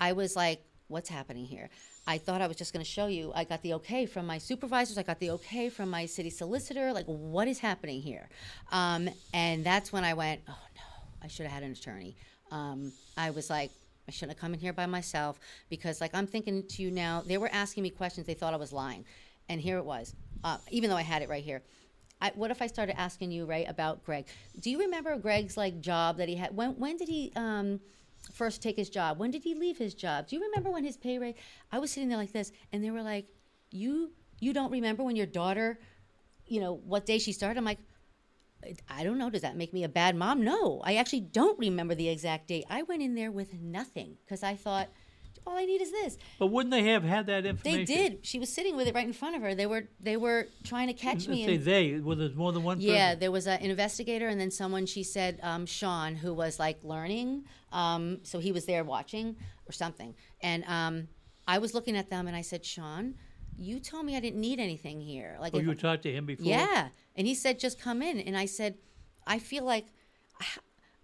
I 0.00 0.12
was 0.12 0.36
like, 0.36 0.62
what's 0.88 1.08
happening 1.08 1.44
here? 1.44 1.68
I 2.06 2.18
thought 2.18 2.40
I 2.40 2.46
was 2.46 2.56
just 2.56 2.72
going 2.72 2.84
to 2.84 2.90
show 2.90 3.06
you. 3.06 3.32
I 3.34 3.44
got 3.44 3.62
the 3.62 3.74
okay 3.74 4.06
from 4.06 4.26
my 4.26 4.38
supervisors. 4.38 4.96
I 4.96 5.02
got 5.02 5.18
the 5.18 5.30
okay 5.30 5.68
from 5.68 5.90
my 5.90 6.06
city 6.06 6.30
solicitor. 6.30 6.92
Like, 6.92 7.06
what 7.06 7.48
is 7.48 7.58
happening 7.58 8.00
here? 8.00 8.28
Um, 8.70 9.08
and 9.34 9.64
that's 9.64 9.92
when 9.92 10.04
I 10.04 10.14
went, 10.14 10.40
oh 10.48 10.58
no, 10.76 10.82
I 11.22 11.26
should 11.26 11.46
have 11.46 11.52
had 11.52 11.62
an 11.64 11.72
attorney. 11.72 12.16
Um, 12.52 12.92
I 13.16 13.30
was 13.30 13.50
like, 13.50 13.72
I 14.06 14.12
shouldn't 14.12 14.36
have 14.36 14.40
come 14.40 14.54
in 14.54 14.60
here 14.60 14.72
by 14.72 14.86
myself 14.86 15.40
because, 15.68 16.00
like, 16.00 16.14
I'm 16.14 16.28
thinking 16.28 16.62
to 16.68 16.82
you 16.82 16.92
now, 16.92 17.24
they 17.26 17.38
were 17.38 17.50
asking 17.52 17.82
me 17.82 17.90
questions. 17.90 18.24
They 18.24 18.34
thought 18.34 18.54
I 18.54 18.56
was 18.56 18.72
lying. 18.72 19.04
And 19.48 19.60
here 19.60 19.78
it 19.78 19.84
was, 19.84 20.14
uh, 20.44 20.58
even 20.70 20.90
though 20.90 20.96
I 20.96 21.02
had 21.02 21.22
it 21.22 21.28
right 21.28 21.42
here. 21.42 21.62
I, 22.20 22.32
what 22.34 22.50
if 22.50 22.62
I 22.62 22.66
started 22.66 22.98
asking 22.98 23.30
you, 23.30 23.44
right, 23.44 23.68
about 23.68 24.04
Greg? 24.04 24.26
Do 24.58 24.70
you 24.70 24.78
remember 24.78 25.16
Greg's, 25.18 25.56
like, 25.56 25.80
job 25.80 26.16
that 26.18 26.28
he 26.28 26.36
had? 26.36 26.56
When, 26.56 26.70
when 26.78 26.96
did 26.96 27.08
he, 27.08 27.32
um, 27.36 27.80
first 28.32 28.62
take 28.62 28.76
his 28.76 28.90
job? 28.90 29.18
When 29.18 29.30
did 29.30 29.44
he 29.44 29.54
leave 29.54 29.78
his 29.78 29.94
job? 29.94 30.26
Do 30.26 30.36
you 30.36 30.42
remember 30.42 30.70
when 30.70 30.84
his 30.84 30.96
pay 30.96 31.18
rate? 31.18 31.36
I 31.70 31.78
was 31.78 31.90
sitting 31.90 32.08
there 32.08 32.18
like 32.18 32.32
this, 32.32 32.52
and 32.72 32.82
they 32.82 32.90
were 32.90 33.02
like, 33.02 33.26
"You 33.70 34.12
you 34.40 34.52
don't 34.52 34.70
remember 34.70 35.02
when 35.04 35.16
your 35.16 35.26
daughter, 35.26 35.78
you 36.46 36.60
know, 36.60 36.74
what 36.74 37.06
day 37.06 37.18
she 37.18 37.32
started?" 37.32 37.58
I'm 37.58 37.64
like, 37.64 37.78
"I 38.88 39.04
don't 39.04 39.18
know. 39.18 39.30
Does 39.30 39.42
that 39.42 39.56
make 39.56 39.72
me 39.72 39.84
a 39.84 39.88
bad 39.88 40.16
mom?" 40.16 40.42
No, 40.42 40.80
I 40.84 40.96
actually 40.96 41.20
don't 41.20 41.58
remember 41.58 41.94
the 41.94 42.08
exact 42.08 42.48
date. 42.48 42.64
I 42.68 42.82
went 42.82 43.02
in 43.02 43.14
there 43.14 43.30
with 43.30 43.54
nothing 43.54 44.16
because 44.24 44.42
I 44.42 44.56
thought. 44.56 44.88
All 45.46 45.56
I 45.56 45.64
need 45.64 45.80
is 45.80 45.90
this. 45.92 46.18
But 46.38 46.48
wouldn't 46.48 46.72
they 46.72 46.84
have 46.84 47.04
had 47.04 47.26
that 47.26 47.46
information? 47.46 47.84
They 47.84 47.84
did. 47.84 48.26
She 48.26 48.38
was 48.38 48.52
sitting 48.52 48.76
with 48.76 48.88
it 48.88 48.94
right 48.94 49.06
in 49.06 49.12
front 49.12 49.36
of 49.36 49.42
her. 49.42 49.54
They 49.54 49.66
were 49.66 49.84
they 50.00 50.16
were 50.16 50.48
trying 50.64 50.88
to 50.88 50.92
catch 50.92 51.28
me. 51.28 51.46
Say 51.46 51.56
they. 51.56 52.00
Well, 52.00 52.16
there's 52.16 52.34
more 52.34 52.52
than 52.52 52.64
one. 52.64 52.80
yeah, 52.80 53.08
person. 53.10 53.20
there 53.20 53.30
was 53.30 53.46
an 53.46 53.60
investigator, 53.60 54.28
and 54.28 54.40
then 54.40 54.50
someone 54.50 54.86
she 54.86 55.02
said, 55.02 55.38
um, 55.42 55.64
Sean, 55.66 56.16
who 56.16 56.34
was 56.34 56.58
like 56.58 56.78
learning. 56.82 57.44
Um, 57.72 58.18
so 58.22 58.38
he 58.38 58.52
was 58.52 58.64
there 58.64 58.84
watching 58.84 59.36
or 59.68 59.72
something. 59.72 60.14
And 60.40 60.64
um, 60.64 61.08
I 61.46 61.58
was 61.58 61.74
looking 61.74 61.96
at 61.96 62.10
them, 62.10 62.26
and 62.26 62.36
I 62.36 62.42
said, 62.42 62.64
Sean, 62.64 63.14
you 63.56 63.80
told 63.80 64.04
me 64.06 64.16
I 64.16 64.20
didn't 64.20 64.40
need 64.40 64.58
anything 64.60 65.00
here. 65.00 65.36
Like, 65.40 65.54
Oh, 65.54 65.58
you 65.58 65.74
talked 65.74 66.02
to 66.04 66.12
him 66.12 66.26
before? 66.26 66.46
yeah. 66.46 66.88
And 67.16 67.26
he 67.26 67.34
said, 67.34 67.58
just 67.58 67.80
come 67.80 68.02
in. 68.02 68.20
And 68.20 68.36
I 68.36 68.46
said, 68.46 68.76
I 69.26 69.38
feel 69.38 69.64
like 69.64 69.86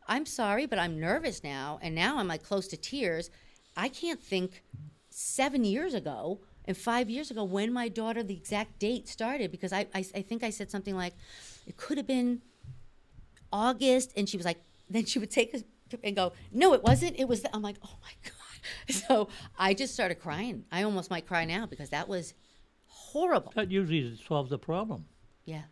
I'm 0.06 0.26
sorry, 0.26 0.66
but 0.66 0.78
I'm 0.78 1.00
nervous 1.00 1.42
now. 1.42 1.78
And 1.82 1.94
now 1.94 2.18
I'm 2.18 2.28
like 2.28 2.42
close 2.42 2.68
to 2.68 2.76
tears. 2.76 3.30
I 3.76 3.88
can't 3.88 4.22
think 4.22 4.62
seven 5.10 5.64
years 5.64 5.94
ago 5.94 6.40
and 6.64 6.76
five 6.76 7.10
years 7.10 7.30
ago 7.30 7.44
when 7.44 7.72
my 7.72 7.88
daughter, 7.88 8.22
the 8.22 8.34
exact 8.34 8.78
date 8.78 9.08
started, 9.08 9.50
because 9.50 9.72
I, 9.72 9.86
I, 9.94 10.04
I 10.14 10.22
think 10.22 10.42
I 10.42 10.50
said 10.50 10.70
something 10.70 10.94
like, 10.94 11.14
it 11.66 11.76
could 11.76 11.96
have 11.96 12.06
been 12.06 12.42
August. 13.52 14.12
And 14.16 14.28
she 14.28 14.36
was 14.36 14.46
like, 14.46 14.60
then 14.88 15.04
she 15.04 15.18
would 15.18 15.30
take 15.30 15.54
us 15.54 15.62
and 16.02 16.16
go, 16.16 16.32
no, 16.52 16.72
it 16.74 16.82
wasn't. 16.82 17.18
It 17.18 17.28
was, 17.28 17.42
the-" 17.42 17.54
I'm 17.54 17.62
like, 17.62 17.76
oh 17.84 17.96
my 18.02 18.12
God. 18.24 18.32
So 18.88 19.28
I 19.58 19.74
just 19.74 19.92
started 19.92 20.20
crying. 20.20 20.64
I 20.70 20.84
almost 20.84 21.10
might 21.10 21.26
cry 21.26 21.44
now 21.44 21.66
because 21.66 21.90
that 21.90 22.06
was 22.06 22.32
horrible. 22.86 23.52
That 23.56 23.72
usually 23.72 24.16
solves 24.16 24.50
the 24.50 24.58
problem. 24.58 25.06
Yeah. 25.44 25.62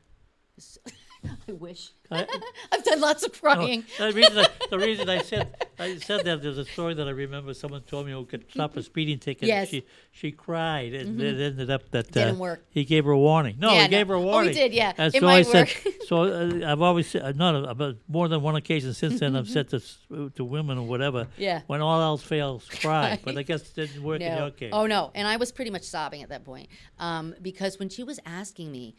I 1.49 1.53
wish. 1.53 1.91
I- 2.11 2.27
I've 2.73 2.85
done 2.85 3.01
lots 3.01 3.23
of 3.25 3.33
No, 3.33 3.39
crying. 3.55 3.85
the 3.99 4.12
reason 4.12 4.39
I, 4.39 4.47
the 4.71 4.79
reason 4.89 5.09
I 5.09 5.18
said 5.23 5.55
I 5.79 5.97
said 5.99 6.25
that 6.25 6.43
there's 6.43 6.59
a 6.59 6.64
story 6.64 6.95
that 6.95 7.07
I 7.07 7.11
remember. 7.11 7.55
Someone 7.55 7.83
told 7.83 8.07
me 8.07 8.12
who 8.12 8.25
could 8.25 8.51
stop 8.51 8.77
a 8.77 8.83
speeding 8.83 9.18
ticket. 9.18 9.49
Yes. 9.49 9.68
Mm-hmm. 9.68 9.77
She 9.77 9.85
she 10.12 10.33
cried, 10.33 10.93
and 10.95 11.21
it 11.21 11.41
ended 11.41 11.71
up 11.71 11.91
that 11.91 12.11
Didn't 12.11 12.37
uh, 12.37 12.39
work. 12.39 12.64
he 12.71 12.85
gave 12.85 13.05
her 13.05 13.12
a 13.12 13.18
warning. 13.18 13.57
No, 13.59 13.73
Yeah, 13.73 13.83
he 13.83 13.89
gave 13.89 14.09
her 14.09 14.14
a 14.14 14.21
warning. 14.21 14.51
Oh, 14.51 14.53
he 14.53 14.59
did, 14.59 14.73
yeah. 14.73 14.93
And 14.99 15.14
It 15.14 15.21
so 15.21 15.27
I 15.29 15.31
might 15.31 15.47
said. 15.47 15.68
work. 15.68 15.95
so 16.09 16.23
uh, 16.23 16.71
I've 16.73 16.83
always 16.83 17.09
said 17.09 17.37
not 17.37 17.55
about 17.68 17.97
more 18.09 18.29
than 18.29 18.43
one 18.43 18.57
occasion 18.57 18.93
since 18.95 19.21
then. 19.21 19.37
I've 19.37 19.49
said 19.49 19.68
this 19.68 19.99
to 20.35 20.45
women 20.45 20.79
or 20.79 20.87
whatever. 20.87 21.29
Yeah. 21.37 21.62
When 21.68 21.81
all 21.81 22.01
else 22.01 22.23
fails, 22.23 22.64
cry. 22.68 23.18
But 23.23 23.37
I 23.39 23.43
guess 23.43 23.62
it 23.62 23.75
didn't 23.75 24.03
work 24.03 24.21
in 24.21 24.37
your 24.37 24.51
case. 24.51 24.71
Oh 24.73 24.87
no, 24.87 25.11
and 25.14 25.29
I 25.29 25.37
was 25.37 25.53
pretty 25.53 25.71
much 25.71 25.85
sobbing 25.85 26.23
at 26.23 26.29
that 26.31 26.45
point 26.45 26.68
um, 26.99 27.35
because 27.41 27.79
when 27.79 27.89
she 27.89 28.03
was 28.03 28.18
asking 28.27 28.73
me, 28.73 28.95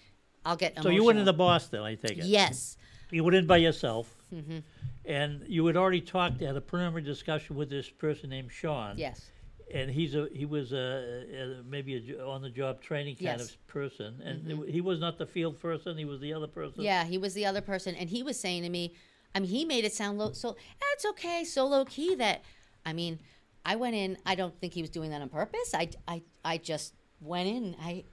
I'll 0.46 0.56
get 0.56 0.82
so 0.82 0.90
you 0.90 1.04
went 1.04 1.20
into 1.20 1.34
Boston, 1.34 1.82
I 1.82 1.96
take 1.96 2.18
it. 2.18 2.26
Yes. 2.26 2.78
You 3.12 3.24
went 3.24 3.36
in 3.36 3.48
by 3.48 3.58
yourself, 3.58 4.16
Mm-hmm. 4.34 4.60
and 5.06 5.44
you 5.48 5.66
had 5.66 5.76
already 5.76 6.00
talked, 6.00 6.40
had 6.40 6.56
a 6.56 6.62
preliminary 6.62 7.02
discussion 7.02 7.58
with 7.58 7.70
this 7.70 7.90
person 7.90 8.30
named 8.30 8.50
Sean. 8.52 8.98
Yes. 8.98 9.30
and 9.74 9.90
he's 9.92 10.16
a 10.16 10.28
he 10.34 10.46
was 10.46 10.72
a, 10.74 11.58
a 11.60 11.64
maybe 11.70 12.16
a 12.18 12.26
on 12.26 12.42
the 12.42 12.50
job 12.50 12.82
training 12.82 13.16
kind 13.16 13.40
Yes. 13.40 13.42
Mm-hmm. 13.42 13.54
of 13.56 13.68
person, 13.68 14.22
and 14.24 14.52
it- 14.52 14.70
he 14.70 14.80
was 14.82 15.00
not 15.00 15.18
the 15.18 15.26
field 15.26 15.60
person; 15.60 15.98
he 15.98 16.06
was 16.06 16.20
the 16.22 16.34
other 16.34 16.48
person. 16.48 16.82
Yeah, 16.84 17.04
he 17.04 17.18
was 17.18 17.34
the 17.34 17.46
other 17.46 17.62
person, 17.62 17.96
and 17.96 18.10
he 18.10 18.24
was 18.24 18.40
saying 18.40 18.64
to 18.64 18.70
me, 18.70 18.96
I 19.36 19.40
mean, 19.40 19.50
he 19.50 19.66
made 19.66 19.84
it 19.86 19.94
sound 19.94 20.18
low. 20.18 20.32
So 20.32 20.56
that's 20.80 21.06
okay, 21.12 21.44
so 21.44 21.68
low 21.68 21.84
key 21.86 22.16
that, 22.16 22.44
I 22.86 22.94
mean, 22.94 23.20
I 23.66 23.76
went 23.76 23.96
in. 23.96 24.18
I 24.26 24.36
don't 24.36 24.58
think 24.60 24.74
he 24.74 24.82
was 24.82 24.90
doing 24.90 25.10
that 25.12 25.22
on 25.22 25.30
purpose. 25.30 25.74
I, 25.74 25.90
I, 26.08 26.22
I 26.44 26.58
just 26.58 26.94
went 27.22 27.48
in. 27.50 27.76
I 27.82 28.04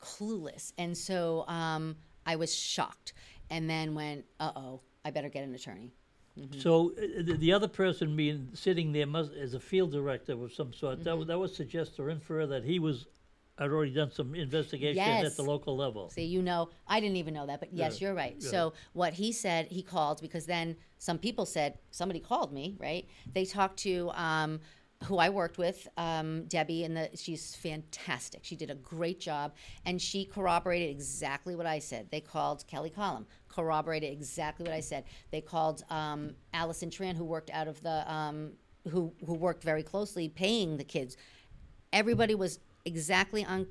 clueless, 0.00 0.72
and 0.78 0.96
so 0.96 1.44
um, 1.48 1.96
I 2.26 2.36
was 2.36 2.54
shocked, 2.54 3.12
and 3.50 3.68
then 3.68 3.94
went, 3.94 4.24
uh 4.40 4.52
oh, 4.56 4.80
I 5.04 5.10
better 5.10 5.28
get 5.28 5.44
an 5.44 5.54
attorney. 5.54 5.92
So 6.56 6.92
uh, 6.92 7.22
the, 7.22 7.32
the 7.34 7.52
other 7.52 7.68
person 7.68 8.16
being 8.16 8.48
sitting 8.54 8.92
there 8.92 9.06
must, 9.06 9.32
as 9.32 9.54
a 9.54 9.60
field 9.60 9.92
director 9.92 10.32
of 10.32 10.52
some 10.52 10.72
sort, 10.72 11.02
that 11.04 11.10
Mm-hmm. 11.10 11.18
would 11.18 11.28
that 11.28 11.38
would 11.38 11.50
suggest 11.54 11.98
or 11.98 12.10
infer 12.10 12.46
that 12.46 12.64
he 12.64 12.78
was 12.78 13.06
had 13.58 13.70
already 13.70 13.92
done 13.92 14.10
some 14.12 14.36
investigation 14.36 14.94
Yes. 14.96 15.24
at 15.24 15.36
the 15.36 15.42
local 15.42 15.76
level. 15.76 16.08
See, 16.10 16.24
you 16.24 16.42
know, 16.42 16.70
I 16.86 17.00
didn't 17.00 17.16
even 17.16 17.34
know 17.34 17.46
that, 17.46 17.58
but 17.58 17.72
yes, 17.72 18.00
Yeah, 18.00 18.06
you're 18.08 18.14
right. 18.14 18.36
yeah. 18.38 18.48
So 18.50 18.72
what 18.92 19.14
he 19.14 19.32
said, 19.32 19.66
he 19.66 19.82
called 19.82 20.20
because 20.20 20.46
then 20.46 20.76
some 20.98 21.18
people 21.18 21.44
said 21.44 21.78
somebody 21.90 22.20
called 22.20 22.52
me, 22.52 22.76
right? 22.78 23.08
They 23.34 23.44
talked 23.44 23.78
to 23.80 24.10
um, 24.14 24.60
who 25.04 25.18
I 25.18 25.28
worked 25.28 25.58
with, 25.58 25.86
um, 25.96 26.44
Debbie, 26.44 26.84
and 26.84 26.96
the, 26.96 27.10
she's 27.14 27.54
fantastic. 27.54 28.40
She 28.42 28.56
did 28.56 28.70
a 28.70 28.74
great 28.74 29.20
job, 29.20 29.52
and 29.86 30.02
she 30.02 30.24
corroborated 30.24 30.90
exactly 30.90 31.54
what 31.54 31.66
I 31.66 31.78
said. 31.78 32.10
They 32.10 32.20
called 32.20 32.66
Kelly 32.66 32.90
Collum, 32.90 33.26
corroborated 33.48 34.12
exactly 34.12 34.64
what 34.64 34.74
I 34.74 34.80
said. 34.80 35.04
They 35.30 35.40
called 35.40 35.84
um, 35.88 36.34
Allison 36.52 36.90
Tran, 36.90 37.16
who 37.16 37.24
worked 37.24 37.50
out 37.50 37.68
of 37.68 37.80
the 37.82 38.12
um, 38.12 38.52
who 38.88 39.12
who 39.24 39.34
worked 39.34 39.62
very 39.62 39.82
closely 39.82 40.28
paying 40.28 40.76
the 40.76 40.84
kids 40.84 41.16
everybody 41.92 42.34
was 42.34 42.58
exactly 42.84 43.44
on 43.44 43.66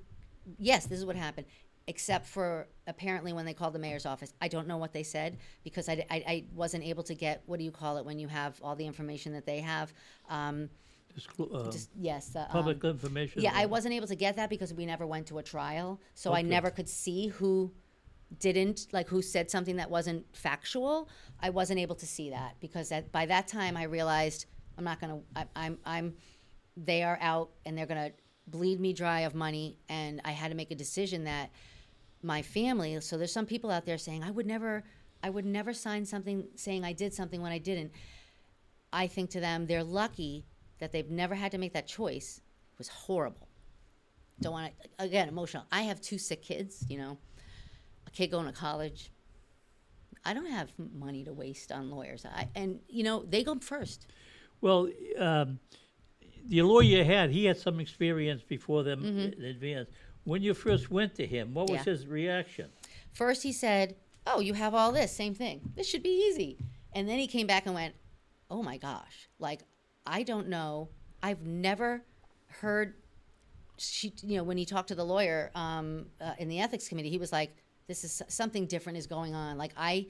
yes 0.57 0.86
this 0.86 0.99
is 0.99 1.05
what 1.05 1.15
happened 1.15 1.47
except 1.88 2.28
for 2.28 2.67
apparently 2.86 3.32
when 3.32 3.45
they 3.45 3.53
called 3.53 3.73
the 3.73 3.80
mayor's 3.80 4.05
office. 4.05 4.34
I 4.41 4.49
don't 4.49 4.67
know 4.67 4.75
what 4.75 4.91
they 4.91 5.03
said 5.03 5.38
because 5.63 5.88
I, 5.88 6.05
I, 6.11 6.23
I 6.28 6.43
wasn't 6.53 6.84
able 6.84 7.03
to 7.03 7.15
get, 7.15 7.41
what 7.45 7.59
do 7.59 7.63
you 7.63 7.71
call 7.71 7.97
it, 7.97 8.05
when 8.05 8.19
you 8.19 8.28
have 8.28 8.59
all 8.61 8.75
the 8.75 8.86
information 8.86 9.32
that 9.32 9.45
they 9.45 9.61
have? 9.61 9.93
Um, 10.30 10.69
Disclo- 11.18 11.68
uh, 11.68 11.72
just, 11.72 11.89
yes. 11.99 12.30
the, 12.30 12.41
um, 12.41 12.47
Public 12.49 12.84
information. 12.84 13.41
yeah, 13.41 13.51
I 13.55 13.65
wasn't 13.65 13.93
able 13.95 14.07
to 14.07 14.15
get 14.15 14.36
that 14.36 14.49
because 14.49 14.74
we 14.74 14.86
never 14.86 15.07
went 15.07 15.28
to 15.28 15.38
a 15.39 15.43
trial, 15.43 15.99
so 16.13 16.32
I 16.34 16.39
Okay. 16.39 16.47
never 16.49 16.70
could 16.70 16.88
see 16.89 17.28
who 17.28 17.74
didn't 18.39 18.88
like 18.91 19.07
who 19.07 19.22
said 19.22 19.49
something 19.49 19.78
that 19.78 19.89
wasn't 19.89 20.26
factual. 20.36 21.09
I 21.39 21.49
wasn't 21.49 21.80
able 21.80 21.95
to 21.95 22.05
see 22.05 22.30
that 22.32 22.55
because 22.59 22.91
at, 22.91 23.11
by 23.11 23.26
that 23.26 23.47
time 23.47 23.78
I 23.78 23.84
realized 23.84 24.45
I'm 24.78 24.84
not 24.84 24.99
gonna. 24.99 25.22
I, 25.36 25.45
I'm 25.55 25.78
I'm 25.86 26.13
they 26.76 27.03
are 27.03 27.18
out 27.22 27.49
and 27.65 27.76
they're 27.78 27.86
gonna 27.88 28.11
bleed 28.47 28.80
me 28.80 28.93
dry 28.93 29.22
of 29.22 29.34
money, 29.34 29.80
and 29.89 30.22
I 30.26 30.32
had 30.32 30.49
to 30.51 30.55
make 30.55 30.72
a 30.72 30.76
decision 30.76 31.24
that 31.24 31.49
my 32.22 32.41
family. 32.41 32.99
So 33.01 33.18
there's 33.18 33.32
some 33.32 33.45
people 33.45 33.72
out 33.72 33.86
there 33.86 33.97
saying 33.97 34.24
I 34.24 34.32
would 34.32 34.45
never. 34.45 34.84
I 35.24 35.32
would 35.32 35.45
never 35.45 35.74
sign 35.74 36.05
something 36.05 36.47
saying 36.55 36.84
I 36.84 36.93
did 36.93 37.11
something 37.13 37.41
when 37.41 37.51
I 37.51 37.57
didn't. 37.57 37.91
I 38.93 39.07
think 39.07 39.32
to 39.32 39.39
them, 39.39 39.65
they're 39.68 39.84
lucky 39.84 40.45
that 40.80 40.91
they've 40.91 41.09
never 41.09 41.36
had 41.36 41.51
to 41.51 41.57
make 41.57 41.73
that 41.73 41.88
choice. 41.88 42.41
Was 42.78 42.88
horrible. 42.89 43.47
Don't 44.39 44.53
want 44.53 44.73
to, 44.99 45.03
again, 45.03 45.28
emotional. 45.28 45.63
I 45.71 45.82
have 45.84 45.99
two 45.99 46.19
sick 46.19 46.43
kids, 46.43 46.86
you 46.88 46.97
know, 46.99 47.17
a 48.05 48.11
kid 48.11 48.30
going 48.30 48.45
to 48.45 48.51
college. 48.51 49.11
I 50.23 50.34
don't 50.34 50.45
have 50.51 50.69
money 50.93 51.23
to 51.23 51.34
waste 51.34 51.71
on 51.71 51.89
lawyers. 51.89 52.23
I, 52.25 52.47
and, 52.55 52.80
you 52.88 53.03
know, 53.03 53.23
they 53.28 53.43
go 53.43 53.55
first. 53.59 54.05
Well, 54.61 54.89
um, 55.17 55.59
the 56.47 56.61
lawyer 56.61 56.84
you 56.84 57.03
had, 57.03 57.32
he 57.32 57.45
had 57.45 57.57
some 57.57 57.80
experience 57.80 58.43
before 58.43 58.84
them 58.84 59.01
Mm-hmm. 59.01 59.41
in 59.41 59.45
advance. 59.45 59.89
When 60.23 60.43
you 60.43 60.53
first 60.53 60.91
went 60.91 61.15
to 61.15 61.25
him, 61.25 61.53
what 61.53 61.69
was 61.69 61.78
Yeah. 61.80 61.84
his 61.93 62.05
reaction? 62.05 62.69
First, 63.13 63.41
he 63.43 63.51
said, 63.53 63.95
Oh, 64.28 64.39
you 64.41 64.53
have 64.53 64.73
all 64.75 64.91
this, 64.91 65.11
same 65.15 65.34
thing. 65.34 65.61
This 65.75 65.88
should 65.88 66.03
be 66.03 66.28
easy. 66.30 66.57
And 66.93 67.07
then 67.07 67.17
he 67.17 67.28
came 67.28 67.47
back 67.47 67.65
and 67.65 67.73
went, 67.73 67.95
Oh 68.51 68.61
my 68.61 68.78
gosh. 68.78 69.30
Like, 69.39 69.61
I 70.08 70.24
don't 70.24 70.47
know. 70.47 70.89
I've 71.22 71.45
never 71.45 72.03
heard, 72.47 72.95
she, 73.78 74.14
you 74.24 74.38
know, 74.38 74.43
when 74.43 74.58
he 74.58 74.66
talked 74.66 74.88
to 74.89 74.95
the 74.95 75.03
lawyer 75.03 75.51
um, 75.55 76.08
uh, 76.22 76.34
in 76.39 76.47
the 76.47 76.60
ethics 76.60 76.88
committee, 76.88 77.10
he 77.10 77.18
was 77.18 77.32
like, 77.32 77.55
This 77.88 78.03
is 78.03 78.22
something 78.28 78.66
different 78.66 78.97
is 78.97 79.08
going 79.08 79.36
on. 79.36 79.58
Like, 79.58 79.74
I, 79.78 80.08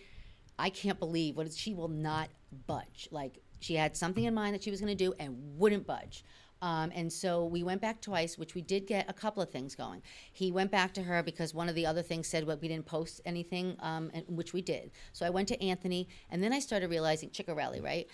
I 0.60 0.70
can't 0.70 1.00
believe 1.00 1.36
what 1.36 1.48
is, 1.48 1.58
she 1.58 1.74
will 1.74 1.88
not 1.88 2.30
budge. 2.68 3.08
Like, 3.12 3.40
she 3.60 3.76
had 3.76 3.98
something 3.98 4.24
in 4.24 4.34
mind 4.34 4.54
that 4.54 4.64
she 4.64 4.72
was 4.72 4.80
going 4.80 4.96
to 4.96 5.04
do 5.04 5.14
and 5.20 5.36
wouldn't 5.58 5.88
budge. 5.88 6.24
Um, 6.62 6.92
and 6.96 7.12
so 7.12 7.46
we 7.46 7.64
went 7.64 7.82
back 7.82 8.02
twice, 8.02 8.38
which 8.38 8.56
we 8.56 8.62
did 8.62 8.88
get 8.88 9.10
a 9.10 9.14
couple 9.14 9.44
of 9.44 9.50
things 9.50 9.76
going. 9.76 10.02
He 10.34 10.52
went 10.52 10.72
back 10.72 10.94
to 10.96 11.04
her 11.04 11.22
because 11.22 11.54
one 11.54 11.70
of 11.70 11.76
the 11.76 11.86
other 11.86 12.02
things 12.02 12.28
said 12.28 12.46
well, 12.46 12.58
we 12.60 12.68
didn't 12.68 12.86
post 12.86 13.22
anything, 13.26 13.76
um, 13.80 14.10
and, 14.14 14.26
which 14.28 14.54
we 14.54 14.62
did. 14.62 14.92
So 15.14 15.26
I 15.26 15.30
went 15.30 15.48
to 15.50 15.64
Anthony, 15.64 16.08
and 16.32 16.42
then 16.42 16.54
I 16.54 16.60
started 16.60 16.90
realizing 16.90 17.30
Ciccarelli, 17.30 17.84
right? 17.84 18.08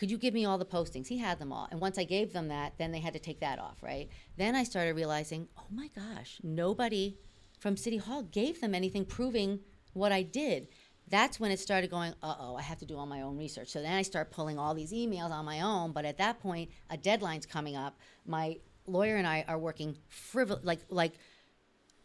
Could 0.00 0.10
you 0.10 0.18
give 0.18 0.34
me 0.34 0.44
all 0.44 0.58
the 0.58 0.64
postings? 0.64 1.06
He 1.06 1.18
had 1.18 1.38
them 1.38 1.52
all. 1.52 1.68
And 1.70 1.80
once 1.80 1.98
I 1.98 2.04
gave 2.04 2.32
them 2.32 2.48
that, 2.48 2.72
then 2.78 2.90
they 2.90 2.98
had 2.98 3.12
to 3.12 3.20
take 3.20 3.40
that 3.40 3.60
off, 3.60 3.82
right? 3.82 4.08
Then 4.36 4.56
I 4.56 4.64
started 4.64 4.96
realizing, 4.96 5.46
oh 5.56 5.66
my 5.70 5.90
gosh, 5.94 6.40
nobody 6.42 7.18
from 7.60 7.76
City 7.76 7.98
Hall 7.98 8.22
gave 8.22 8.60
them 8.60 8.74
anything 8.74 9.04
proving 9.04 9.60
what 9.92 10.10
I 10.10 10.22
did 10.22 10.68
that's 11.10 11.40
when 11.40 11.50
it 11.50 11.58
started 11.58 11.90
going, 11.90 12.14
uh 12.22 12.36
oh, 12.38 12.56
I 12.56 12.62
have 12.62 12.78
to 12.78 12.86
do 12.86 12.96
all 12.96 13.06
my 13.06 13.22
own 13.22 13.36
research. 13.36 13.68
So 13.68 13.82
then 13.82 13.92
I 13.92 14.02
start 14.02 14.30
pulling 14.30 14.58
all 14.58 14.74
these 14.74 14.92
emails 14.92 15.30
on 15.30 15.44
my 15.44 15.60
own. 15.60 15.92
But 15.92 16.04
at 16.04 16.18
that 16.18 16.40
point, 16.40 16.70
a 16.88 16.96
deadline's 16.96 17.46
coming 17.46 17.76
up. 17.76 17.98
My 18.24 18.58
lawyer 18.86 19.16
and 19.16 19.26
I 19.26 19.44
are 19.48 19.58
working 19.58 19.96
frivol- 20.08 20.60
like 20.62 20.80
like 20.88 21.14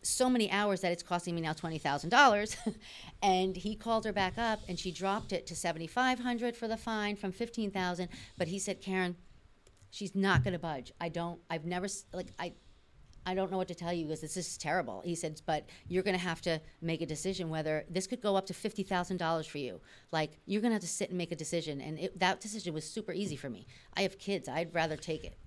so 0.05 0.29
many 0.29 0.49
hours 0.51 0.81
that 0.81 0.91
it's 0.91 1.03
costing 1.03 1.35
me 1.35 1.41
now 1.41 1.53
twenty 1.53 1.77
thousand 1.77 2.09
dollars. 2.09 2.55
and 3.21 3.55
he 3.55 3.75
called 3.75 4.05
her 4.05 4.13
back 4.13 4.37
up, 4.37 4.59
and 4.67 4.77
she 4.79 4.91
dropped 4.91 5.31
it 5.33 5.47
to 5.47 5.55
seventy 5.55 5.87
five 5.87 6.19
hundred 6.19 6.55
for 6.55 6.67
the 6.67 6.77
fine 6.77 7.15
from 7.15 7.31
fifteen 7.31 7.71
thousand. 7.71 8.09
But 8.37 8.47
he 8.47 8.59
said, 8.59 8.81
Karen, 8.81 9.15
she's 9.89 10.15
not 10.15 10.43
going 10.43 10.53
to 10.53 10.59
budge. 10.59 10.91
I 11.01 11.09
don't. 11.09 11.39
I've 11.49 11.65
never 11.65 11.87
like 12.13 12.27
I. 12.39 12.53
I 13.27 13.33
don't 13.33 13.49
know 13.49 13.57
what 13.57 13.69
to 13.69 13.73
tell 13.75 13.91
you 13.91 14.05
because 14.05 14.21
this 14.21 14.37
is 14.37 14.55
terrible. 14.55 15.01
He 15.03 15.15
said, 15.15 15.41
but 15.47 15.67
you're 15.87 16.03
going 16.03 16.15
to 16.15 16.21
have 16.21 16.41
to 16.41 16.61
make 16.79 17.01
a 17.01 17.07
decision 17.07 17.49
whether 17.49 17.83
this 17.89 18.05
could 18.05 18.21
go 18.21 18.35
up 18.35 18.45
to 18.45 18.53
fifty 18.53 18.83
thousand 18.83 19.17
dollars 19.17 19.47
for 19.47 19.57
you. 19.57 19.81
Like 20.11 20.37
you're 20.45 20.61
going 20.61 20.69
to 20.69 20.75
have 20.75 20.83
to 20.83 20.87
sit 20.87 21.09
and 21.09 21.17
make 21.17 21.31
a 21.31 21.35
decision, 21.35 21.81
and 21.81 21.97
it, 21.97 22.19
that 22.19 22.39
decision 22.39 22.73
was 22.75 22.83
super 22.87 23.11
easy 23.13 23.35
for 23.35 23.49
me. 23.49 23.65
I 23.97 24.03
have 24.03 24.19
kids. 24.19 24.47
I'd 24.47 24.75
rather 24.75 24.95
take 24.95 25.23
it. 25.23 25.37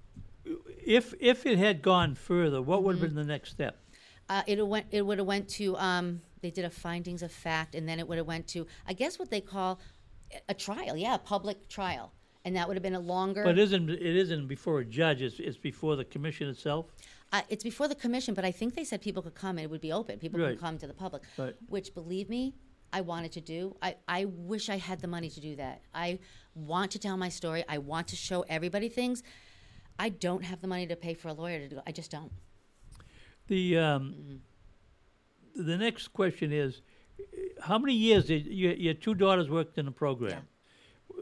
If 0.85 1.15
if 1.21 1.47
it 1.47 1.59
had 1.59 1.81
gone 1.83 2.17
further, 2.17 2.61
what 2.61 2.83
would 2.83 2.97
have 2.97 3.05
Mm-hmm. 3.11 3.17
been 3.17 3.27
the 3.27 3.33
next 3.33 3.51
step? 3.51 3.79
Uh, 4.29 4.43
it 4.47 4.67
went. 4.67 4.87
It 4.91 5.03
would 5.03 5.19
have 5.19 5.27
went 5.27 5.49
to. 5.51 5.77
Um, 5.77 6.21
they 6.43 6.51
did 6.51 6.65
a 6.65 6.71
findings 6.71 7.23
of 7.23 7.33
fact, 7.33 7.75
and 7.75 7.89
then 7.89 7.99
it 7.99 8.07
would 8.07 8.19
have 8.19 8.27
went 8.27 8.47
to. 8.49 8.67
I 8.87 8.93
guess 8.93 9.19
what 9.19 9.31
they 9.31 9.41
call 9.41 9.81
a 10.49 10.55
trial. 10.55 10.97
Yeah, 10.97 11.15
a 11.15 11.19
public 11.19 11.69
trial, 11.69 12.13
and 12.45 12.55
that 12.57 12.69
would 12.69 12.77
have 12.77 12.83
been 12.83 12.95
a 12.95 13.01
longer. 13.01 13.43
But 13.45 13.59
it 13.59 13.63
isn't 13.63 13.89
it 13.91 14.03
isn't 14.17 14.47
before 14.47 14.81
a 14.81 14.85
judge. 14.85 15.23
It's, 15.23 15.39
it's 15.41 15.57
before 15.57 15.97
the 15.97 16.05
commission 16.05 16.49
itself. 16.49 16.87
Uh, 17.33 17.43
it's 17.51 17.65
before 17.65 17.89
the 17.89 17.95
commission, 17.95 18.33
but 18.35 18.45
I 18.45 18.51
think 18.51 18.75
they 18.75 18.85
said 18.85 19.03
people 19.03 19.23
could 19.23 19.35
come 19.35 19.59
and 19.59 19.61
it 19.61 19.71
would 19.71 19.83
be 19.83 19.93
open. 19.93 20.19
People 20.19 20.41
Right. 20.41 20.51
could 20.51 20.61
come 20.61 20.79
to 20.79 20.87
the 20.87 20.95
public, 20.95 21.25
Right. 21.37 21.55
which, 21.69 21.93
believe 21.95 22.31
me, 22.31 22.55
I 22.91 23.03
wanted 23.03 23.33
to 23.33 23.43
do. 23.43 23.77
I, 23.83 23.97
I 24.09 24.25
wish 24.25 24.71
I 24.71 24.77
had 24.79 25.01
the 25.01 25.09
money 25.09 25.29
to 25.29 25.39
do 25.41 25.55
that. 25.57 25.83
I 25.95 26.21
want 26.55 26.91
to 26.93 26.99
tell 26.99 27.19
my 27.19 27.29
story. 27.29 27.65
I 27.69 27.77
want 27.77 28.09
to 28.09 28.17
show 28.17 28.47
everybody 28.49 28.89
things. 28.89 29.23
I 29.99 30.09
don't 30.09 30.43
have 30.43 30.63
the 30.63 30.69
money 30.69 30.87
to 30.87 30.97
pay 30.97 31.13
for 31.13 31.29
a 31.29 31.35
lawyer 31.35 31.59
to 31.59 31.69
do. 31.69 31.81
I 31.87 31.93
just 31.93 32.11
don't. 32.11 32.33
The 33.49 33.79
um, 33.79 34.15
Mm-hmm. 34.15 35.67
the 35.67 35.77
next 35.77 36.09
question 36.09 36.53
is, 36.53 36.83
how 37.61 37.79
many 37.79 37.95
years 37.95 38.27
did 38.27 38.47
your, 38.47 38.75
your 38.75 38.95
two 38.95 39.15
daughters 39.15 39.49
worked 39.49 39.77
in 39.79 39.87
the 39.87 39.91
program? 39.91 40.47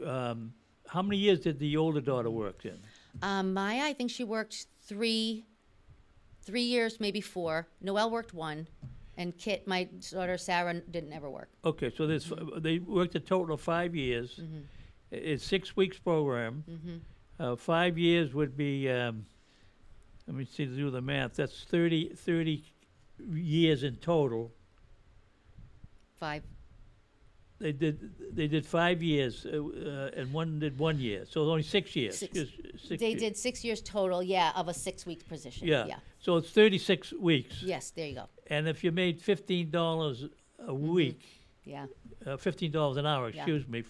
Um, 0.05 0.53
how 0.87 1.01
many 1.01 1.17
years 1.17 1.39
did 1.39 1.57
the 1.59 1.75
older 1.75 2.01
daughter 2.01 2.29
work 2.29 2.65
in? 2.65 2.77
Um, 3.21 3.53
Maya, 3.53 3.81
I 3.83 3.93
think 3.93 4.11
she 4.11 4.23
worked 4.23 4.67
three, 4.83 5.45
three 6.43 6.61
years, 6.61 6.99
maybe 6.99 7.19
four. 7.21 7.67
Noelle 7.81 8.11
worked 8.11 8.33
one, 8.33 8.67
and 9.17 9.35
Kit, 9.37 9.67
my 9.67 9.85
daughter 10.11 10.37
Sarah, 10.37 10.75
didn't 10.75 11.13
ever 11.13 11.29
work. 11.29 11.49
Okay, 11.65 11.91
so 11.97 12.05
there's 12.05 12.31
they 12.57 12.79
worked 12.79 13.15
a 13.15 13.19
total 13.19 13.55
of 13.55 13.61
five 13.61 13.95
years. 13.95 14.39
Mm-hmm. 14.39 14.59
It's 15.11 15.43
six 15.43 15.75
weeks 15.75 15.97
program. 15.97 16.63
Uh, 17.39 17.55
five 17.55 17.97
years 17.97 18.33
would 18.33 18.55
be. 18.55 18.89
Um, 18.89 19.25
let 20.27 20.35
me 20.35 20.45
see 20.45 20.65
to 20.65 20.75
do 20.75 20.89
the 20.91 21.01
math. 21.01 21.35
That's 21.35 21.63
30, 21.63 22.09
30 22.15 22.63
years 23.33 23.83
in 23.83 23.95
total. 23.97 24.51
Five. 26.19 26.43
They 27.59 27.71
did 27.71 28.35
they 28.35 28.47
did 28.47 28.67
five 28.67 29.01
years, 29.01 29.43
uh, 29.45 29.49
uh, 29.57 30.11
and 30.15 30.31
one 30.31 30.59
did 30.59 30.77
one 30.77 30.99
year. 30.99 31.25
So 31.27 31.41
only 31.49 31.63
six 31.63 31.95
years. 31.95 32.19
Six. 32.19 32.37
Six 32.37 32.99
They 32.99 33.09
years. 33.09 33.19
did 33.19 33.37
six 33.37 33.63
years 33.63 33.81
total, 33.81 34.21
yeah, 34.21 34.51
of 34.55 34.67
a 34.67 34.73
six-week 34.75 35.27
position. 35.27 35.67
Yeah. 35.67 35.87
Yeah. 35.87 35.95
So 36.19 36.37
it's 36.37 36.51
thirty 36.51 36.77
six 36.77 37.11
weeks. 37.13 37.63
Yes, 37.63 37.89
there 37.89 38.07
you 38.07 38.13
go. 38.15 38.25
And 38.47 38.67
if 38.67 38.83
you 38.83 38.91
made 38.91 39.19
fifteen 39.23 39.71
dollars 39.71 40.25
a 40.67 40.73
week, 40.73 41.19
Yeah. 41.65 41.87
uh, 42.27 42.37
fifteen 42.37 42.71
dollars 42.71 42.97
an 42.97 43.07
hour, 43.07 43.29
Mm-hmm. 43.29 43.37
Yeah. 43.37 43.43
excuse 43.43 43.67
me, 43.67 43.83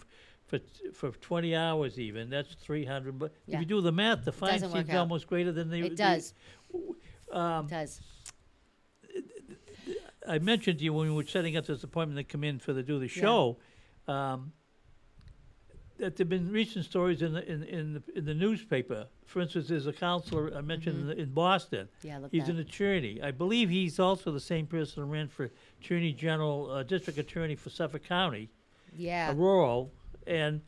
for 0.47 0.59
for 0.93 1.11
twenty 1.11 1.55
hours 1.55 1.99
even, 1.99 2.29
that's 2.29 2.53
three 2.55 2.85
hundred. 2.85 3.19
But 3.19 3.33
if 3.47 3.59
you 3.59 3.65
do 3.65 3.81
the 3.81 3.91
math, 3.91 4.25
the 4.25 4.31
fine 4.31 4.59
seems 4.59 4.89
out. 4.89 4.95
almost 4.97 5.27
greater 5.27 5.51
than 5.51 5.69
the. 5.69 5.79
It 5.85 5.89
the- 5.89 5.95
does. 5.95 6.33
Um, 7.31 7.65
It 7.65 7.69
does. 7.69 8.01
I 10.27 10.39
mentioned 10.39 10.79
to 10.79 10.83
you 10.85 10.93
when 10.93 11.07
we 11.07 11.13
were 11.15 11.25
setting 11.25 11.55
up 11.55 11.65
this 11.65 11.83
appointment 11.83 12.17
to 12.17 12.29
come 12.31 12.43
in 12.43 12.59
for 12.59 12.73
the 12.73 12.83
do 12.83 12.99
the 12.99 13.07
show, 13.07 13.57
um, 14.09 14.51
that 15.97 16.15
there've 16.17 16.27
been 16.29 16.51
recent 16.51 16.83
stories 16.85 17.21
in 17.21 17.33
the 17.33 17.49
in 17.49 17.63
in 17.63 17.93
the, 17.93 18.03
in 18.15 18.25
the 18.25 18.33
newspaper. 18.33 19.07
For 19.25 19.41
instance, 19.41 19.67
there's 19.69 19.87
a 19.87 19.93
councilor 19.93 20.53
I 20.55 20.61
mentioned 20.61 21.11
in, 21.11 21.17
in 21.19 21.33
Boston. 21.33 21.87
Mm-hmm. 21.99 22.07
Yeah, 22.07 22.17
look 22.19 22.31
He's 22.31 22.45
that. 22.45 22.51
an 22.55 22.59
attorney. 22.59 23.21
I 23.21 23.31
believe 23.31 23.69
he's 23.69 23.99
also 23.99 24.31
the 24.31 24.39
same 24.39 24.67
person 24.67 25.03
who 25.03 25.09
ran 25.09 25.27
for 25.27 25.49
Attorney 25.81 26.11
General, 26.13 26.71
uh, 26.71 26.83
District 26.83 27.17
Attorney 27.19 27.55
for 27.55 27.69
Suffolk 27.69 28.03
County, 28.03 28.49
Yeah. 28.95 29.33
rural, 29.35 29.91
and 30.27 30.61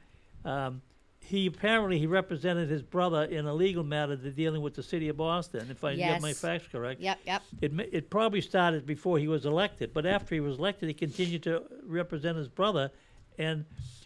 um, 0.45 0.81
he 1.29 1.45
apparently 1.45 1.99
he 1.99 2.07
represented 2.07 2.69
his 2.69 2.81
brother 2.81 3.23
in 3.25 3.45
a 3.45 3.53
legal 3.53 3.83
matter 3.83 4.15
dealing 4.15 4.63
with 4.63 4.73
the 4.73 4.81
city 4.81 5.09
of 5.09 5.17
Boston. 5.17 5.67
If 5.69 5.83
I 5.83 5.95
get 5.95 6.21
my 6.21 6.33
facts 6.33 6.67
correct. 6.71 7.01
Yep, 7.01 7.19
yep. 7.25 7.43
It, 7.61 7.71
it 7.91 8.09
probably 8.09 8.41
started 8.41 8.87
before 8.87 9.19
he 9.19 9.27
was 9.27 9.45
elected, 9.45 9.93
but 9.93 10.07
after 10.07 10.33
he 10.33 10.41
was 10.41 10.57
elected, 10.57 10.87
he 10.87 10.93
continued 10.95 11.43
to 11.43 11.63
represent 11.85 12.35
his 12.35 12.47
brother. 12.47 12.89
And 13.37 13.65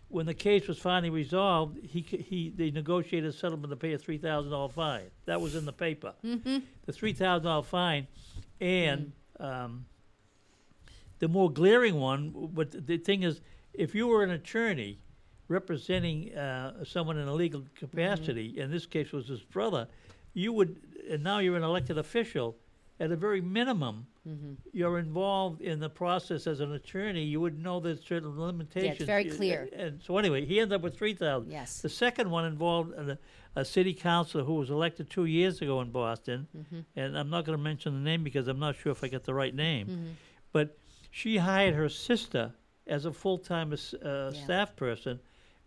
when 0.10 0.26
the 0.26 0.34
case 0.34 0.68
was 0.68 0.78
finally 0.78 1.10
resolved, 1.10 1.80
he, 1.82 2.02
he 2.02 2.54
they 2.56 2.72
negotiated 2.72 3.30
a 3.30 3.34
settlement 3.34 3.72
to 3.72 3.78
pay 3.78 3.94
a 3.94 3.98
three 3.98 4.18
thousand 4.18 4.52
dollar 4.52 4.70
fine. 4.70 5.10
That 5.26 5.40
was 5.40 5.56
in 5.56 5.66
the 5.66 5.74
paper. 5.74 6.14
Mm-hmm. 6.26 6.58
The 6.86 6.92
three 6.92 7.14
thousand 7.14 7.46
dollar 7.46 7.64
fine, 7.64 8.08
and 8.60 9.14
um, 9.40 9.86
the 11.20 11.30
more 11.30 11.50
glaring 11.50 11.96
one. 11.96 12.50
But 12.54 12.86
the 12.86 12.98
thing 12.98 13.24
is, 13.24 13.40
if 13.74 13.96
you 13.96 14.08
were 14.08 14.24
an 14.24 14.32
attorney 14.32 15.00
representing 15.48 16.34
uh, 16.36 16.84
someone 16.84 17.18
in 17.18 17.28
a 17.28 17.34
legal 17.34 17.64
capacity, 17.76 18.58
in 18.60 18.72
this 18.72 18.86
case 18.86 19.12
was 19.12 19.28
his 19.28 19.42
brother, 19.42 19.88
you 20.34 20.52
would, 20.54 20.76
and 21.10 21.24
now 21.24 21.40
you're 21.40 21.58
an 21.58 21.64
elected 21.64 21.98
official 21.98 22.56
at 23.00 23.12
a 23.12 23.16
very 23.16 23.42
minimum, 23.42 24.08
Mm-hmm. 24.26 24.54
you're 24.72 25.00
involved 25.00 25.60
in 25.60 25.82
the 25.82 25.90
process 25.90 26.48
as 26.48 26.62
an 26.62 26.72
attorney. 26.72 27.26
You 27.26 27.42
would 27.42 27.62
know 27.62 27.82
there's 27.82 28.02
certain 28.06 28.40
limitations. 28.40 29.06
very 29.06 29.26
clear. 29.26 29.68
And 29.76 30.02
so 30.02 30.18
anyway, 30.18 30.46
he 30.46 30.62
ended 30.62 30.78
up 30.78 30.82
with 30.82 30.96
three 30.98 31.14
thousand. 31.14 31.52
Yes. 31.52 31.82
The 31.82 31.90
second 31.90 32.32
one 32.32 32.46
involved 32.46 32.94
a, 32.94 33.18
a 33.58 33.66
city 33.66 33.94
councilor 33.94 34.46
who 34.46 34.54
was 34.54 34.70
elected 34.70 35.10
two 35.10 35.26
years 35.26 35.62
ago 35.62 35.82
in 35.82 35.92
Boston, 35.92 36.48
Mm-hmm. 36.58 36.80
and 36.96 37.18
I'm 37.18 37.30
not 37.30 37.44
going 37.44 37.58
to 37.58 37.62
mention 37.62 37.94
the 37.96 38.00
name 38.00 38.24
because 38.24 38.48
I'm 38.48 38.60
not 38.60 38.78
sure 38.78 38.94
if 38.94 39.04
I 39.04 39.10
get 39.10 39.26
the 39.26 39.34
right 39.34 39.54
name, 39.54 39.88
Mm-hmm. 39.88 40.12
but 40.54 40.78
she 41.12 41.36
hired 41.36 41.76
her 41.76 41.90
sister 41.90 42.54
as 42.88 43.04
a 43.04 43.12
full-time 43.12 43.74
uh, 43.74 43.78
Yeah. 44.06 44.30
staff 44.42 44.78
person. 44.78 45.20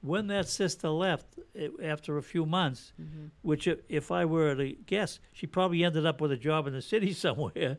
When 0.06 0.26
that 0.28 0.48
sister 0.48 0.88
left 0.88 1.26
eh, 1.54 1.68
after 1.82 2.16
a 2.18 2.22
few 2.22 2.46
months, 2.46 2.92
Mm-hmm. 3.00 3.26
which 3.42 3.66
i- 3.68 3.76
if 3.88 4.10
I 4.10 4.24
were 4.24 4.54
to 4.54 4.72
guess, 4.86 5.20
she 5.32 5.46
probably 5.46 5.82
ended 5.84 6.06
up 6.06 6.20
with 6.20 6.32
a 6.32 6.36
job 6.36 6.66
in 6.66 6.72
the 6.72 6.82
city 6.82 7.12
somewhere. 7.26 7.78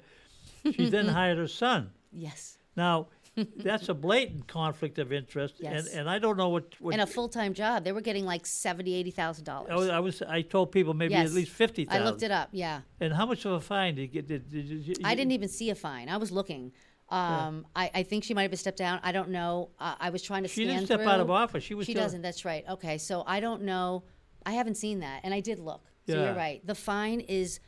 She 0.75 0.89
then 0.89 1.07
hired 1.19 1.37
her 1.37 1.47
son. 1.47 1.91
Yes. 2.11 2.57
Now, 2.75 3.07
that's 3.57 3.87
a 3.87 3.93
blatant 3.93 4.47
conflict 4.47 4.97
of 4.97 5.13
interest, 5.13 5.55
Yes. 5.59 5.87
and, 5.87 5.99
and 6.01 6.09
I 6.09 6.17
don't 6.19 6.37
know 6.37 6.49
what. 6.49 6.65
what 6.79 6.93
And 6.93 7.01
a 7.01 7.05
full 7.07 7.29
time 7.29 7.53
job. 7.53 7.83
They 7.83 7.91
were 7.91 8.01
getting 8.01 8.25
like 8.25 8.45
seventy, 8.47 8.93
eighty 8.95 9.11
thousand 9.11 9.45
dollars. 9.45 9.89
I 9.89 9.99
was 9.99 10.21
I 10.23 10.41
told 10.41 10.71
people 10.71 10.93
maybe 10.95 11.13
Yes. 11.13 11.27
at 11.29 11.33
least 11.33 11.51
fifty 11.51 11.87
I 11.89 11.99
looked 11.99 12.23
it 12.23 12.31
up. 12.31 12.49
Yeah. 12.51 12.81
And 12.99 13.13
how 13.13 13.25
much 13.27 13.45
of 13.45 13.51
a 13.53 13.61
fine 13.61 13.95
did 13.95 14.01
you 14.01 14.07
get? 14.07 14.27
Did, 14.27 14.49
did, 14.51 14.65
you, 14.87 14.95
I 15.03 15.13
didn't 15.15 15.33
even 15.33 15.49
see 15.49 15.69
a 15.69 15.75
fine. 15.75 16.09
I 16.09 16.17
was 16.17 16.31
looking. 16.31 16.71
Um, 17.09 17.65
I, 17.75 17.89
I 17.95 18.03
think 18.03 18.23
she 18.25 18.33
might 18.33 18.49
have 18.51 18.59
stepped 18.59 18.77
down. 18.77 18.99
I 19.01 19.11
don't 19.13 19.29
know. 19.29 19.69
Uh, 19.79 19.95
I 19.99 20.09
was 20.09 20.21
trying 20.21 20.43
to 20.43 20.49
She 20.49 20.65
didn't 20.65 20.85
step 20.87 20.99
through. 21.01 21.09
out 21.09 21.19
of 21.21 21.29
office. 21.31 21.63
She 21.63 21.73
was. 21.73 21.85
She 21.85 21.93
still- 21.93 22.03
doesn't. 22.03 22.21
That's 22.21 22.43
right. 22.45 22.65
Okay, 22.69 22.97
so 22.97 23.23
I 23.25 23.39
don't 23.39 23.61
know. 23.63 24.03
I 24.45 24.51
haven't 24.51 24.75
seen 24.75 24.99
that, 24.99 25.21
and 25.23 25.33
I 25.33 25.39
did 25.39 25.59
look. 25.59 25.85
So 26.07 26.15
Yeah. 26.15 26.25
you're 26.25 26.35
right. 26.35 26.65
The 26.65 26.75
fine 26.75 27.19
is 27.21 27.59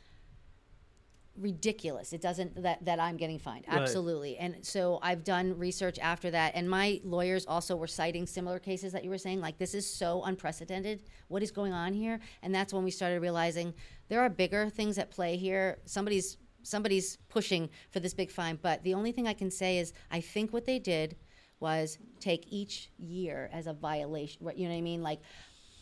ridiculous. 1.36 2.12
It 2.12 2.20
doesn't 2.20 2.62
that 2.62 2.84
that 2.84 3.00
I'm 3.00 3.16
getting 3.16 3.38
fined. 3.38 3.64
Right. 3.68 3.78
Absolutely. 3.80 4.36
And 4.36 4.56
so 4.62 4.98
I've 5.02 5.24
done 5.24 5.56
research 5.58 5.98
after 5.98 6.30
that, 6.32 6.52
and 6.54 6.68
my 6.68 7.00
lawyers 7.04 7.46
also 7.46 7.76
were 7.76 7.86
citing 7.86 8.26
similar 8.26 8.58
cases 8.58 8.92
that 8.92 9.04
you 9.04 9.10
were 9.10 9.18
saying. 9.18 9.40
Like 9.40 9.56
this 9.58 9.74
is 9.74 9.86
so 9.90 10.22
unprecedented. 10.24 11.02
What 11.28 11.42
is 11.42 11.50
going 11.50 11.72
on 11.72 11.92
here? 11.94 12.20
And 12.42 12.54
that's 12.54 12.72
when 12.74 12.84
we 12.84 12.90
started 12.90 13.20
realizing 13.20 13.72
there 14.08 14.20
are 14.20 14.28
bigger 14.28 14.68
things 14.68 14.98
at 14.98 15.10
play 15.10 15.36
here. 15.36 15.78
Somebody's 15.86 16.36
somebody's 16.62 17.16
pushing 17.28 17.70
for 17.90 18.00
this 18.00 18.14
big 18.14 18.30
fine. 18.30 18.58
But 18.60 18.82
the 18.82 18.94
only 18.94 19.12
thing 19.12 19.26
I 19.26 19.34
can 19.34 19.50
say 19.50 19.78
is 19.78 19.92
I 20.10 20.20
think 20.20 20.52
what 20.52 20.66
they 20.66 20.78
did 20.78 21.16
was 21.58 21.98
take 22.20 22.46
each 22.50 22.90
year 22.98 23.50
as 23.52 23.66
a 23.66 23.72
violation. 23.72 24.46
You 24.56 24.64
know 24.64 24.70
what 24.70 24.78
I 24.78 24.82
mean? 24.82 25.02
Like 25.02 25.20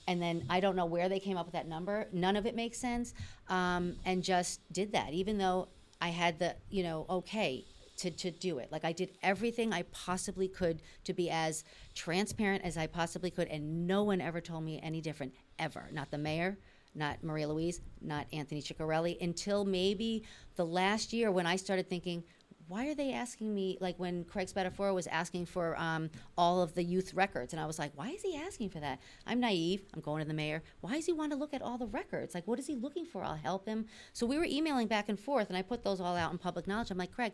and 0.08 0.22
then 0.22 0.42
I 0.48 0.58
don't 0.58 0.74
know 0.74 0.86
where 0.86 1.10
they 1.10 1.20
came 1.20 1.36
up 1.36 1.44
with 1.44 1.52
that 1.52 1.68
number. 1.68 2.08
None 2.12 2.34
of 2.34 2.46
it 2.46 2.56
makes 2.56 2.78
sense, 2.78 3.12
um, 3.48 3.94
and 4.06 4.24
just 4.24 4.60
did 4.72 4.92
that, 4.92 5.12
even 5.12 5.36
though 5.36 5.68
I 6.00 6.08
had 6.08 6.38
the 6.38 6.56
you 6.70 6.82
know 6.82 7.04
okay 7.10 7.66
to 7.98 8.10
to 8.10 8.30
do 8.30 8.58
it. 8.58 8.72
Like 8.72 8.86
I 8.86 8.92
did 8.92 9.10
everything 9.22 9.72
I 9.72 9.82
possibly 9.82 10.48
could 10.48 10.80
to 11.04 11.12
be 11.12 11.28
as 11.28 11.62
transparent 11.94 12.64
as 12.64 12.78
I 12.78 12.86
possibly 12.86 13.30
could, 13.30 13.48
and 13.48 13.86
no 13.86 14.02
one 14.02 14.22
ever 14.22 14.40
told 14.40 14.64
me 14.64 14.80
any 14.82 15.02
different 15.02 15.34
ever. 15.58 15.88
Not 15.92 16.10
the 16.10 16.18
mayor. 16.18 16.56
Not 16.98 17.22
Maria 17.22 17.48
Louise, 17.48 17.80
not 18.00 18.26
Anthony 18.32 18.60
Ciccarelli, 18.60 19.20
until 19.22 19.64
maybe 19.64 20.24
the 20.56 20.66
last 20.66 21.12
year 21.12 21.30
when 21.30 21.46
I 21.46 21.56
started 21.56 21.88
thinking, 21.88 22.24
why 22.68 22.86
are 22.86 22.94
they 22.94 23.12
asking 23.12 23.54
me 23.54 23.78
like 23.80 23.98
when 23.98 24.24
Craig 24.24 24.48
Spadafora 24.48 24.94
was 24.94 25.06
asking 25.06 25.46
for 25.46 25.74
um, 25.80 26.10
all 26.36 26.60
of 26.60 26.74
the 26.74 26.82
youth 26.82 27.14
records 27.14 27.54
and 27.54 27.60
I 27.60 27.66
was 27.66 27.78
like 27.78 27.92
why 27.94 28.10
is 28.10 28.22
he 28.22 28.36
asking 28.36 28.68
for 28.68 28.80
that? 28.80 29.00
I'm 29.26 29.40
naive. 29.40 29.82
I'm 29.94 30.00
going 30.00 30.20
to 30.20 30.28
the 30.28 30.34
mayor. 30.34 30.62
Why 30.82 30.92
does 30.92 31.06
he 31.06 31.12
want 31.12 31.32
to 31.32 31.38
look 31.38 31.54
at 31.54 31.62
all 31.62 31.78
the 31.78 31.86
records? 31.86 32.34
Like 32.34 32.46
what 32.46 32.58
is 32.58 32.66
he 32.66 32.76
looking 32.76 33.06
for? 33.06 33.24
I'll 33.24 33.36
help 33.36 33.66
him. 33.66 33.86
So 34.12 34.26
we 34.26 34.36
were 34.36 34.44
emailing 34.44 34.86
back 34.86 35.08
and 35.08 35.18
forth 35.18 35.48
and 35.48 35.56
I 35.56 35.62
put 35.62 35.82
those 35.82 36.00
all 36.00 36.14
out 36.14 36.30
in 36.30 36.38
public 36.38 36.66
knowledge. 36.66 36.90
I'm 36.90 36.98
like 36.98 37.12
Craig 37.12 37.32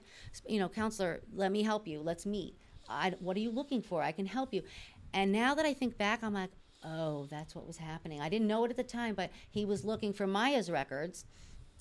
you 0.49 0.61
know 0.61 0.69
councilor 0.69 1.21
let 1.35 1.51
me 1.51 1.63
help 1.63 1.89
you. 1.89 2.01
Let's 2.01 2.25
meet. 2.25 2.57
I, 2.89 3.15
what 3.19 3.37
are 3.37 3.41
you 3.41 3.51
looking 3.51 3.83
for? 3.83 4.03
I 4.03 4.13
can 4.13 4.27
help 4.27 4.55
you. 4.55 4.63
And 5.13 5.33
now 5.33 5.55
that 5.55 5.67
I 5.67 5.75
think 5.75 5.99
back 5.99 6.23
I'm 6.23 6.33
like 6.33 6.51
oh 6.85 7.27
that's 7.31 7.55
what 7.55 7.67
was 7.67 7.77
happening 7.77 8.21
I 8.21 8.29
didn't 8.29 8.47
know 8.47 8.65
it 8.65 8.71
at 8.71 8.77
the 8.77 8.83
time 8.83 9.15
but 9.15 9.31
he 9.51 9.65
was 9.65 9.85
looking 9.85 10.13
for 10.13 10.27
Maya's 10.27 10.71
records 10.71 11.25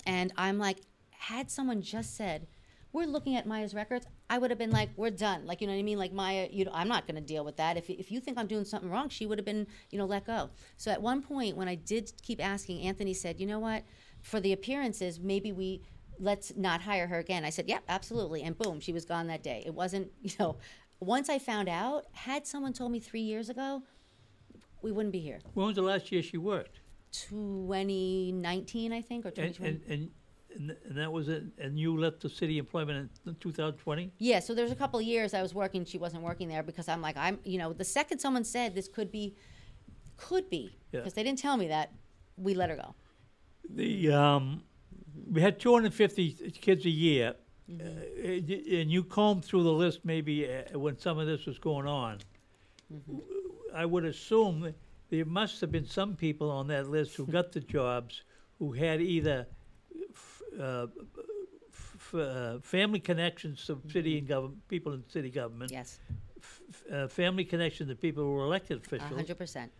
and 0.05 0.31
I'm 0.37 0.57
like 0.57 0.77
had 1.11 1.49
someone 1.49 1.81
just 1.81 2.15
said 2.15 2.47
we're 2.93 3.07
looking 3.07 3.35
at 3.35 3.47
Maya's 3.47 3.73
records, 3.73 4.05
I 4.29 4.37
would 4.37 4.51
have 4.51 4.59
been 4.59 4.69
like, 4.69 4.89
we're 4.95 5.09
done. 5.09 5.47
Like, 5.47 5.61
you 5.61 5.67
know 5.67 5.73
what 5.73 5.79
I 5.79 5.83
mean? 5.83 5.97
Like, 5.97 6.13
Maya, 6.13 6.47
you 6.51 6.63
know, 6.63 6.71
I'm 6.75 6.87
not 6.87 7.07
going 7.07 7.15
to 7.15 7.21
deal 7.21 7.43
with 7.43 7.57
that. 7.57 7.75
If, 7.75 7.89
if 7.89 8.11
you 8.11 8.19
think 8.19 8.37
I'm 8.37 8.45
doing 8.45 8.65
something 8.65 8.89
wrong, 8.89 9.09
she 9.09 9.25
would 9.25 9.39
have 9.39 9.45
been, 9.45 9.65
you 9.89 9.97
know, 9.97 10.05
let 10.05 10.27
go. 10.27 10.51
So 10.77 10.91
at 10.91 11.01
one 11.01 11.23
point, 11.23 11.57
when 11.57 11.67
I 11.67 11.73
did 11.73 12.13
keep 12.21 12.43
asking, 12.43 12.81
Anthony 12.81 13.15
said, 13.15 13.39
you 13.39 13.47
know 13.47 13.57
what? 13.57 13.83
For 14.21 14.39
the 14.39 14.53
appearances, 14.53 15.19
maybe 15.19 15.51
we 15.51 15.81
let's 16.19 16.55
not 16.55 16.81
hire 16.81 17.07
her 17.07 17.17
again. 17.17 17.43
I 17.43 17.49
said, 17.49 17.67
yep, 17.67 17.83
absolutely. 17.89 18.43
And 18.43 18.55
boom, 18.55 18.79
she 18.79 18.93
was 18.93 19.05
gone 19.05 19.25
that 19.27 19.41
day. 19.41 19.63
It 19.65 19.73
wasn't, 19.73 20.11
you 20.21 20.31
know, 20.39 20.57
once 20.99 21.29
I 21.29 21.39
found 21.39 21.69
out, 21.69 22.05
had 22.11 22.45
someone 22.45 22.73
told 22.73 22.91
me 22.91 22.99
three 22.99 23.21
years 23.21 23.49
ago, 23.49 23.81
we 24.83 24.91
wouldn't 24.91 25.13
be 25.13 25.19
here. 25.19 25.39
When 25.55 25.65
was 25.67 25.75
the 25.75 25.81
last 25.81 26.11
year 26.11 26.21
she 26.21 26.37
worked? 26.37 26.81
2019, 27.11 28.93
I 28.93 29.01
think, 29.01 29.25
or 29.25 29.29
And 29.29 29.35
2020. 29.55 29.69
and, 29.69 29.81
and 29.89 30.09
and 30.55 30.77
and 30.87 30.97
that 30.99 31.11
was 31.11 31.29
it. 31.29 31.43
And 31.57 31.79
you 31.79 31.97
left 31.99 32.19
the 32.21 32.29
city 32.29 32.59
employment 32.59 33.09
in 33.25 33.35
2020. 33.39 34.11
Yeah, 34.19 34.39
so 34.39 34.53
there's 34.53 34.71
a 34.71 34.75
couple 34.75 34.99
of 34.99 35.05
years 35.05 35.33
I 35.33 35.41
was 35.41 35.55
working, 35.55 35.83
she 35.83 35.97
wasn't 35.97 36.21
working 36.21 36.47
there 36.47 36.61
because 36.61 36.87
I'm 36.87 37.01
like, 37.01 37.17
I'm, 37.17 37.39
you 37.43 37.57
know, 37.57 37.73
the 37.73 37.83
second 37.83 38.19
someone 38.19 38.43
said 38.43 38.75
this 38.75 38.87
could 38.87 39.11
be, 39.11 39.35
could 40.15 40.51
be, 40.51 40.77
Yeah. 40.91 40.99
because 40.99 41.13
they 41.15 41.23
didn't 41.23 41.39
tell 41.39 41.57
me 41.57 41.67
that, 41.69 41.91
we 42.37 42.53
let 42.53 42.69
her 42.69 42.75
go. 42.75 42.93
The 43.67 44.11
um, 44.11 44.61
we 45.31 45.41
had 45.41 45.59
250 45.59 46.51
kids 46.61 46.85
a 46.85 46.89
year, 46.89 47.35
Mm-hmm. 47.71 47.87
uh, 48.75 48.79
and 48.81 48.91
you 48.91 49.05
combed 49.05 49.45
through 49.45 49.63
the 49.63 49.71
list 49.71 49.99
maybe 50.03 50.45
uh, 50.53 50.77
when 50.77 50.99
some 50.99 51.17
of 51.17 51.27
this 51.27 51.45
was 51.45 51.57
going 51.59 51.87
on. 51.87 52.17
Mm-hmm. 52.93 53.19
I 53.73 53.85
would 53.85 54.05
assume 54.05 54.73
there 55.09 55.25
must 55.25 55.61
have 55.61 55.71
been 55.71 55.85
some 55.85 56.15
people 56.15 56.49
on 56.51 56.67
that 56.67 56.89
list 56.89 57.15
who 57.15 57.25
got 57.25 57.51
the 57.51 57.59
jobs 57.59 58.21
who 58.59 58.71
had 58.71 59.01
either 59.01 59.47
f- 60.11 60.41
uh, 60.59 60.87
f- 61.71 62.13
uh, 62.15 62.59
family 62.61 62.99
connections 62.99 63.65
to 63.65 63.81
city 63.91 64.17
and 64.19 64.27
government, 64.27 64.67
people 64.67 64.93
in 64.93 65.03
city 65.09 65.29
government. 65.29 65.71
Yes, 65.71 65.99
f- 66.39 66.83
uh, 66.91 67.07
family 67.07 67.45
connections 67.45 67.89
to 67.89 67.95
people 67.95 68.23
who 68.23 68.31
were 68.33 68.43
elected 68.45 68.77
officials, 68.85 69.11
hundred 69.11 69.37
percent. 69.37 69.71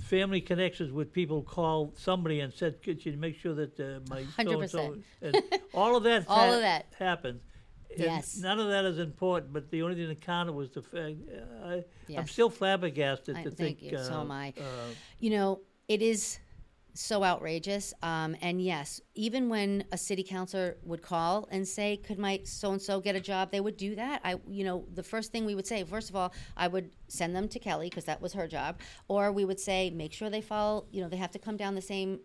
family 0.00 0.40
connections 0.40 0.90
with 0.92 1.12
people 1.12 1.42
called 1.42 1.98
somebody 1.98 2.40
and 2.40 2.52
said, 2.52 2.82
"Could 2.82 3.04
you 3.04 3.16
make 3.16 3.36
sure 3.38 3.54
that 3.54 3.78
uh, 3.78 4.00
my 4.08 4.22
so?" 4.68 4.96
100%. 5.22 5.42
All 5.74 5.96
of 5.96 6.02
that, 6.04 6.24
All 6.28 6.36
ha- 6.48 6.54
of 6.54 6.60
that. 6.62 6.86
happened. 6.98 7.40
And 8.00 8.10
Yes. 8.16 8.36
none 8.38 8.58
of 8.58 8.68
that 8.68 8.84
is 8.84 8.98
important, 8.98 9.52
but 9.52 9.70
the 9.70 9.82
only 9.82 9.96
thing 9.96 10.08
that 10.08 10.20
counted 10.20 10.52
was 10.52 10.70
the 10.70 10.82
fact. 10.82 11.16
Uh, 11.30 11.66
I, 11.66 11.84
I'm 12.16 12.28
still 12.28 12.50
flabbergasted 12.50 13.36
I- 13.36 13.42
to 13.44 13.50
think. 13.50 13.82
you. 13.82 13.96
So 13.98 14.14
uh, 14.14 14.20
am 14.20 14.30
I. 14.30 14.52
uh, 14.58 14.62
You 15.18 15.30
know, 15.30 15.60
it 15.88 16.02
is 16.02 16.38
so 16.94 17.22
outrageous. 17.22 17.94
Um, 18.02 18.36
and 18.40 18.60
yes, 18.60 19.00
even 19.14 19.48
when 19.48 19.84
a 19.92 19.98
city 19.98 20.22
councilor 20.22 20.76
would 20.82 21.02
call 21.02 21.48
and 21.50 21.66
say, 21.66 21.96
"Could 21.96 22.18
my 22.18 22.40
so 22.44 22.72
and 22.72 22.82
so 22.82 23.00
get 23.00 23.14
a 23.14 23.20
job?" 23.20 23.50
They 23.50 23.60
would 23.60 23.76
do 23.76 23.94
that. 23.96 24.20
I, 24.24 24.36
you 24.48 24.64
know, 24.64 24.84
the 24.94 25.02
first 25.02 25.30
thing 25.32 25.44
we 25.44 25.54
would 25.54 25.66
say, 25.66 25.84
first 25.84 26.10
of 26.10 26.16
all, 26.16 26.32
I 26.56 26.66
would 26.68 26.90
send 27.08 27.34
them 27.36 27.48
to 27.48 27.58
Kelly 27.58 27.88
because 27.88 28.04
that 28.04 28.20
was 28.20 28.32
her 28.32 28.46
job, 28.48 28.80
or 29.08 29.30
we 29.32 29.44
would 29.44 29.60
say, 29.60 29.90
make 29.90 30.12
sure 30.12 30.28
they 30.30 30.40
follow. 30.40 30.86
You 30.90 31.02
know, 31.02 31.08
they 31.08 31.16
have 31.18 31.30
to 31.32 31.38
come 31.38 31.56
down 31.56 31.74
the 31.74 31.82
same 31.82 32.20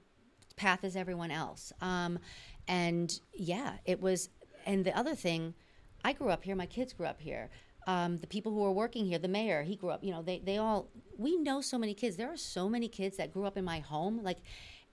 path 0.55 0.83
as 0.83 0.95
everyone 0.95 1.31
else. 1.31 1.71
Um, 1.81 2.19
and 2.67 3.19
yeah, 3.33 3.77
it 3.85 4.01
was. 4.01 4.29
And 4.65 4.85
the 4.85 4.97
other 4.97 5.13
thing, 5.13 5.53
I 6.03 6.13
grew 6.13 6.29
up 6.29 6.43
here. 6.43 6.55
My 6.55 6.65
kids 6.65 6.93
grew 6.93 7.05
up 7.05 7.19
here. 7.19 7.49
Um, 7.85 8.17
the 8.17 8.27
people 8.27 8.51
who 8.53 8.63
are 8.63 8.71
working 8.71 9.05
here, 9.05 9.19
the 9.19 9.27
mayor, 9.27 9.63
he 9.63 9.75
grew 9.75 9.89
up. 9.89 10.03
You 10.03 10.11
know, 10.11 10.21
they 10.21 10.39
they 10.39 10.57
all. 10.57 10.89
We 11.17 11.37
know 11.37 11.61
so 11.61 11.77
many 11.77 11.93
kids. 11.93 12.15
There 12.15 12.31
are 12.31 12.37
so 12.37 12.69
many 12.69 12.87
kids 12.87 13.17
that 13.17 13.31
grew 13.33 13.45
up 13.45 13.57
in 13.57 13.65
my 13.65 13.79
home. 13.79 14.23
Like, 14.23 14.37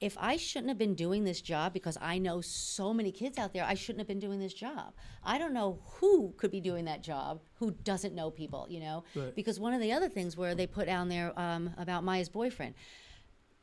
if 0.01 0.17
I 0.19 0.37
shouldn't 0.37 0.69
have 0.71 0.79
been 0.79 0.95
doing 0.95 1.25
this 1.25 1.41
job 1.41 1.73
because 1.73 1.97
I 2.01 2.19
know 2.19 2.41
so 2.41 2.93
many 2.93 3.13
kids 3.13 3.39
out 3.39 3.53
there, 3.53 3.65
I 3.65 3.75
shouldn't 3.75 4.01
have 4.01 4.09
been 4.09 4.19
doing 4.19 4.41
this 4.41 4.55
job. 4.55 4.95
I 5.23 5.39
don't 5.39 5.53
know 5.53 5.79
who 5.85 6.35
could 6.37 6.51
be 6.51 6.61
doing 6.61 6.87
that 6.87 7.03
job 7.03 7.41
who 7.55 7.71
doesn't 7.71 8.15
know 8.15 8.31
people. 8.31 8.67
You 8.69 8.81
know, 8.81 9.05
Right. 9.15 9.35
because 9.37 9.61
one 9.61 9.73
of 9.75 9.81
the 9.81 9.93
other 9.93 10.09
things 10.09 10.37
where 10.37 10.55
they 10.57 10.67
put 10.67 10.87
down 10.87 11.09
there 11.09 11.39
um, 11.39 11.71
about 11.79 12.03
Maya's 12.03 12.29
boyfriend 12.29 12.75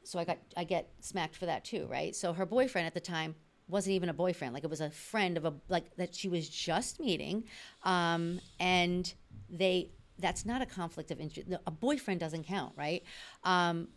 so 0.04 0.18
I 0.20 0.24
got 0.24 0.38
I 0.56 0.64
get 0.64 0.90
smacked 1.02 1.36
for 1.36 1.48
that 1.48 1.66
too, 1.66 1.86
right? 1.90 2.16
So 2.16 2.32
her 2.32 2.46
boyfriend 2.46 2.88
at 2.88 2.94
the 2.94 3.02
time 3.02 3.36
wasn't 3.68 3.94
even 3.96 4.10
a 4.10 4.14
boyfriend; 4.14 4.54
like 4.54 4.64
it 4.64 4.70
was 4.70 4.82
a 4.82 4.90
friend 4.90 5.38
of 5.38 5.46
a 5.46 5.54
like 5.70 5.96
that 5.98 6.16
she 6.16 6.30
was 6.30 6.48
just 6.50 7.00
meeting, 7.00 7.44
um, 7.84 8.40
and 8.60 9.14
they 9.50 9.92
that's 10.20 10.46
not 10.46 10.62
a 10.62 10.66
conflict 10.66 11.12
of 11.12 11.20
interest. 11.20 11.50
A 11.66 11.72
boyfriend 11.72 12.20
doesn't 12.20 12.46
count, 12.46 12.74
right? 12.76 13.04
Um, 13.44 13.90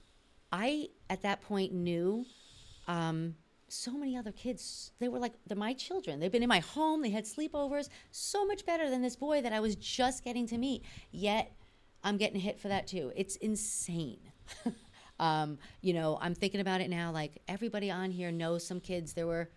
I 0.53 0.89
at 1.09 1.23
that 1.23 1.41
point 1.43 1.73
knew. 1.73 2.27
Um, 2.89 3.37
so 3.73 3.93
many 3.93 4.17
other 4.17 4.33
kids. 4.33 4.93
They 4.99 5.09
were 5.09 5.19
like 5.19 5.35
they're 5.47 5.57
my 5.57 5.75
children. 5.75 6.19
They've 6.21 6.33
been 6.33 6.43
in 6.43 6.49
my 6.49 6.59
home. 6.61 7.03
They 7.03 7.11
had 7.11 7.25
sleepovers. 7.25 7.89
So 8.11 8.45
much 8.45 8.67
better 8.67 8.91
than 8.91 9.03
this 9.03 9.17
boy 9.17 9.43
that 9.43 9.53
i 9.53 9.61
was 9.61 9.77
just 9.77 10.25
getting 10.25 10.47
to 10.49 10.59
meet. 10.59 10.85
Yet 11.11 11.53
i'm 12.03 12.17
getting 12.17 12.41
hit 12.41 12.59
for 12.59 12.69
that 12.69 12.87
too. 12.87 13.13
It's 13.17 13.37
insane. 13.37 14.21
Um, 15.21 15.59
you 15.83 15.93
know 15.93 16.17
i'm 16.23 16.35
thinking 16.35 16.63
about 16.63 16.81
it 16.81 16.89
now 16.89 17.13
like 17.13 17.43
everybody 17.47 17.91
on 17.91 18.11
here 18.11 18.33
knows 18.33 18.67
some 18.67 18.81
kids. 18.81 19.13
There 19.13 19.27
were 19.27 19.51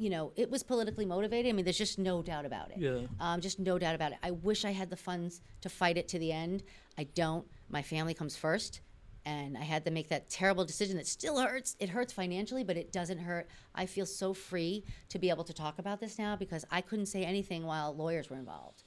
you 0.00 0.08
know, 0.08 0.32
it 0.34 0.50
was 0.50 0.62
politically 0.62 1.04
motivated. 1.04 1.50
I 1.50 1.52
mean, 1.52 1.66
there's 1.66 1.76
just 1.76 1.98
no 1.98 2.22
doubt 2.22 2.46
about 2.46 2.70
it. 2.70 2.78
Yeah. 2.78 3.00
Um, 3.20 3.42
just 3.42 3.58
no 3.58 3.78
doubt 3.78 3.94
about 3.94 4.12
it. 4.12 4.18
I 4.22 4.30
wish 4.30 4.64
I 4.64 4.70
had 4.70 4.88
the 4.88 4.96
funds 4.96 5.42
to 5.60 5.68
fight 5.68 5.98
it 5.98 6.08
to 6.08 6.18
the 6.18 6.32
end. 6.32 6.62
I 6.96 7.04
don't. 7.04 7.46
My 7.68 7.82
family 7.82 8.14
comes 8.14 8.34
first. 8.34 8.80
And 9.26 9.58
I 9.58 9.64
had 9.64 9.84
to 9.84 9.90
make 9.90 10.08
that 10.08 10.30
terrible 10.30 10.64
decision 10.64 10.96
that 10.96 11.06
still 11.06 11.38
hurts. 11.38 11.76
It 11.78 11.90
hurts 11.90 12.10
financially, 12.14 12.64
but 12.64 12.78
it 12.78 12.90
doesn't 12.90 13.18
hurt. 13.18 13.48
I 13.74 13.84
feel 13.84 14.06
so 14.06 14.32
free 14.32 14.84
to 15.10 15.18
be 15.18 15.28
able 15.28 15.44
to 15.44 15.52
talk 15.52 15.78
about 15.78 16.00
this 16.00 16.18
now 16.18 16.36
because 16.36 16.64
I 16.70 16.80
couldn't 16.80 17.06
say 17.06 17.22
anything 17.22 17.66
while 17.66 17.94
lawyers 17.94 18.30
were 18.30 18.38
involved. 18.38 18.82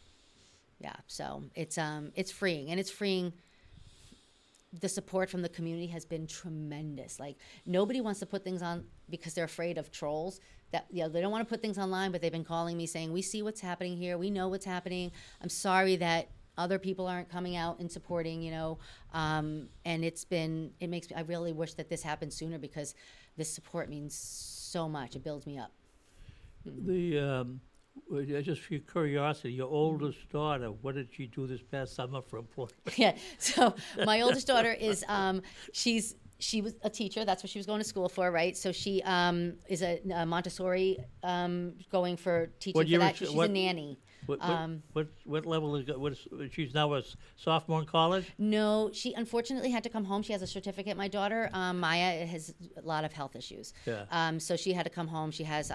Yeah, 0.79 0.95
so 1.05 1.43
it's 1.53 1.77
um 1.77 2.11
it's 2.15 2.31
freeing 2.31 2.71
and 2.71 2.79
it's 2.79 2.89
freeing 2.89 3.31
the 4.81 4.89
support 4.89 5.29
from 5.29 5.43
the 5.43 5.49
community 5.49 5.87
has 5.87 6.03
been 6.03 6.25
tremendous. 6.25 7.19
Like 7.19 7.37
nobody 7.65 8.01
wants 8.01 8.19
to 8.21 8.25
put 8.25 8.43
things 8.43 8.63
on 8.63 8.85
because 9.09 9.35
they're 9.35 9.45
afraid 9.45 9.77
of 9.77 9.91
trolls. 9.91 10.39
That 10.73 10.87
you 10.91 11.03
know, 11.03 11.09
they 11.09 11.21
don't 11.21 11.31
want 11.31 11.47
to 11.47 11.49
put 11.49 11.61
things 11.61 11.77
online, 11.77 12.11
but 12.11 12.21
they've 12.21 12.31
been 12.31 12.43
calling 12.43 12.75
me 12.75 12.85
saying, 12.85 13.13
"We 13.13 13.21
see 13.21 13.41
what's 13.41 13.61
happening 13.61 13.95
here. 13.95 14.17
We 14.17 14.29
know 14.29 14.49
what's 14.49 14.65
happening. 14.65 15.11
I'm 15.41 15.49
sorry 15.49 15.95
that 15.97 16.29
other 16.57 16.77
people 16.77 17.07
aren't 17.07 17.29
coming 17.29 17.55
out 17.55 17.79
and 17.79 17.91
supporting." 17.91 18.41
You 18.41 18.51
know, 18.51 18.77
um, 19.13 19.69
and 19.85 20.03
it's 20.03 20.25
been 20.25 20.71
it 20.81 20.87
makes 20.87 21.09
me. 21.09 21.15
I 21.15 21.21
really 21.21 21.53
wish 21.53 21.75
that 21.75 21.89
this 21.89 22.03
happened 22.03 22.33
sooner 22.33 22.57
because 22.57 22.95
this 23.37 23.49
support 23.49 23.89
means 23.89 24.13
so 24.15 24.89
much. 24.89 25.15
It 25.15 25.23
builds 25.23 25.47
me 25.47 25.57
up. 25.57 25.71
The 26.65 27.19
um, 27.19 27.61
just 28.41 28.61
for 28.61 28.77
curiosity, 28.79 29.53
your 29.53 29.69
oldest 29.69 30.29
daughter, 30.29 30.71
what 30.71 30.95
did 30.95 31.09
she 31.11 31.27
do 31.27 31.47
this 31.47 31.61
past 31.61 31.95
summer 31.95 32.21
for 32.21 32.39
employment? 32.39 32.75
yeah. 32.97 33.15
So 33.37 33.75
my 34.05 34.21
oldest 34.21 34.47
daughter 34.47 34.71
is 34.71 35.03
um, 35.07 35.41
she's 35.71 36.15
she 36.43 36.61
was 36.61 36.73
a 36.83 36.89
teacher. 36.89 37.23
That's 37.25 37.41
what 37.43 37.49
she 37.49 37.57
was 37.59 37.65
going 37.65 37.79
to 37.81 37.87
school 37.87 38.09
for, 38.09 38.29
right? 38.31 38.55
So 38.57 38.71
she 38.71 39.01
um, 39.03 39.53
is 39.69 39.81
a, 39.81 40.01
a 40.13 40.25
Montessori 40.25 40.97
um, 41.23 41.73
going 41.91 42.17
for 42.17 42.47
teaching 42.59 42.77
What 42.79 42.89
for 42.89 42.97
that. 42.99 43.15
she- 43.15 43.25
She's 43.25 43.33
what- 43.35 43.49
a 43.49 43.53
nanny. 43.53 43.99
What, 44.25 44.41
Um, 44.41 44.83
what, 44.93 45.07
what 45.25 45.45
level 45.45 45.75
is, 45.75 45.85
what 45.97 46.13
is 46.13 46.27
she's 46.53 46.73
now 46.73 46.93
a 46.93 47.03
sophomore 47.35 47.81
in 47.81 47.85
college? 47.85 48.25
No, 48.37 48.89
she 48.93 49.13
unfortunately 49.13 49.69
had 49.69 49.83
to 49.83 49.89
come 49.89 50.05
home. 50.05 50.21
She 50.23 50.31
has 50.31 50.41
a 50.41 50.47
certificate. 50.47 50.95
My 50.95 51.09
daughter 51.09 51.49
um, 51.51 51.81
Maya 51.81 52.25
has 52.25 52.53
a 52.77 52.81
lot 52.87 53.03
of 53.03 53.11
health 53.11 53.35
issues. 53.35 53.73
Yeah. 53.85 54.05
Um, 54.11 54.39
so 54.39 54.55
she 54.55 54.71
had 54.71 54.83
to 54.85 54.89
come 54.89 55.09
home. 55.09 55.29
She 55.31 55.43
has. 55.43 55.69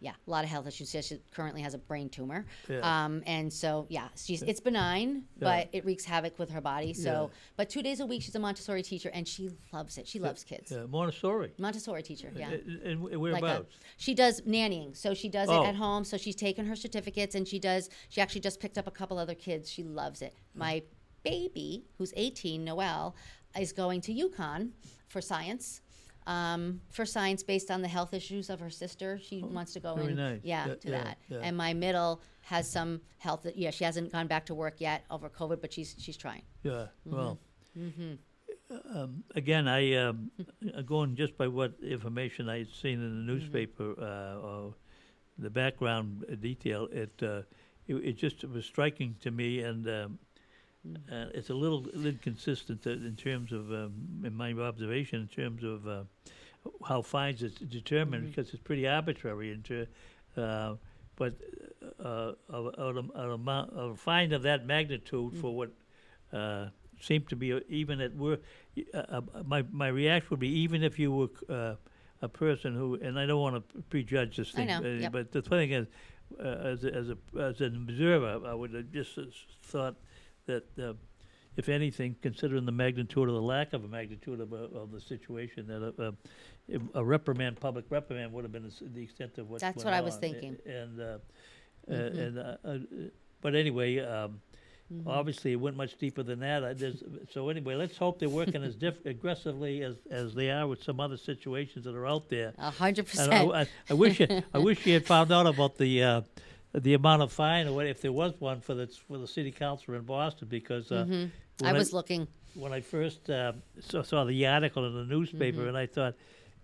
Yeah, 0.00 0.12
a 0.26 0.30
lot 0.30 0.44
of 0.44 0.50
health 0.50 0.68
issues. 0.68 0.90
She 1.04 1.18
currently 1.32 1.60
has 1.62 1.74
a 1.74 1.78
brain 1.78 2.08
tumor, 2.08 2.46
Yeah. 2.68 2.78
um, 3.04 3.20
and 3.26 3.52
so 3.52 3.84
yeah, 3.88 4.06
she's 4.16 4.42
it's 4.42 4.60
benign, 4.60 5.24
but 5.40 5.68
it 5.72 5.84
wreaks 5.84 6.04
havoc 6.04 6.38
with 6.38 6.50
her 6.50 6.60
body. 6.60 6.94
So, 6.94 7.30
Yeah. 7.32 7.38
but 7.56 7.68
two 7.68 7.82
days 7.82 7.98
a 7.98 8.06
week 8.06 8.22
she's 8.22 8.34
a 8.36 8.38
Montessori 8.38 8.82
teacher, 8.84 9.10
and 9.12 9.26
she 9.26 9.50
loves 9.72 9.98
it. 9.98 10.06
She 10.06 10.20
loves 10.20 10.44
kids. 10.44 10.70
Yeah, 10.70 10.86
Montessori. 10.86 11.52
Montessori 11.58 12.04
teacher, 12.04 12.32
yeah. 12.36 12.50
And, 12.50 13.08
and 13.08 13.20
Like 13.32 13.42
a, 13.42 13.66
she 13.96 14.14
does 14.14 14.40
nannying, 14.42 14.96
so 14.96 15.14
she 15.14 15.28
does 15.28 15.48
Oh. 15.48 15.64
it 15.64 15.66
at 15.66 15.74
home. 15.74 16.04
So 16.04 16.16
she's 16.16 16.36
taken 16.36 16.64
her 16.66 16.76
certificates, 16.76 17.34
and 17.34 17.46
she 17.48 17.58
does. 17.58 17.90
She 18.08 18.20
actually 18.20 18.42
just 18.42 18.60
picked 18.60 18.78
up 18.78 18.86
a 18.86 18.92
couple 18.92 19.18
other 19.18 19.34
kids. 19.34 19.68
She 19.68 19.82
loves 19.82 20.22
it. 20.22 20.32
My 20.54 20.84
baby, 21.24 21.86
who's 21.98 22.12
18, 22.16 22.64
Noelle, 22.64 23.16
is 23.58 23.72
going 23.72 24.00
to 24.02 24.12
UConn 24.14 24.70
for 25.08 25.20
science. 25.20 25.80
Um, 26.28 26.82
for 26.90 27.06
science 27.06 27.42
based 27.42 27.70
on 27.70 27.80
the 27.80 27.88
health 27.88 28.12
issues 28.12 28.50
of 28.50 28.60
her 28.60 28.68
sister, 28.68 29.18
she 29.18 29.42
wants 29.42 29.72
to 29.72 29.80
go 29.80 29.94
Oh, 29.96 30.02
in. 30.06 30.14
nice. 30.16 30.40
Yeah, 30.44 30.66
Yeah, 30.68 30.74
to 30.74 30.88
yeah, 30.90 31.02
that. 31.04 31.18
yeah. 31.30 31.38
And 31.42 31.56
my 31.56 31.72
middle 31.72 32.20
has 32.42 32.70
some 32.70 33.00
health. 33.16 33.46
Yeah, 33.54 33.70
she 33.70 33.84
hasn't 33.84 34.12
gone 34.12 34.26
back 34.26 34.44
to 34.46 34.54
work 34.54 34.74
yet 34.78 35.04
over 35.10 35.30
COVID, 35.30 35.60
but 35.62 35.72
she's 35.72 35.96
she's 35.98 36.16
trying. 36.18 36.42
Yeah, 36.62 36.86
well. 37.06 37.38
Mm-hmm. 37.76 38.14
Um, 38.94 39.24
again, 39.34 39.66
I 39.66 39.94
um, 39.94 40.30
going 40.84 41.16
just 41.16 41.38
by 41.38 41.48
what 41.48 41.72
information 41.82 42.50
I 42.50 42.58
had 42.58 42.72
seen 42.82 43.02
in 43.02 43.26
the 43.26 43.32
newspaper 43.32 43.94
uh, 43.98 44.46
or 44.46 44.74
the 45.38 45.48
background 45.48 46.24
detail, 46.42 46.88
it, 46.92 47.22
uh, 47.22 47.42
it 47.86 47.94
it 47.94 48.16
just 48.18 48.44
was 48.44 48.66
striking 48.66 49.16
to 49.20 49.30
me, 49.30 49.60
and 49.60 49.88
um, 49.88 50.18
uh, 51.10 51.26
it's 51.34 51.50
a 51.50 51.54
little 51.54 51.86
inconsistent 51.88 52.86
uh, 52.86 52.90
in 52.90 53.16
terms 53.16 53.52
of 53.52 53.70
um, 53.70 53.92
in 54.24 54.34
my 54.34 54.52
observation 54.52 55.20
in 55.20 55.28
terms 55.28 55.64
of 55.64 55.86
uh, 55.86 56.02
how 56.86 57.02
fines 57.02 57.42
is 57.42 57.54
determined 57.54 58.28
because 58.28 58.52
it's 58.52 58.62
pretty 58.62 58.86
arbitrary 58.86 59.58
uh, 60.36 60.74
but 61.16 61.34
uh, 62.02 62.32
of, 62.48 62.66
a- 62.66 62.82
an 62.88 63.10
of 63.14 63.90
a 63.90 63.96
fine 63.96 64.32
of 64.32 64.42
that 64.42 64.66
magnitude 64.66 65.32
for 65.40 65.54
what 65.54 65.70
uh, 66.32 66.66
seemed 67.00 67.28
to 67.28 67.36
be 67.36 67.60
even 67.68 68.00
at 68.00 68.14
work. 68.14 68.40
Uh, 68.94 68.98
uh, 68.98 69.20
my 69.44 69.64
my 69.72 69.88
reaction 69.88 70.28
would 70.30 70.40
be 70.40 70.48
even 70.60 70.82
if 70.82 70.98
you 70.98 71.12
were 71.12 71.28
uh, 71.48 71.74
a 72.22 72.28
person 72.28 72.74
who, 72.74 72.94
and 72.96 73.18
I 73.18 73.26
don't 73.26 73.40
want 73.40 73.68
to 73.74 73.82
prejudge 73.82 74.36
this 74.36 74.50
thing, 74.52 74.68
uh, 74.70 74.80
yep. 75.02 75.12
but 75.12 75.32
the 75.32 75.42
thing 75.42 75.70
is, 75.72 75.86
uh, 76.38 76.42
as 76.42 76.84
a, 76.84 76.94
as 76.94 77.08
a 77.10 77.16
as 77.40 77.60
an 77.60 77.76
observer, 77.76 78.40
I 78.46 78.54
would 78.54 78.74
have 78.74 78.92
just 78.92 79.18
uh, 79.18 79.22
thought 79.62 79.96
that. 80.48 80.64
Uh, 80.78 80.94
if 81.56 81.68
anything, 81.68 82.14
considering 82.22 82.66
the 82.66 82.70
magnitude 82.72 83.28
or 83.28 83.32
the 83.32 83.42
lack 83.42 83.72
of 83.72 83.82
a 83.82 83.88
magnitude 83.88 84.38
of, 84.38 84.52
a, 84.52 84.66
of 84.78 84.92
the 84.92 85.00
situation, 85.00 85.66
that 85.66 85.82
a, 85.98 86.14
a, 86.72 87.00
a 87.00 87.04
reprimand, 87.04 87.58
public 87.58 87.84
reprimand, 87.90 88.32
would 88.32 88.44
have 88.44 88.52
been 88.52 88.70
the 88.94 89.02
extent 89.02 89.38
of 89.38 89.50
what. 89.50 89.60
That's 89.60 89.84
what 89.84 89.92
I 89.92 90.00
was 90.00 90.14
on. 90.14 90.20
Thinking. 90.20 90.56
And, 90.64 91.00
uh, 91.00 91.04
uh, 91.04 91.18
Mhm. 91.90 92.18
and 92.18 92.38
uh, 92.38 92.56
uh, 92.64 92.78
but 93.40 93.54
anyway, 93.56 93.98
um, 93.98 94.40
Mm-hmm. 94.90 95.06
obviously 95.06 95.52
it 95.52 95.56
went 95.56 95.76
much 95.76 95.98
deeper 95.98 96.22
than 96.22 96.38
that. 96.40 96.64
I, 96.64 96.74
so 97.30 97.50
anyway, 97.50 97.74
let's 97.74 97.98
hope 97.98 98.18
they're 98.20 98.28
working 98.30 98.64
as 98.64 98.74
diff- 98.74 99.04
aggressively 99.14 99.82
as, 99.82 99.96
as 100.10 100.34
they 100.34 100.50
are 100.50 100.66
with 100.66 100.82
some 100.82 100.98
other 100.98 101.18
situations 101.18 101.84
that 101.84 101.94
are 101.94 102.06
out 102.06 102.30
there. 102.30 102.54
A 102.56 102.70
hundred 102.70 103.00
And 103.00 103.08
percent. 103.08 103.32
I, 103.34 103.60
I, 103.62 103.66
I 103.90 103.92
wish 103.92 104.18
you, 104.20 104.42
I 104.54 104.58
wish 104.68 104.86
you 104.86 104.94
had 104.94 105.04
found 105.04 105.30
out 105.30 105.46
about 105.46 105.76
the 105.76 106.02
uh, 106.02 106.20
the 106.74 106.94
amount 106.94 107.22
of 107.22 107.32
fine 107.32 107.66
or 107.66 107.72
what, 107.72 107.86
if 107.86 108.00
there 108.00 108.12
was 108.12 108.32
one 108.40 108.60
for 108.60 108.74
the 108.74 108.86
for 109.08 109.18
the 109.18 109.26
city 109.26 109.50
council 109.50 109.94
in 109.94 110.02
Boston 110.02 110.48
because 110.48 110.92
uh, 110.92 111.04
Mhm. 111.08 111.30
I 111.64 111.72
was 111.72 111.92
looking. 111.92 112.28
when 112.54 112.72
I 112.72 112.80
first 112.80 113.28
uh, 113.30 113.52
saw, 113.80 114.02
saw 114.02 114.24
the 114.24 114.46
article 114.46 114.84
in 114.86 114.94
the 114.94 115.04
newspaper, 115.04 115.58
Mm-hmm. 115.60 115.68
and 115.68 115.76
I 115.76 115.86
thought, 115.86 116.14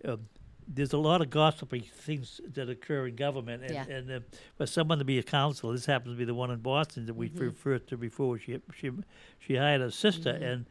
um, 0.05 0.21
there's 0.67 0.93
a 0.95 0.99
lot 0.99 1.21
of 1.21 1.29
gossipy 1.31 1.81
things 1.81 2.41
that 2.55 2.69
occur 2.71 3.07
in 3.09 3.17
government, 3.17 3.63
and, 3.65 3.73
Yeah. 3.75 3.87
and 3.97 4.11
uh, 4.11 4.21
for 4.57 4.67
someone 4.67 4.99
to 4.99 5.05
be 5.05 5.19
a 5.19 5.23
councilor, 5.23 5.73
this 5.75 5.87
happens 5.87 6.15
to 6.15 6.19
be 6.19 6.25
the 6.25 6.35
one 6.35 6.51
in 6.51 6.61
Boston 6.61 7.07
that 7.07 7.15
we 7.15 7.29
Mm-hmm. 7.29 7.39
referred 7.45 7.87
to 7.89 7.97
before. 7.97 8.39
She 8.39 8.61
she 8.79 8.91
she 9.39 9.57
hired 9.57 9.81
a 9.83 9.91
sister, 9.91 10.33
Mm-hmm. 10.33 10.43
and 10.45 10.67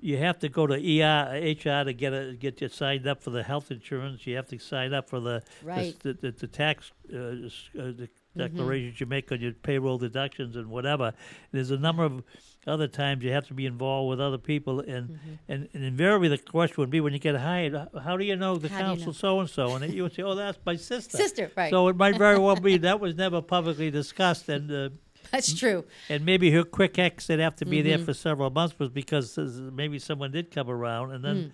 you 0.00 0.16
have 0.18 0.38
to 0.40 0.48
go 0.48 0.66
to 0.66 0.74
ER 0.74 1.40
HR 1.40 1.84
to 1.84 1.92
get 1.92 2.12
a, 2.12 2.34
get 2.34 2.60
you 2.60 2.68
signed 2.68 3.06
up 3.06 3.22
for 3.22 3.30
the 3.30 3.42
health 3.44 3.70
insurance. 3.70 4.26
You 4.26 4.34
have 4.36 4.48
to 4.48 4.58
sign 4.58 4.92
up 4.92 5.08
for 5.08 5.20
the 5.20 5.42
the- 5.60 5.66
Right. 5.66 5.98
the, 6.00 6.12
the, 6.14 6.30
the 6.32 6.46
tax 6.48 6.90
uh, 7.12 7.16
uh, 7.16 7.92
the 8.00 8.08
Mm-hmm. 8.36 8.56
declarations 8.56 8.98
you 9.00 9.06
make 9.06 9.30
on 9.30 9.40
your 9.40 9.52
payroll 9.52 9.98
deductions 9.98 10.56
and 10.56 10.68
whatever. 10.68 11.12
There's 11.52 11.70
a 11.70 11.76
number 11.76 12.04
of 12.04 12.22
other 12.66 12.86
times 12.88 13.22
you 13.22 13.30
have 13.32 13.46
to 13.48 13.54
be 13.54 13.66
involved 13.66 14.08
with 14.08 14.20
other 14.20 14.38
people, 14.38 14.80
and 14.80 15.10
Mm-hmm. 15.10 15.52
and, 15.52 15.68
and 15.74 15.84
invariably 15.84 16.28
the 16.28 16.38
question 16.38 16.76
would 16.78 16.88
be 16.90 17.00
when 17.00 17.12
you 17.12 17.18
get 17.18 17.36
hired, 17.36 17.74
how 18.02 18.16
do 18.16 18.24
you 18.24 18.36
know 18.36 18.56
the 18.56 18.68
How 18.70 18.78
council 18.78 19.12
so 19.12 19.40
and 19.40 19.50
so? 19.50 19.74
And 19.74 19.92
you 19.92 20.04
would 20.04 20.14
say, 20.14 20.22
oh, 20.22 20.34
that's 20.34 20.58
my 20.64 20.76
sister. 20.76 21.16
Sister, 21.16 21.50
right. 21.56 21.70
So 21.70 21.88
it 21.88 21.96
might 21.96 22.16
very 22.16 22.38
well 22.38 22.56
be 22.56 22.76
that 22.88 23.00
was 23.00 23.14
never 23.16 23.42
publicly 23.42 23.90
discussed, 23.90 24.48
and 24.48 24.70
uh, 24.70 24.88
That's 25.30 25.52
true. 25.52 25.84
and 26.08 26.24
maybe 26.24 26.50
her 26.52 26.64
quick 26.64 26.98
exit 26.98 27.38
after 27.40 27.64
being 27.66 27.84
Mm-hmm. 27.84 27.96
there 27.98 28.04
for 28.06 28.14
several 28.14 28.48
months 28.50 28.78
was 28.78 28.88
because 28.88 29.36
maybe 29.38 29.98
someone 29.98 30.30
did 30.32 30.50
come 30.50 30.70
around, 30.70 31.10
and 31.12 31.22
then. 31.24 31.36
Mm. 31.36 31.50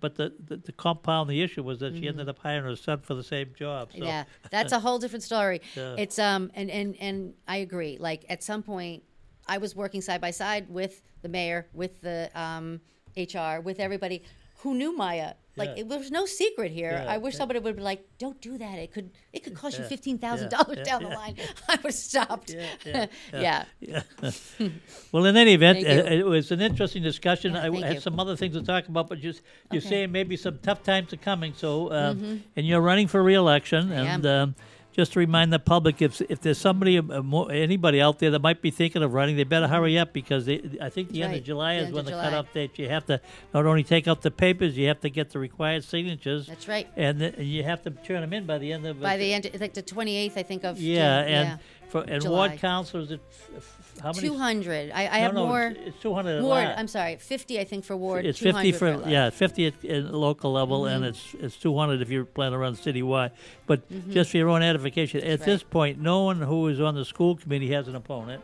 But 0.00 0.16
the, 0.16 0.32
the, 0.44 0.56
the 0.56 0.72
compound 0.72 1.30
the 1.30 1.42
issue 1.42 1.62
was 1.62 1.80
that 1.80 1.94
she 1.94 2.08
ended 2.08 2.28
up 2.28 2.38
hiring 2.38 2.64
her 2.64 2.76
son 2.76 3.00
for 3.00 3.14
the 3.14 3.24
same 3.24 3.52
job. 3.56 3.90
So. 3.92 3.98
Mm-hmm. 3.98 4.06
Yeah, 4.06 4.24
that's 4.50 4.72
a 4.72 4.80
whole 4.80 4.98
different 4.98 5.22
story. 5.22 5.60
Yeah. 5.74 5.94
It's 5.98 6.18
um 6.18 6.50
and 6.54 6.70
and 6.70 6.96
and 7.00 7.34
I 7.46 7.58
agree. 7.58 7.98
Like 7.98 8.24
at 8.28 8.42
some 8.42 8.62
point, 8.62 9.02
I 9.46 9.58
was 9.58 9.74
working 9.74 10.00
side 10.00 10.20
by 10.20 10.30
side 10.30 10.68
with 10.68 11.02
the 11.22 11.28
mayor, 11.28 11.66
with 11.72 12.00
the 12.00 12.30
um, 12.34 12.80
HR, 13.16 13.60
with 13.60 13.80
everybody 13.80 14.22
who 14.58 14.74
knew 14.74 14.96
Maya. 14.96 15.34
Like 15.58 15.70
Yeah. 15.70 15.80
it 15.84 15.86
was 15.88 16.10
no 16.10 16.26
secret 16.26 16.70
here. 16.70 16.90
Yeah, 16.90 17.10
I 17.14 17.16
wish 17.16 17.32
yeah. 17.32 17.38
somebody 17.38 17.60
would 17.60 17.76
be 17.76 17.82
like, 17.82 18.04
"Don't 18.18 18.38
do 18.42 18.58
that. 18.58 18.78
It 18.78 18.92
could 18.92 19.08
it 19.32 19.42
could 19.42 19.54
cost 19.54 19.78
you 19.78 19.84
fifteen 19.84 20.18
thousand 20.18 20.50
dollars 20.50 20.86
down 20.86 21.02
the 21.02 21.08
line." 21.08 21.36
I 21.68 21.78
was 21.82 21.98
stopped. 21.98 22.54
Yeah, 22.54 23.06
yeah, 23.80 24.02
well, 25.12 25.24
in 25.24 25.36
any 25.36 25.54
event, 25.54 25.78
uh, 25.78 26.12
it 26.12 26.26
was 26.26 26.50
an 26.50 26.60
interesting 26.60 27.02
discussion. 27.02 27.56
I 27.56 27.70
had 27.80 27.94
you. 27.94 28.00
some 28.00 28.20
other 28.20 28.36
things 28.36 28.54
to 28.54 28.62
talk 28.62 28.86
about, 28.88 29.08
but 29.08 29.18
just 29.20 29.40
you're 29.72 29.78
Okay. 29.80 29.88
saying 29.88 30.12
maybe 30.12 30.36
some 30.36 30.58
tough 30.62 30.82
times 30.82 31.12
are 31.14 31.18
coming. 31.18 31.54
So, 31.56 31.90
um, 31.90 32.44
and 32.54 32.66
you're 32.66 32.82
running 32.82 33.08
for 33.08 33.22
reelection, 33.22 33.92
and 33.92 34.26
um, 34.26 34.54
just 34.96 35.12
to 35.12 35.18
remind 35.18 35.52
the 35.52 35.58
public, 35.58 36.00
if 36.00 36.20
if 36.22 36.40
there's 36.40 36.56
somebody, 36.58 36.98
uh, 36.98 37.42
anybody 37.44 38.00
out 38.00 38.18
there 38.18 38.30
that 38.30 38.40
might 38.42 38.62
be 38.62 38.70
thinking 38.70 39.02
of 39.02 39.12
running, 39.12 39.36
they 39.36 39.44
better 39.44 39.68
hurry 39.68 39.98
up 39.98 40.12
because 40.14 40.46
they, 40.46 40.56
I 40.80 40.88
think 40.88 41.10
the 41.10 41.20
That's 41.20 41.28
end 41.32 41.34
of 41.36 41.44
July 41.44 41.76
The 41.76 41.82
is 41.88 41.92
when 41.92 42.04
the 42.06 42.10
July. 42.12 42.24
cutoff 42.24 42.52
date. 42.54 42.78
You 42.78 42.88
have 42.88 43.04
to 43.06 43.20
not 43.52 43.66
only 43.66 43.84
take 43.84 44.08
out 44.08 44.22
the 44.22 44.30
papers, 44.30 44.76
you 44.76 44.88
have 44.88 45.00
to 45.00 45.10
get 45.10 45.30
the 45.30 45.38
required 45.38 45.84
signatures, 45.84 46.46
That's 46.46 46.66
right. 46.66 46.88
and 46.96 47.18
th- 47.20 47.38
you 47.38 47.62
have 47.62 47.82
to 47.82 47.90
turn 47.90 48.22
them 48.22 48.32
in 48.32 48.46
by 48.46 48.56
the 48.58 48.72
end 48.72 48.86
of 48.86 49.00
By 49.00 49.18
the 49.18 49.32
end, 49.34 49.50
like 49.60 49.74
the 49.74 49.82
28th, 49.82 50.36
I 50.38 50.42
think 50.42 50.64
of 50.64 50.80
yeah, 50.80 51.22
June. 51.22 51.32
and 51.34 51.58
for 51.88 52.02
and 52.02 52.22
July. 52.22 52.48
ward 52.48 52.60
councilors, 52.60 53.10
it, 53.10 53.20
f- 53.30 53.50
f- 53.56 54.00
how 54.02 54.12
many? 54.12 54.28
200. 54.28 54.90
I, 54.92 55.00
I 55.02 55.18
have 55.18 55.34
no, 55.34 55.46
more. 55.46 55.68
It's, 55.68 55.80
it's 55.86 56.00
two 56.02 56.12
hundred. 56.14 56.42
Ward, 56.42 56.66
I'm 56.76 56.88
sorry, 56.88 57.16
50, 57.16 57.58
I 57.60 57.64
think, 57.64 57.84
for 57.84 57.96
Ward. 57.96 58.26
It's 58.26 58.38
50 58.38 58.72
for, 58.72 58.98
for 59.00 59.08
yeah, 59.08 59.30
50 59.30 59.66
at, 59.66 59.84
at 59.84 60.04
local 60.14 60.52
level, 60.52 60.86
and 60.86 61.04
Mm-hmm. 61.04 61.38
it's 61.38 61.54
it's 61.54 61.56
200 61.56 62.02
if 62.02 62.10
you're 62.10 62.24
planning 62.24 62.52
to 62.52 62.58
run 62.58 62.74
citywide. 62.76 63.30
But 63.66 63.88
just 64.10 64.30
for 64.30 64.36
your 64.36 64.48
own 64.50 64.62
edification, 64.62 65.22
at 65.24 65.40
this 65.44 65.62
point, 65.62 65.98
no 65.98 66.22
one 66.24 66.40
who 66.42 66.68
is 66.68 66.80
on 66.80 66.94
the 66.94 67.04
school 67.04 67.36
committee 67.36 67.72
has 67.72 67.88
an 67.88 67.96
opponent. 67.96 68.42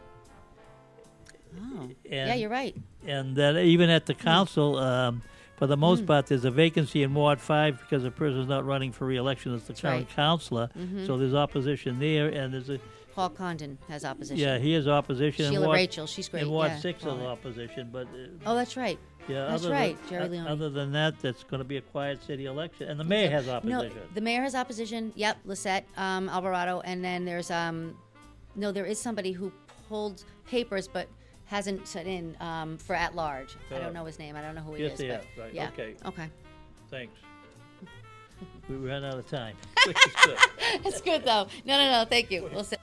Oh. 1.60 1.82
And, 1.82 1.94
Yeah, 2.28 2.34
you're 2.34 2.50
right. 2.50 2.74
And 3.06 3.36
that 3.36 3.56
even 3.58 3.90
at 3.90 4.06
the 4.06 4.14
council, 4.14 4.78
um, 4.78 5.22
for 5.56 5.66
the 5.66 5.76
Mm. 5.76 5.80
most 5.80 6.06
part, 6.06 6.26
there's 6.26 6.44
a 6.44 6.50
vacancy 6.50 7.02
in 7.02 7.12
Ward 7.14 7.40
5 7.40 7.78
because 7.80 8.02
the 8.04 8.10
person's 8.10 8.48
not 8.48 8.64
running 8.64 8.90
for 8.92 9.06
re-election 9.06 9.54
as 9.54 9.64
the 9.64 9.74
current 9.74 10.08
right. 10.16 10.70
Mm-hmm. 10.76 11.06
So 11.06 11.18
there's 11.18 11.34
opposition 11.34 11.98
there, 11.98 12.28
and 12.28 12.54
there's 12.54 12.70
a 12.70 12.78
Paul 13.14 13.28
Condon 13.30 13.78
has 13.88 14.04
opposition. 14.04 14.38
yeah, 14.38 14.58
he 14.58 14.72
has 14.72 14.88
opposition. 14.88 15.50
Sheila 15.50 15.66
Ward, 15.66 15.76
Rachel, 15.76 16.06
she's 16.06 16.28
great. 16.28 16.44
In 16.44 16.50
Ward 16.50 16.70
yeah, 16.70 16.78
6 16.78 17.02
Paul. 17.04 17.16
there's 17.16 17.26
opposition, 17.28 17.90
but 17.92 18.06
uh, 18.06 18.28
Oh, 18.46 18.54
that's 18.54 18.76
right. 18.76 18.98
yeah, 19.28 19.46
That's 19.50 19.66
right, 19.66 19.96
Than, 20.02 20.08
Jerry 20.08 20.28
Leone. 20.30 20.46
Other 20.46 20.70
than 20.70 20.92
that, 20.92 21.18
that's 21.20 21.44
going 21.44 21.58
to 21.58 21.64
be 21.64 21.76
a 21.76 21.82
quiet 21.82 22.22
city 22.24 22.46
election, 22.46 22.88
and 22.88 22.98
the 22.98 23.04
mayor 23.04 23.30
has 23.30 23.48
opposition. 23.48 23.88
No, 23.96 24.02
the 24.14 24.20
mayor 24.20 24.42
has 24.42 24.54
opposition. 24.54 25.12
Yep, 25.14 25.38
Lisette, 25.44 25.86
um, 25.96 26.28
Alvarado, 26.30 26.80
and 26.80 27.04
then 27.04 27.24
there's 27.24 27.50
um, 27.50 27.96
no, 28.56 28.72
there 28.72 28.86
is 28.86 28.98
somebody 28.98 29.32
who 29.32 29.52
pulled 29.88 30.24
papers 30.46 30.88
but 30.88 31.06
hasn't 31.44 31.86
set 31.86 32.06
in 32.06 32.34
um, 32.40 32.78
for 32.78 32.94
at 32.96 33.14
large. 33.14 33.56
I 33.70 33.74
Oh. 33.74 33.80
don't 33.80 33.92
know 33.92 34.06
his 34.06 34.18
name. 34.18 34.36
I 34.36 34.40
don't 34.42 34.54
know 34.54 34.62
who 34.62 34.74
he 34.74 34.84
Yes, 34.84 34.92
is. 34.94 34.98
but 35.00 35.10
have, 35.10 35.24
right, 35.38 35.54
Yeah. 35.54 35.68
okay. 35.68 35.94
Okay. 36.06 36.28
Thanks. 36.90 37.12
we 38.70 38.76
ran 38.76 39.04
out 39.04 39.18
of 39.18 39.28
time, 39.28 39.54
which 39.86 39.98
is 40.06 40.12
good. 40.24 40.38
That's 40.82 41.00
good 41.02 41.24
though. 41.24 41.46
No, 41.66 41.76
no, 41.76 41.90
no. 41.90 42.04
Thank 42.08 42.30
you. 42.30 42.48
We'll 42.52 42.64
say. 42.64 42.76